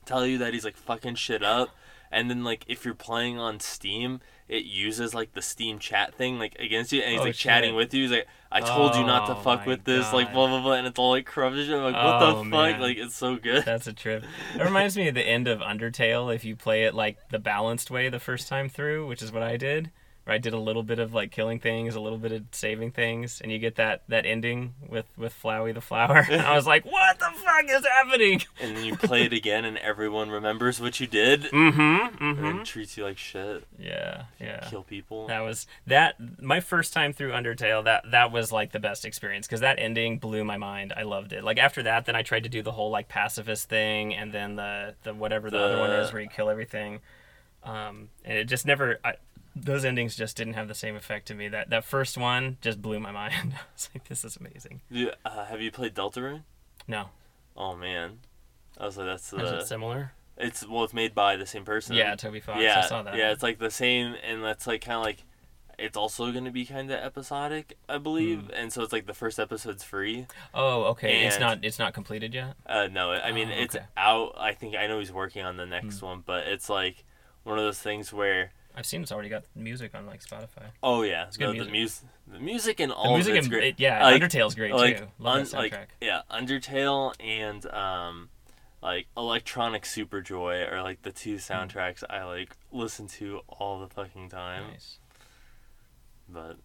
[0.04, 1.70] tell you that he's like fucking shit up
[2.10, 6.38] and then like if you're playing on Steam, it uses like the Steam chat thing
[6.38, 8.02] like against you, and he's Oh, like chatting with you.
[8.02, 10.72] He's like, "I told you not to Oh, fuck with this," like blah blah blah,
[10.74, 11.70] and it's all like corrupted.
[11.72, 12.80] I'm like, "What Oh, the fuck?" man.
[12.80, 13.64] Like it's so good.
[13.64, 14.24] That's a trip.
[14.54, 17.90] It reminds me of the end of Undertale if you play it like the balanced
[17.90, 19.90] way the first time through, which is what I did.
[20.30, 23.40] I did a little bit of like killing things, a little bit of saving things,
[23.40, 26.26] and you get that that ending with with Flowey the flower.
[26.30, 29.64] And I was like, "What the fuck is happening?" and then you play it again,
[29.64, 31.80] and everyone remembers what you did, Mm-hmm.
[31.80, 32.42] and Mm-hmm.
[32.42, 34.24] then treats you like shit, Yeah.
[34.40, 34.60] Yeah.
[34.68, 35.26] kill people.
[35.28, 37.84] That was that my first time through Undertale.
[37.84, 40.92] That that was like the best experience because that ending blew my mind.
[40.96, 41.42] I loved it.
[41.44, 44.56] Like after that, then I tried to do the whole like pacifist thing, and then
[44.56, 47.00] the the whatever the, other one is where you kill everything.
[47.64, 48.98] Um, and it just never.
[49.04, 49.14] I,
[49.64, 51.48] those endings just didn't have the same effect to me.
[51.48, 53.32] That that first one just blew my mind.
[53.54, 54.80] I was like, this is amazing.
[54.90, 56.42] You, uh, have you played Deltarune?
[56.86, 57.10] No,
[57.56, 58.18] Oh man,
[58.78, 59.58] I was like, that's is the.
[59.58, 60.12] it similar?
[60.36, 61.96] It's well, it's made by the same person.
[61.96, 62.60] Yeah, Toby Fox.
[62.62, 63.16] yeah, I saw that.
[63.16, 63.32] yeah.
[63.32, 65.24] It's like the same, and that's like kind of like.
[65.80, 68.50] It's also going to be kind of episodic, I believe, Hmm.
[68.52, 70.26] and so it's like the first episode's free.
[70.52, 71.24] Oh, okay.
[71.26, 72.54] it's not it's not completed yet.
[72.66, 74.34] Uh, no, I mean Oh, it's out.
[74.36, 76.06] I think I know he's working on the next Hmm.
[76.06, 77.04] one, but it's like
[77.44, 80.70] one of those things where I've seen it's already got music on like Spotify.
[80.82, 81.66] oh yeah, it's good the, music.
[81.66, 83.64] the music, the music and The all music of it's and great.
[83.64, 85.06] it- yeah, Like- Undertale's great like, too.
[85.18, 85.86] Love un- that like soundtrack.
[86.00, 88.28] yeah, Undertale and um,
[88.80, 93.88] like Electronic Super Joy are like the two soundtracks I like listen to all the
[93.88, 94.68] fucking time.
[94.70, 94.98] nice.
[96.28, 96.58] But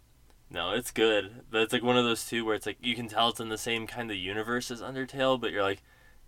[0.50, 1.44] no, it's good.
[1.50, 3.50] But it's like one of those two where it's like you can tell it's in
[3.50, 5.82] the same kind of universe as Undertale, but you're like,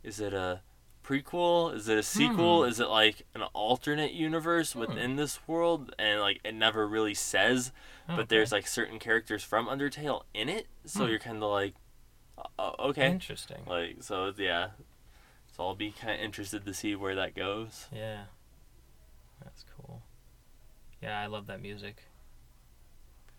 [0.03, 0.61] is it a
[1.05, 1.73] prequel?
[1.75, 2.63] Is it a sequel?
[2.63, 5.93] Is it like an alternate universe within this world?
[5.99, 7.71] And like it never really says,
[8.09, 11.09] Oh, but there's like certain characters from Undertale in it, so Hmm.
[11.11, 11.75] you're kind of like,
[12.59, 13.63] uh, okay, Interesting.
[13.67, 14.69] like so yeah.
[15.55, 17.87] So I'll be kind of interested to see where that goes.
[17.93, 18.23] Yeah.
[19.43, 20.01] That's cool.
[21.01, 21.97] Yeah, I love that music.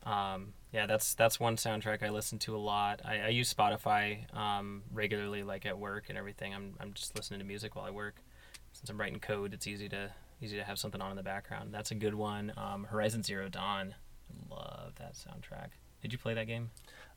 [0.07, 3.01] Um, yeah, that's that's one soundtrack I listen to a lot.
[3.05, 6.55] I, I use Spotify um, regularly, like at work and everything.
[6.55, 8.17] I'm I'm just listening to music while I work.
[8.73, 10.11] Since I'm writing code, it's easy to
[10.41, 11.75] easy to have something on in the background.
[11.75, 12.53] That's a good one.
[12.57, 13.95] Um, Horizon Zero Dawn.
[14.31, 15.71] I love that soundtrack.
[16.03, 16.71] Did you play that game?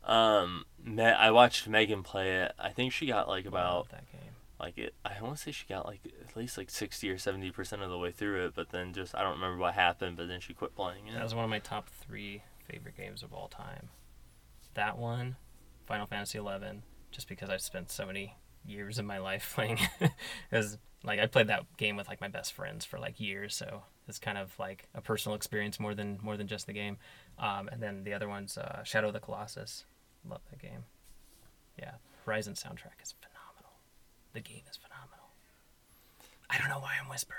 [0.04, 2.54] Um, Me- I watched Megan play it.
[2.58, 4.32] I think she got like about Love that game.
[4.60, 7.52] like it i want to say she got like at least like 60 or 70
[7.52, 10.28] percent of the way through it but then just i don't remember what happened but
[10.30, 13.34] then she quit playing it That was one of my top three favorite games of
[13.34, 13.90] all time.
[14.76, 15.36] That one,
[15.86, 18.36] Final Fantasy Eleven, just because I've spent so many
[18.66, 19.80] years of my life playing.
[20.50, 23.84] Because like I played that game with like my best friends for like years, so
[24.08, 26.98] it's kind of like a personal experience more than more than just the game.
[27.38, 29.86] Um, and then the other one's uh, Shadow of the Colossus.
[30.30, 30.84] Love that game.
[31.78, 31.94] Yeah,
[32.26, 33.80] Horizon soundtrack is phenomenal.
[34.34, 35.30] The game is phenomenal.
[36.50, 37.38] I don't know why I'm whispering.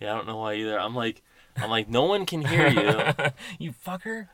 [0.00, 1.22] yeah i don't know why either i'm like
[1.58, 4.28] i'm like no one can hear you you fucker!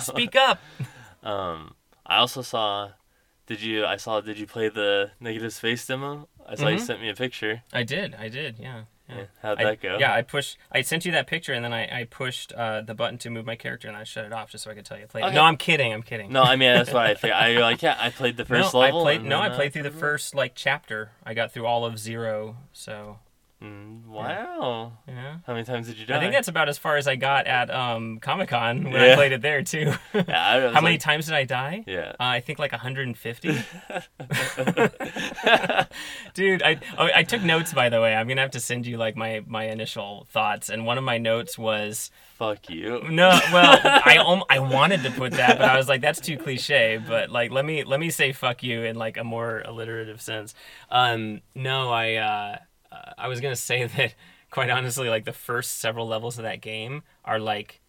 [0.00, 0.60] Speak up.
[1.22, 1.74] um
[2.06, 2.90] i also saw
[3.46, 6.80] did you i saw did you play the negative space demo i saw you Mhm.
[6.80, 8.14] sent me a picture I did.
[8.14, 8.56] I did.
[8.58, 8.82] Yeah.
[9.08, 9.16] Yeah.
[9.16, 10.56] Yeah, how'd I- that go Yeah, I pushed.
[10.72, 13.44] I sent you that picture, and then I, I pushed uh, the button to move
[13.44, 15.04] my character, and I shut it off just so I could tell you.
[15.04, 15.24] I played.
[15.24, 15.26] it.
[15.26, 15.34] Okay.
[15.34, 15.92] No, I'm kidding.
[15.92, 16.32] I'm kidding.
[16.32, 18.80] no i mean that's what i figured i like yeah i played the first no,
[18.80, 19.24] level I played.
[19.28, 21.10] No, I played through the first like chapter.
[21.22, 22.56] I got through all of zero.
[22.72, 23.18] So
[23.64, 25.38] Mm, wow yeah.
[25.46, 27.46] how many times did you die I think that's about as far as I got
[27.46, 29.92] at um, Comic Con when I played it there too.
[30.14, 31.84] yeah, How many times did I die?
[31.86, 33.48] yeah Uh, I think like 150.
[36.34, 38.14] Dude, I oh, I took notes by the way.
[38.14, 41.18] I'm gonna have to send you like my my initial thoughts, and one of my
[41.18, 43.28] notes was fuck you no.
[43.52, 46.98] Well, I om- I wanted to put that, but I was like, that's too cliche.
[47.04, 50.54] But like, let me let me say fuck you in like a more alliterative sense.
[50.90, 52.56] Um, no, I uh,
[53.24, 54.14] I was gonna say that
[54.50, 57.80] quite honestly, like the first several levels of that game are like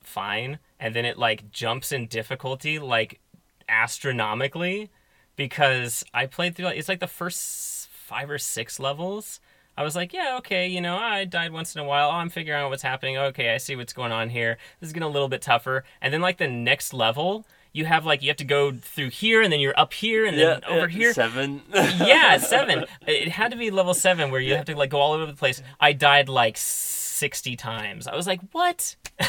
[0.00, 3.20] fine, and then it like jumps in difficulty like
[3.68, 4.90] astronomically
[5.34, 9.40] because I played through it's like the first five or six levels.
[9.74, 12.10] I was like, yeah, okay, you know, I died once in a while.
[12.10, 13.16] Oh, I'm figuring out what's happening.
[13.16, 14.58] Okay, I see what's going on here.
[14.78, 15.84] This is getting a little bit tougher.
[16.02, 19.42] And then like the next level, you have like you have to go through here
[19.42, 21.12] and then you're up here and then over here.
[21.12, 22.84] seven yeah, seven.
[23.06, 25.32] It had to be level seven where you have to like go all over the
[25.32, 25.62] place.
[25.80, 28.06] I died like sixty times.
[28.06, 28.96] I was like, what?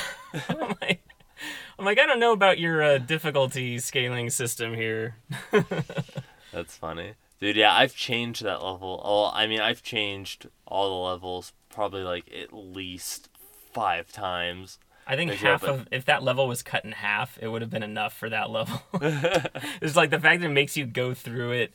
[0.49, 1.01] I'm like,
[1.79, 5.17] I'm like, I don't know about your uh, difficulty scaling system here.
[6.51, 7.13] That's funny.
[7.39, 9.01] Dude, yeah, I've changed that level.
[9.03, 13.29] Oh, I mean, I've changed all the levels probably like at least
[13.73, 14.79] five times.
[15.05, 17.83] I think half of if that level was cut in half, it would have been
[17.83, 18.81] enough for that level.
[19.81, 21.73] it's like the fact that it makes you go through it,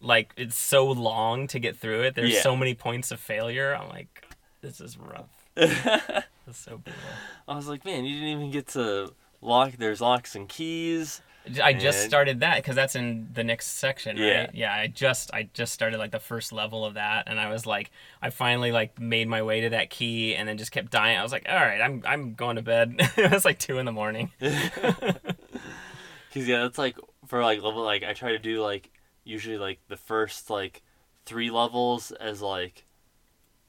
[0.00, 2.14] like it's so long to get through it.
[2.14, 2.42] There's Yeah.
[2.42, 3.74] so many points of failure.
[3.74, 4.24] I'm like,
[4.60, 5.30] this is rough.
[5.54, 7.02] That's so brutal.
[7.48, 9.72] I was like, man, you didn't even get to lock.
[9.78, 11.20] There's locks and keys.
[11.62, 14.26] I just And- started that because that's in the next section, right?
[14.26, 14.50] Yeah.
[14.52, 17.64] Yeah, I just I just started like the first level of that, and I was
[17.64, 17.90] like,
[18.20, 21.18] I finally like made my way to that key, and then just kept dying.
[21.18, 22.96] I was like, all right, I'm I'm going to bed.
[23.16, 24.30] it was like two in the morning.
[24.40, 26.96] Cause yeah, that's like
[27.26, 28.90] for like level like I try to do like
[29.24, 30.82] usually like the first like
[31.24, 32.84] three levels as like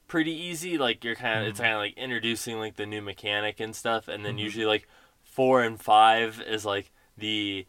[0.08, 0.76] pretty easy.
[0.76, 1.64] Like you're kind of it's mm-hmm.
[1.64, 4.44] kind of like introducing like the new mechanic and stuff, and then mm-hmm.
[4.44, 4.86] usually like
[5.22, 7.66] four and five is like the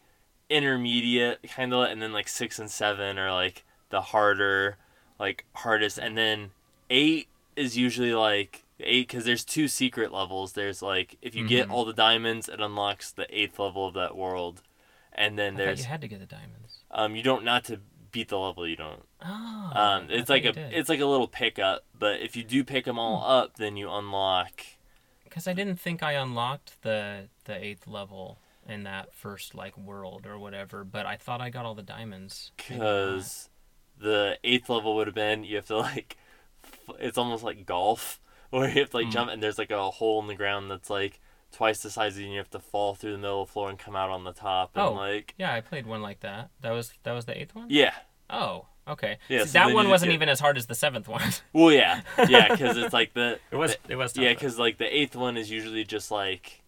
[0.50, 4.76] intermediate kind of, and then like six and seven are like the harder,
[5.18, 6.50] like hardest, and then
[6.90, 10.52] eight is usually like eight because there's two secret levels.
[10.52, 11.72] There's like if you get Mhm.
[11.72, 14.62] all the diamonds, it unlocks the eighth level of that world,
[15.12, 16.80] and then I there's you had to get the diamonds.
[16.90, 17.80] um you don't not to
[18.10, 19.06] beat the level you don't.
[19.24, 20.68] Oh, Um, it's like a did.
[20.68, 20.74] Hmm.
[20.74, 23.90] it's like a little pickup, but if you do pick them all up, then you
[23.90, 24.62] unlock.
[25.24, 30.26] Because I didn't think I unlocked the the eighth level in that first like world
[30.26, 32.52] or whatever, but I thought I got all the diamonds.
[32.56, 33.48] Because
[33.98, 36.16] the eighth level would have been you have to like
[36.64, 38.20] f- it's almost like golf
[38.50, 39.12] where you have to like Mm.
[39.12, 41.20] jump and there's like a hole in the ground that's like
[41.52, 43.78] twice the size and you have to fall through the middle of the floor and
[43.78, 44.92] come out on the top and Oh.
[44.92, 46.50] like yeah, I played one like that.
[46.62, 47.66] That was that was the eighth one.
[47.68, 47.92] yeah
[48.30, 49.18] Oh, okay.
[49.28, 51.22] Yeah, See, so that one wasn't get- even as hard as the seventh one.
[51.52, 53.76] well yeah yeah because it's like the it was.
[53.88, 54.16] It was.
[54.16, 56.61] yeah because like the eighth one is usually just like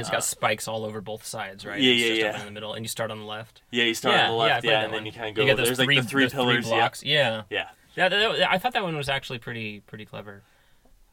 [0.00, 1.80] it's uh, got spikes all over both sides, right?
[1.80, 2.40] Yeah, It's yeah, just yeah.
[2.40, 3.62] in the middle, and you start on the left.
[3.70, 5.50] yeah you start yeah, on the left yeah, that and then you kind of You
[5.50, 7.02] go those there's three, like the three pillars yeah blocks.
[7.04, 7.42] Yeah.
[7.50, 10.42] yeah Yeah, I thought that one was actually pretty pretty clever.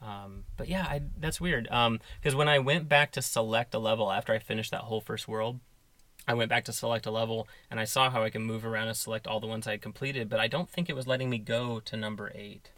[0.01, 1.63] Um, but yeah, I, that's weird.
[1.63, 5.27] Because when I went back to select a level after I finished that whole first
[5.27, 5.59] world,
[6.27, 8.89] I went back to select a level and I saw how I can move around
[8.89, 11.29] and select all the ones I had completed, but I don't think it was letting
[11.31, 12.69] me go to number eight,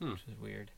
[0.00, 0.10] Hmm.
[0.12, 0.70] which is weird.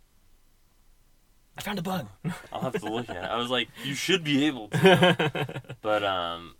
[1.56, 2.08] I found a bug.
[2.52, 3.24] I'll have to look at it.
[3.24, 5.62] I was like, you should be able to.
[5.82, 6.54] but um,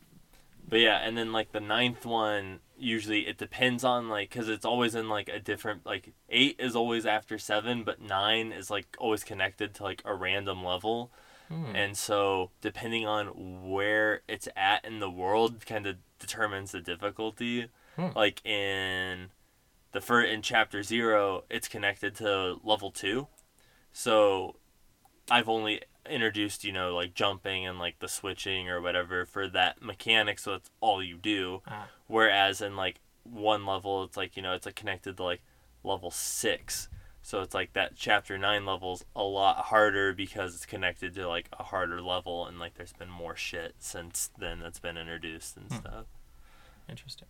[0.68, 4.64] but yeah, and then like the ninth one, usually it depends on like, cause it's
[4.64, 8.86] always in like a different like eight is always after seven, but nine is like
[8.98, 11.10] always connected to like a random level,
[11.48, 11.76] Hmm.
[11.76, 17.68] and so depending on where it's at in the world, kind of determines the difficulty.
[17.96, 18.08] Hmm.
[18.16, 19.30] Like in
[19.92, 23.26] the first in chapter zero, it's connected to level two,
[23.92, 24.56] so
[25.30, 29.80] I've only introduced, you know, like jumping and like the switching or whatever for that
[29.82, 31.62] mechanic, so that's all you do.
[31.66, 31.88] Ah.
[32.06, 35.42] Whereas in like one level, it's like, you know, it's like connected to like
[35.82, 36.88] level six.
[37.22, 41.48] So it's like that chapter nine level's a lot harder because it's connected to like
[41.58, 45.68] a harder level and like there's been more shit since then that's been introduced and
[45.72, 45.78] Hmm.
[45.78, 46.06] stuff.
[46.86, 47.28] Interesting.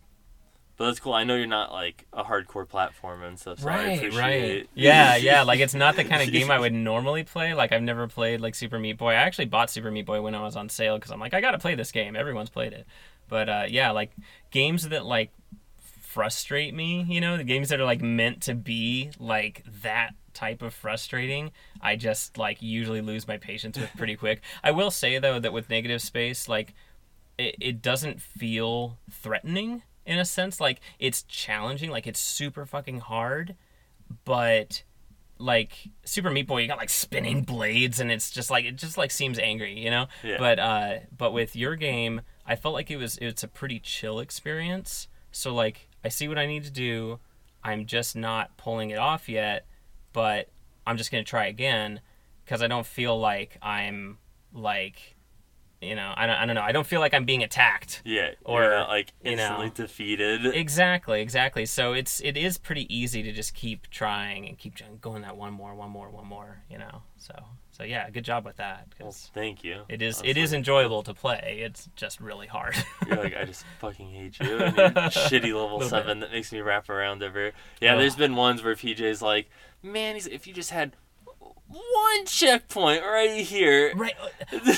[0.77, 1.13] But that's cool.
[1.13, 4.69] I know you're not like a hardcore platformer and stuff, so Right, right.
[4.73, 5.43] Yeah, yeah.
[5.43, 7.53] Like it's not the kind of game I would normally play.
[7.53, 9.11] Like I've never played like Super Meat Boy.
[9.11, 11.39] I actually bought Super Meat Boy when I was on sale because I'm like I
[11.39, 12.15] gotta play this game.
[12.15, 12.85] Everyone's played it.
[13.29, 14.11] But uh, yeah, like
[14.51, 15.31] games that like
[16.01, 17.05] frustrate me.
[17.07, 21.51] You know, the games that are like meant to be like that type of frustrating.
[21.81, 24.41] I just like usually lose my patience with pretty quick.
[24.63, 26.73] I will say though that with Negative Space, like
[27.37, 32.99] it, it doesn't feel threatening in a sense like it's challenging like it's super fucking
[32.99, 33.55] hard
[34.23, 34.83] but
[35.37, 38.97] like super meat boy you got like spinning blades and it's just like it just
[38.97, 40.07] like seems angry you know?
[40.23, 40.37] Yeah.
[40.37, 44.19] but uh but with your game i felt like it was it's a pretty chill
[44.19, 45.07] experience.
[45.31, 47.19] So like i see what i need to do.
[47.63, 49.65] I'm just not pulling it off yet
[50.13, 50.49] but
[50.87, 51.99] i'm just gonna try again
[52.45, 54.17] because i don't feel like i'm
[54.53, 55.14] like
[55.81, 58.31] you know I don't, I don't know i don't feel like i'm being attacked Yeah.
[58.43, 60.45] Or, like you know, instantly defeated.
[60.45, 65.21] exactly exactly so it's it is pretty easy to just keep trying and keep going
[65.23, 67.33] that one more one more one more you know so
[67.71, 69.81] so yeah good job with that Well, thank you.
[69.89, 70.41] it is it honestly.
[70.41, 72.75] is enjoyable to play it's just really hard
[73.07, 74.57] You're like, I just fucking hate you.
[74.57, 77.99] And your shitty level seven that makes me wrap around every Yeah, Ugh.
[77.99, 79.49] there's been ones where PJ's like,
[79.83, 80.95] man, he's, if you just had
[81.67, 83.91] one checkpoint right here.
[83.95, 84.57] right uh,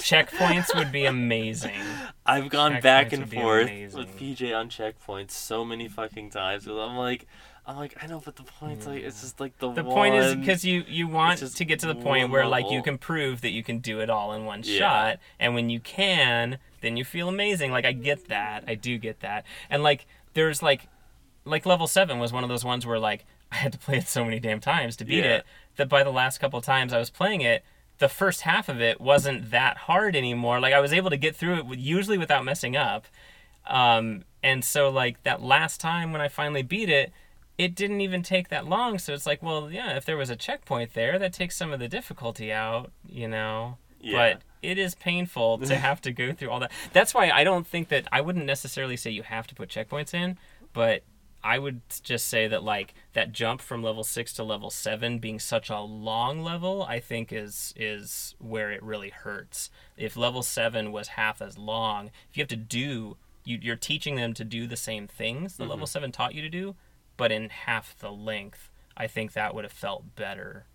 [0.00, 1.80] checkpoints would be amazing
[2.24, 6.66] I've gone back and forth with PJ on checkpoints so many fucking times.
[6.66, 7.26] I'm like,
[7.64, 10.34] I'm like, I know, but the point's like, it's just like the, the point is
[10.34, 13.40] because you you want to get to the point point where like you can prove
[13.42, 14.78] that you can do it all in one Yeah.
[14.78, 18.96] shot and when you can then you feel amazing like i get that i do
[18.98, 20.88] get that and like there's like
[21.44, 24.06] like level 7 was one of those ones where like i had to play it
[24.08, 25.36] so many damn times to beat Yeah.
[25.38, 25.44] it
[25.76, 27.64] that by the last couple times i was playing it
[27.98, 31.34] the first half of it wasn't that hard anymore like i was able to get
[31.34, 33.06] through it usually without messing up
[33.66, 37.12] um, and so like that last time when I finally beat it,
[37.58, 38.98] it didn't even take that long.
[38.98, 41.80] So it's like, well, yeah, if there was a checkpoint there, that takes some of
[41.80, 43.78] the difficulty out, you know.
[44.00, 44.16] Yeah.
[44.16, 46.72] But it is painful to have to go through all that.
[46.92, 50.14] That's why I don't think that I wouldn't necessarily say you have to put checkpoints
[50.14, 50.38] in,
[50.72, 51.02] but
[51.46, 55.38] I would just say that like that jump from level six to level seven being
[55.38, 59.70] such a long level, I think is is where it really hurts.
[59.96, 64.16] If level seven was half as long, if you have to do you, you're teaching
[64.16, 65.84] them to do the same things the level mm-hmm.
[65.84, 66.74] seven taught you to do,
[67.16, 70.66] but in half the length, I think that would have felt better,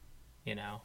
[0.46, 0.84] you know.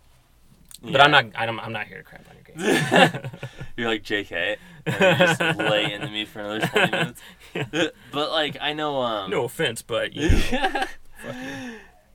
[0.83, 1.27] But I'm not.
[1.35, 3.31] I don't, I'm not here to cramp on your game.
[3.77, 7.23] You're like JK, and you just lay into me for another 20 minutes.
[8.13, 10.85] but like I know, um, no offense, but you know,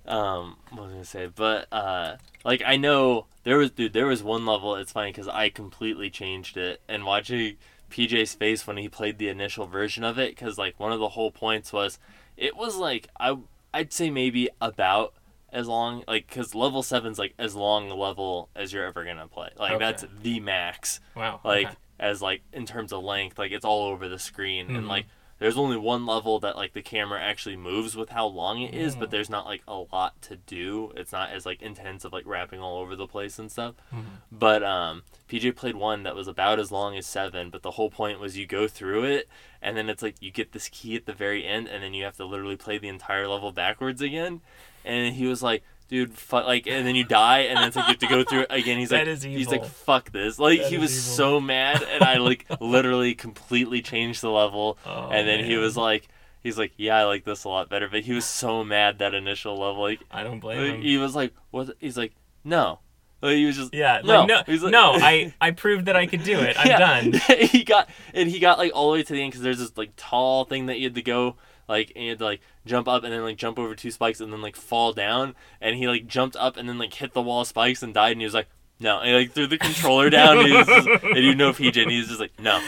[0.05, 1.27] um, what was I gonna say?
[1.27, 4.75] But uh, like I know there was, dude, there was one level.
[4.75, 7.57] It's funny because I completely changed it, and watching
[7.91, 11.09] PJ's face when he played the initial version of it, because like one of the
[11.09, 11.99] whole points was,
[12.37, 13.37] it was like I,
[13.73, 15.13] I'd say maybe about
[15.51, 19.27] as long, like because level seven's like as long a level as you're ever gonna
[19.27, 19.49] play.
[19.57, 19.79] Like Okay.
[19.85, 20.99] that's the max.
[21.15, 21.39] wow.
[21.43, 21.75] like okay.
[21.99, 24.77] as like in terms of length like it's all over the screen Mhm.
[24.77, 25.05] and like
[25.39, 28.95] there's only one level that like the camera actually moves with how long it is
[28.95, 28.99] Mm.
[28.99, 32.25] but there's not like a lot to do it's not as like intense of like
[32.27, 34.03] wrapping all over the place and stuff Mhm.
[34.31, 37.89] but um pj played one that was about as long as seven but the whole
[37.91, 39.27] point was you go through it
[39.61, 42.03] and then it's like you get this key at the very end and then you
[42.03, 44.41] have to literally play the entire level backwards again
[44.85, 47.85] and he was like dude fu-, like and then you die and then it's like
[47.87, 50.61] you have to go through it again he's That like he's like fuck this like
[50.61, 55.27] That he was so mad and i like literally completely changed the level Oh, and
[55.27, 56.07] then he was like
[56.43, 59.13] he's like yeah i like this a lot better but he was so mad that
[59.13, 60.81] initial level like, I don't blame like, him.
[60.81, 62.13] he was like what he's like
[62.45, 62.79] no
[63.21, 64.01] like, he was just yeah.
[64.03, 64.35] no Like, no.
[64.63, 64.93] Like- no.
[64.95, 66.55] I I proved that I could do it.
[66.57, 66.79] I'm Yeah.
[66.79, 67.13] done.
[67.37, 69.77] he got and he got like all the way to the end because there's this
[69.77, 71.35] like tall thing that you had to go
[71.71, 74.19] like and you had to like jump up and then like jump over two spikes
[74.19, 75.33] and then like fall down.
[75.59, 78.11] And he like jumped up and then like hit the wall of spikes and died.
[78.11, 78.47] And he was like
[78.79, 78.99] no.
[78.99, 81.81] And he like threw the controller down and, he was just, and you know PJ
[81.81, 82.59] and he's just like no.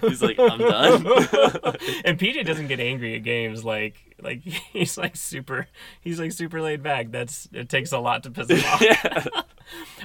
[0.00, 1.04] He's like I'm done.
[2.04, 4.40] And PJ doesn't get angry at games like like
[4.72, 5.68] he's like super
[6.00, 7.10] he's like super laid back.
[7.10, 8.80] That's it takes a lot to piss him off.
[8.80, 9.24] yeah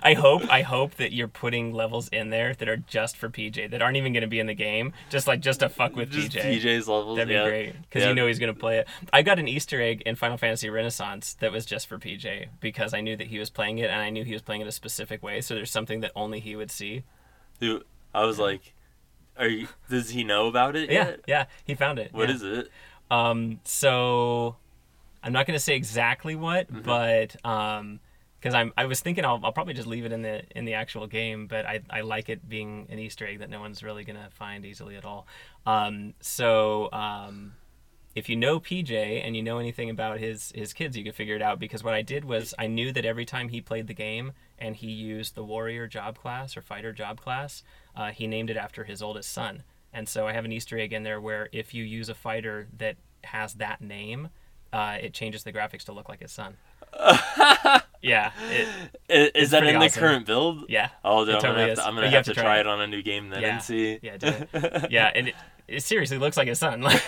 [0.03, 3.69] I hope I hope that you're putting levels in there that are just for PJ
[3.71, 6.11] that aren't even going to be in the game, just like just to fuck with
[6.11, 6.41] just PJ.
[6.61, 7.43] PJ's levels That'd be yeah.
[7.47, 8.09] great because Yeah.
[8.09, 8.87] you know he's gonna play it.
[9.13, 12.93] I got an Easter egg in Final Fantasy Renaissance that was just for PJ because
[12.93, 14.71] I knew that he was playing it and I knew he was playing it a
[14.71, 15.41] specific way.
[15.41, 17.03] So there's something that only he would see.
[17.59, 17.83] Dude,
[18.13, 18.73] I was like
[19.37, 21.19] are you does he know about it Yeah, yet?
[21.27, 22.13] yeah, he found it.
[22.13, 22.35] What yeah.
[22.35, 22.69] is it
[23.11, 24.55] Um, so
[25.23, 26.81] I'm not gonna say exactly what, Mm-hmm.
[26.83, 27.99] but um,
[28.45, 30.76] because I'm I was thinking I'll, I'll probably just leave it in the in the
[30.76, 34.03] actual game, but I I like it being an Easter egg that no one's really
[34.03, 35.26] gonna find easily at all.
[35.65, 37.53] Um, so um.
[38.13, 38.93] If you know PJ
[39.26, 41.59] and you know anything about his his kids, you can figure it out.
[41.59, 44.73] Because what I did was I knew that every time he played the game and
[44.73, 47.61] he used the warrior job class or fighter job class,
[47.93, 49.63] uh, he named it after his oldest son.
[49.91, 52.69] And so I have an Easter egg in there where if you use a fighter
[52.77, 52.95] that
[53.26, 54.30] has that name,
[54.72, 56.55] uh, it changes the graphics to look like his son.
[58.01, 58.67] yeah, it,
[59.35, 61.85] I- Is, that in the current build yeah, Oh, dude, I'm totally gonna have to,
[61.88, 63.53] I'm gonna you have to try it on a new game then Yeah.
[63.55, 63.99] and see.
[64.01, 64.91] yeah, do it.
[64.91, 65.35] yeah, and it,
[65.67, 66.81] it seriously looks like his son,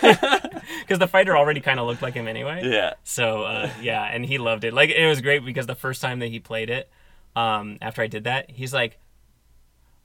[0.80, 2.62] because the fighter already kind of looked like him anyway.
[2.64, 2.94] yeah.
[3.04, 4.72] So uh, yeah, and he loved it.
[4.74, 6.90] Like it was great because the first time that he played it,
[7.36, 8.98] um, after I did that, he's like,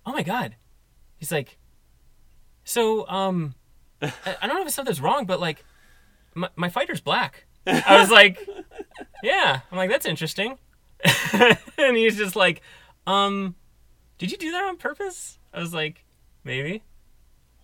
[0.06, 0.56] "Oh my god,"
[1.18, 1.58] he's like,
[2.64, 3.56] "So um,
[4.02, 4.12] I,
[4.42, 5.64] I don't know if something's wrong, but like,
[6.36, 8.38] my, my fighter's black." I was like,
[9.24, 10.58] "Yeah," I'm like, "That's interesting,"
[11.78, 12.62] and he's just like,
[13.08, 13.56] "Um,
[14.18, 16.06] did you do that on purpose?" I was like,
[16.44, 16.84] "Maybe,"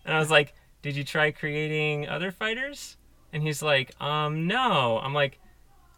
[0.05, 2.97] and I was like, "Did you try creating other fighters?"
[3.31, 4.99] And he's like, um, no.
[5.01, 5.39] I'm like,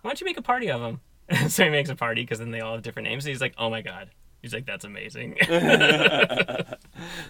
[0.02, 1.02] why don't you make a party of them?
[1.50, 3.26] so he makes a party because then they all have different names.
[3.26, 4.10] And he's like, oh my god.
[4.42, 5.38] He's like, that's amazing.
[5.48, 6.80] That's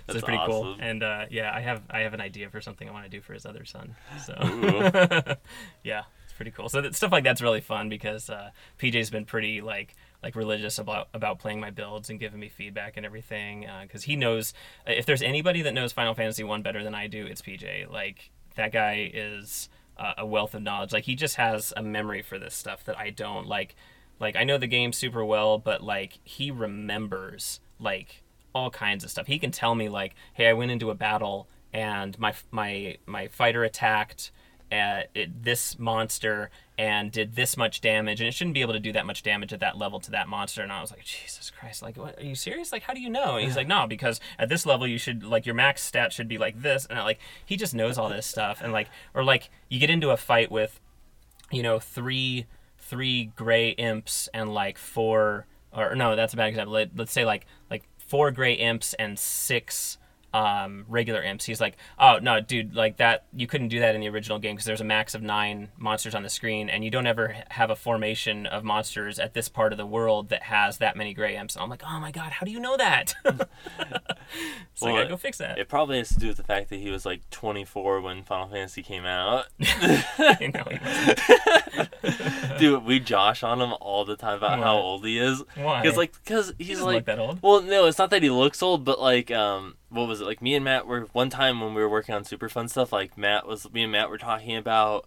[0.08, 0.78] it's pretty cool.
[0.80, 3.20] And uh, yeah, I have I have an idea for something I want to do
[3.20, 3.96] for his other son.
[4.26, 4.34] So
[5.84, 6.04] yeah,
[6.42, 6.70] pretty cool.
[6.70, 8.50] So that, stuff like that's really fun because uh,
[8.80, 9.94] PJ's been pretty like
[10.24, 14.16] like religious about about playing my builds and giving me feedback and everything because he
[14.16, 14.52] knows
[14.88, 17.92] if there's anybody that knows Final Fantasy one better than I do, it's PJ.
[17.92, 19.70] Like that guy is
[20.00, 20.92] uh, a wealth of knowledge.
[20.92, 23.46] Like he just has a memory for this stuff that I don't.
[23.46, 23.76] Like
[24.20, 28.24] like I know the game super well, but like he remembers like
[28.56, 29.28] all kinds of stuff.
[29.28, 33.28] He can tell me like, hey, I went into a battle and my my my
[33.28, 34.32] fighter attacked
[34.72, 38.80] at it, this monster and did this much damage, and it shouldn't be able to
[38.80, 40.64] do that much damage at that level to that monster.
[40.64, 42.72] And I was like, Jesus Christ, like, what, are you serious?
[42.72, 43.36] Like, how do you know?
[43.36, 46.28] And he's like, no, because at this level you should like your max stat should
[46.28, 49.24] be like this, and I, like he just knows all this stuff, and like or
[49.24, 50.80] like you get into a fight with
[51.52, 52.46] you know, three
[52.78, 56.74] three gray imps and like four or no, that's a bad example.
[56.74, 59.98] Let, let's say like like four gray imps and six
[60.34, 61.46] um, regular imps.
[61.46, 63.26] He's like, oh no, dude, like that.
[63.36, 66.16] You couldn't do that in the original game because there's a max of nine monsters
[66.16, 69.72] on the screen, and you don't ever have a formation of monsters at this part
[69.72, 71.56] of the world that has that many gray imps.
[71.56, 73.14] And I'm like, oh my god, how do you know that?
[74.74, 75.58] so I gotta go fix that.
[75.58, 78.48] It probably has to do with the fact that he was like 24 when Final
[78.48, 79.46] Fantasy came out.
[80.42, 80.64] Know,
[82.60, 85.44] Dude, we josh on him all the time about how old he is.
[85.56, 85.82] Why?
[85.82, 87.42] Because like, because he's doesn't like, that old.
[87.42, 90.26] well, no, it's not that he looks old, but like, um, what was it?
[90.26, 92.92] Like me and Matt were one time when we were working on super fun stuff.
[92.92, 95.06] Like Matt was, me and Matt were talking about.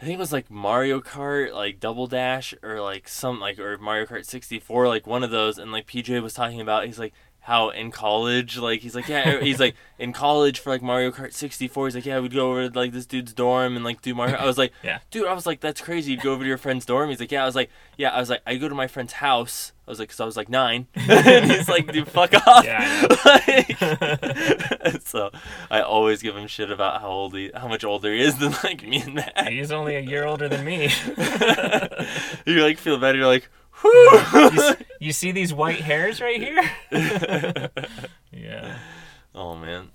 [0.00, 3.78] I think it was like Mario Kart, like Double Dash, or like some like or
[3.78, 5.58] Mario Kart 64, like one of those.
[5.58, 9.36] And like PJ was talking about, he's like how in college, like he's like yeah,
[9.36, 11.86] er, he's like in college for like Mario Kart 64.
[11.86, 14.36] He's like yeah, we'd go over to like this dude's dorm and like do Mario.
[14.36, 14.98] I was like Yeah.
[15.10, 16.10] dude, I was like that's crazy.
[16.12, 17.08] You'd go over to your friend's dorm.
[17.08, 17.42] He's like yeah.
[17.42, 18.10] I was like yeah.
[18.10, 19.72] I was like I go to my friend's house.
[19.86, 20.88] I was like because I was like nine.
[20.94, 22.64] and he's like dude, fuck off.
[22.66, 23.78] Yeah, Like-
[25.04, 25.30] so
[25.70, 28.52] I always give him shit about how old he, how much older he is than
[28.62, 29.48] like me and Matt.
[29.48, 30.90] He's only a year older than me.
[32.46, 33.18] you like feel better.
[33.18, 33.48] You're like,
[33.84, 36.70] you, you see these white hairs right here?
[38.32, 38.78] yeah.
[39.34, 39.90] oh man.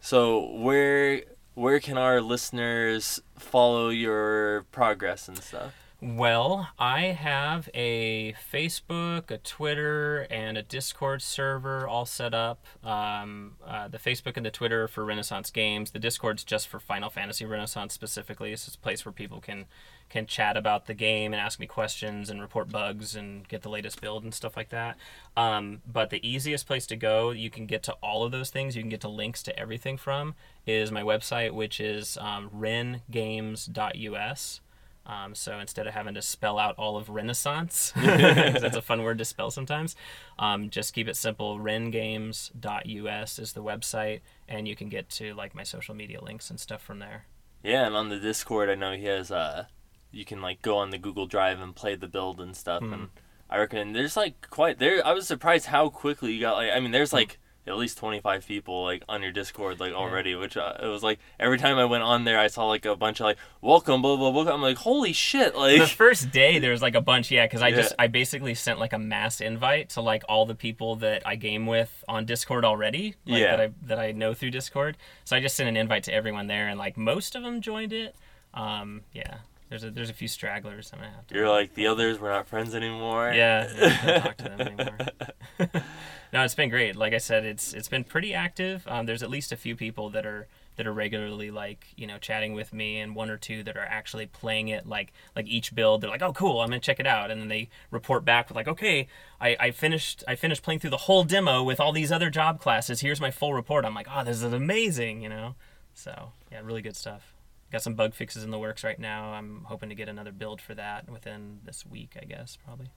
[0.00, 1.22] So where
[1.54, 5.74] where can our listeners follow your progress and stuff?
[6.02, 12.64] Well, I have a Facebook, a Twitter, and a Discord server all set up.
[12.82, 15.90] Um, uh, the Facebook and the Twitter for Renaissance Games.
[15.90, 18.50] The Discord's just for Final Fantasy Renaissance specifically.
[18.50, 19.66] It's a place where people can
[20.08, 23.68] can chat about the game and ask me questions and report bugs and get the
[23.68, 24.96] latest build and stuff like that.
[25.36, 28.74] Um, but the easiest place to go, you can get to all of those things.
[28.74, 30.34] You can get to links to everything from
[30.66, 34.60] is my website, which is um, rengames.us.
[35.06, 39.18] Um, so instead of having to spell out all of Renaissance, that's a fun word
[39.18, 39.96] to spell sometimes,
[40.38, 41.58] um, just keep it simple.
[41.58, 46.60] Rengames.us is the website, and you can get to like my social media links and
[46.60, 47.24] stuff from there.
[47.62, 49.66] Yeah, and on the Discord, I know he has uh,
[50.12, 52.82] you can like go on the Google Drive and play the build and stuff.
[52.82, 52.92] Hmm.
[52.92, 53.08] And
[53.48, 55.04] I reckon there's like quite there.
[55.06, 56.70] I was surprised how quickly you got like.
[56.70, 56.92] I mean, Hmm.
[56.92, 57.38] there's like
[57.70, 61.18] at least 25 people like on your Discord like already, which uh, it was like
[61.38, 64.16] every time I went on there, I saw like a bunch of like welcome blah
[64.16, 64.52] blah blah.
[64.52, 67.62] I'm like holy shit like the first day there was like a bunch yeah because
[67.62, 71.22] i just i basically sent like a mass invite to like all the people that
[71.26, 73.56] i game with on discord already like, Yeah.
[73.56, 76.46] that i that i know through discord so i just sent an invite to everyone
[76.46, 78.16] there and like most of them joined it
[78.54, 79.38] um yeah
[79.70, 82.20] there's a there's a few stragglers i'm gonna have to You're like the others.
[82.20, 83.32] We're not friends anymore.
[83.34, 84.60] yeah, yeah I don't talk to them
[85.58, 85.82] anymore.
[86.32, 86.94] No it's been great.
[86.94, 88.86] Like i said it's it's been pretty active.
[88.86, 92.18] Um, there's at least a few people that are that are regularly like you know
[92.18, 95.74] chatting with me and one or two that are actually playing it like like each
[95.74, 96.00] build.
[96.00, 97.32] They're like oh cool i'm gonna check it out.
[97.32, 99.08] And then they report back with like okay
[99.40, 102.60] i, I finished i finished playing through the whole demo with all these other job
[102.60, 103.00] classes.
[103.00, 103.84] Here's my full report.
[103.84, 105.56] I'm like oh this is amazing you know?
[105.94, 107.29] So yeah really good stuff
[107.72, 110.60] got some bug fixes in the works right now i'm hoping to get another build
[110.60, 112.88] for that within this week i guess probably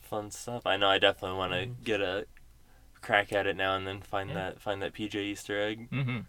[0.00, 0.66] Fun stuff.
[0.66, 0.88] I know.
[0.88, 1.84] I definitely want to Mhm.
[1.84, 2.26] get a
[3.00, 4.34] crack at it now and then find Yeah.
[4.34, 5.88] that find that PJ Easter egg.
[5.90, 6.20] Mm-hmm.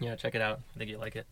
[0.00, 0.60] Yeah, check it out.
[0.74, 1.26] I think you'll like it.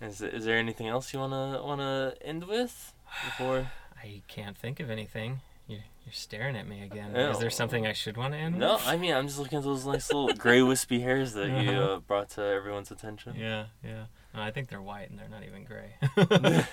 [0.00, 2.92] Is, is there anything else you wanna wanna end with
[3.24, 3.70] before?
[4.02, 5.40] I can't think of anything.
[5.66, 7.16] You're, you're staring at me again.
[7.16, 8.86] Is there something I should want to end No, with?
[8.86, 11.92] I mean I'm just looking at those nice little gray wispy hairs that you Uh-huh.
[11.94, 13.34] uh, brought to everyone's attention.
[13.36, 14.04] Yeah, yeah.
[14.34, 15.94] No, I think they're white and they're not even gray.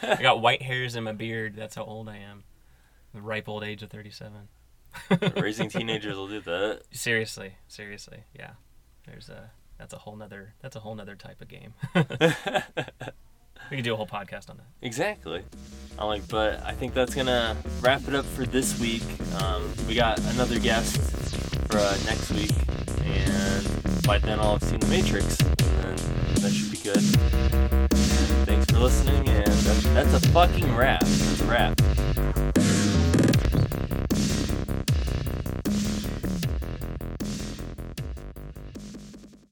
[0.18, 1.56] I got white hairs in my beard.
[1.56, 2.44] That's how old I am.
[3.14, 4.48] The ripe old age of 37.
[5.38, 6.82] Raising teenagers will do that.
[6.92, 8.24] Seriously, seriously.
[8.34, 8.52] Yeah.
[9.06, 11.74] There's a that's a whole nother that's a whole nother type of game.
[11.96, 14.68] we could do a whole podcast on that.
[14.82, 15.44] exactly.
[15.98, 19.04] I'm like, but I think that's gonna wrap it up for this week.
[19.42, 20.98] Um, we got another guest
[21.70, 22.52] for uh, next week,
[23.04, 25.98] and by then I'll have seen The Matrix, and
[26.40, 27.00] that should be good.
[28.48, 31.02] Thanks for listening, and that's, that's a fucking wrap.
[31.02, 32.79] That's a wrap.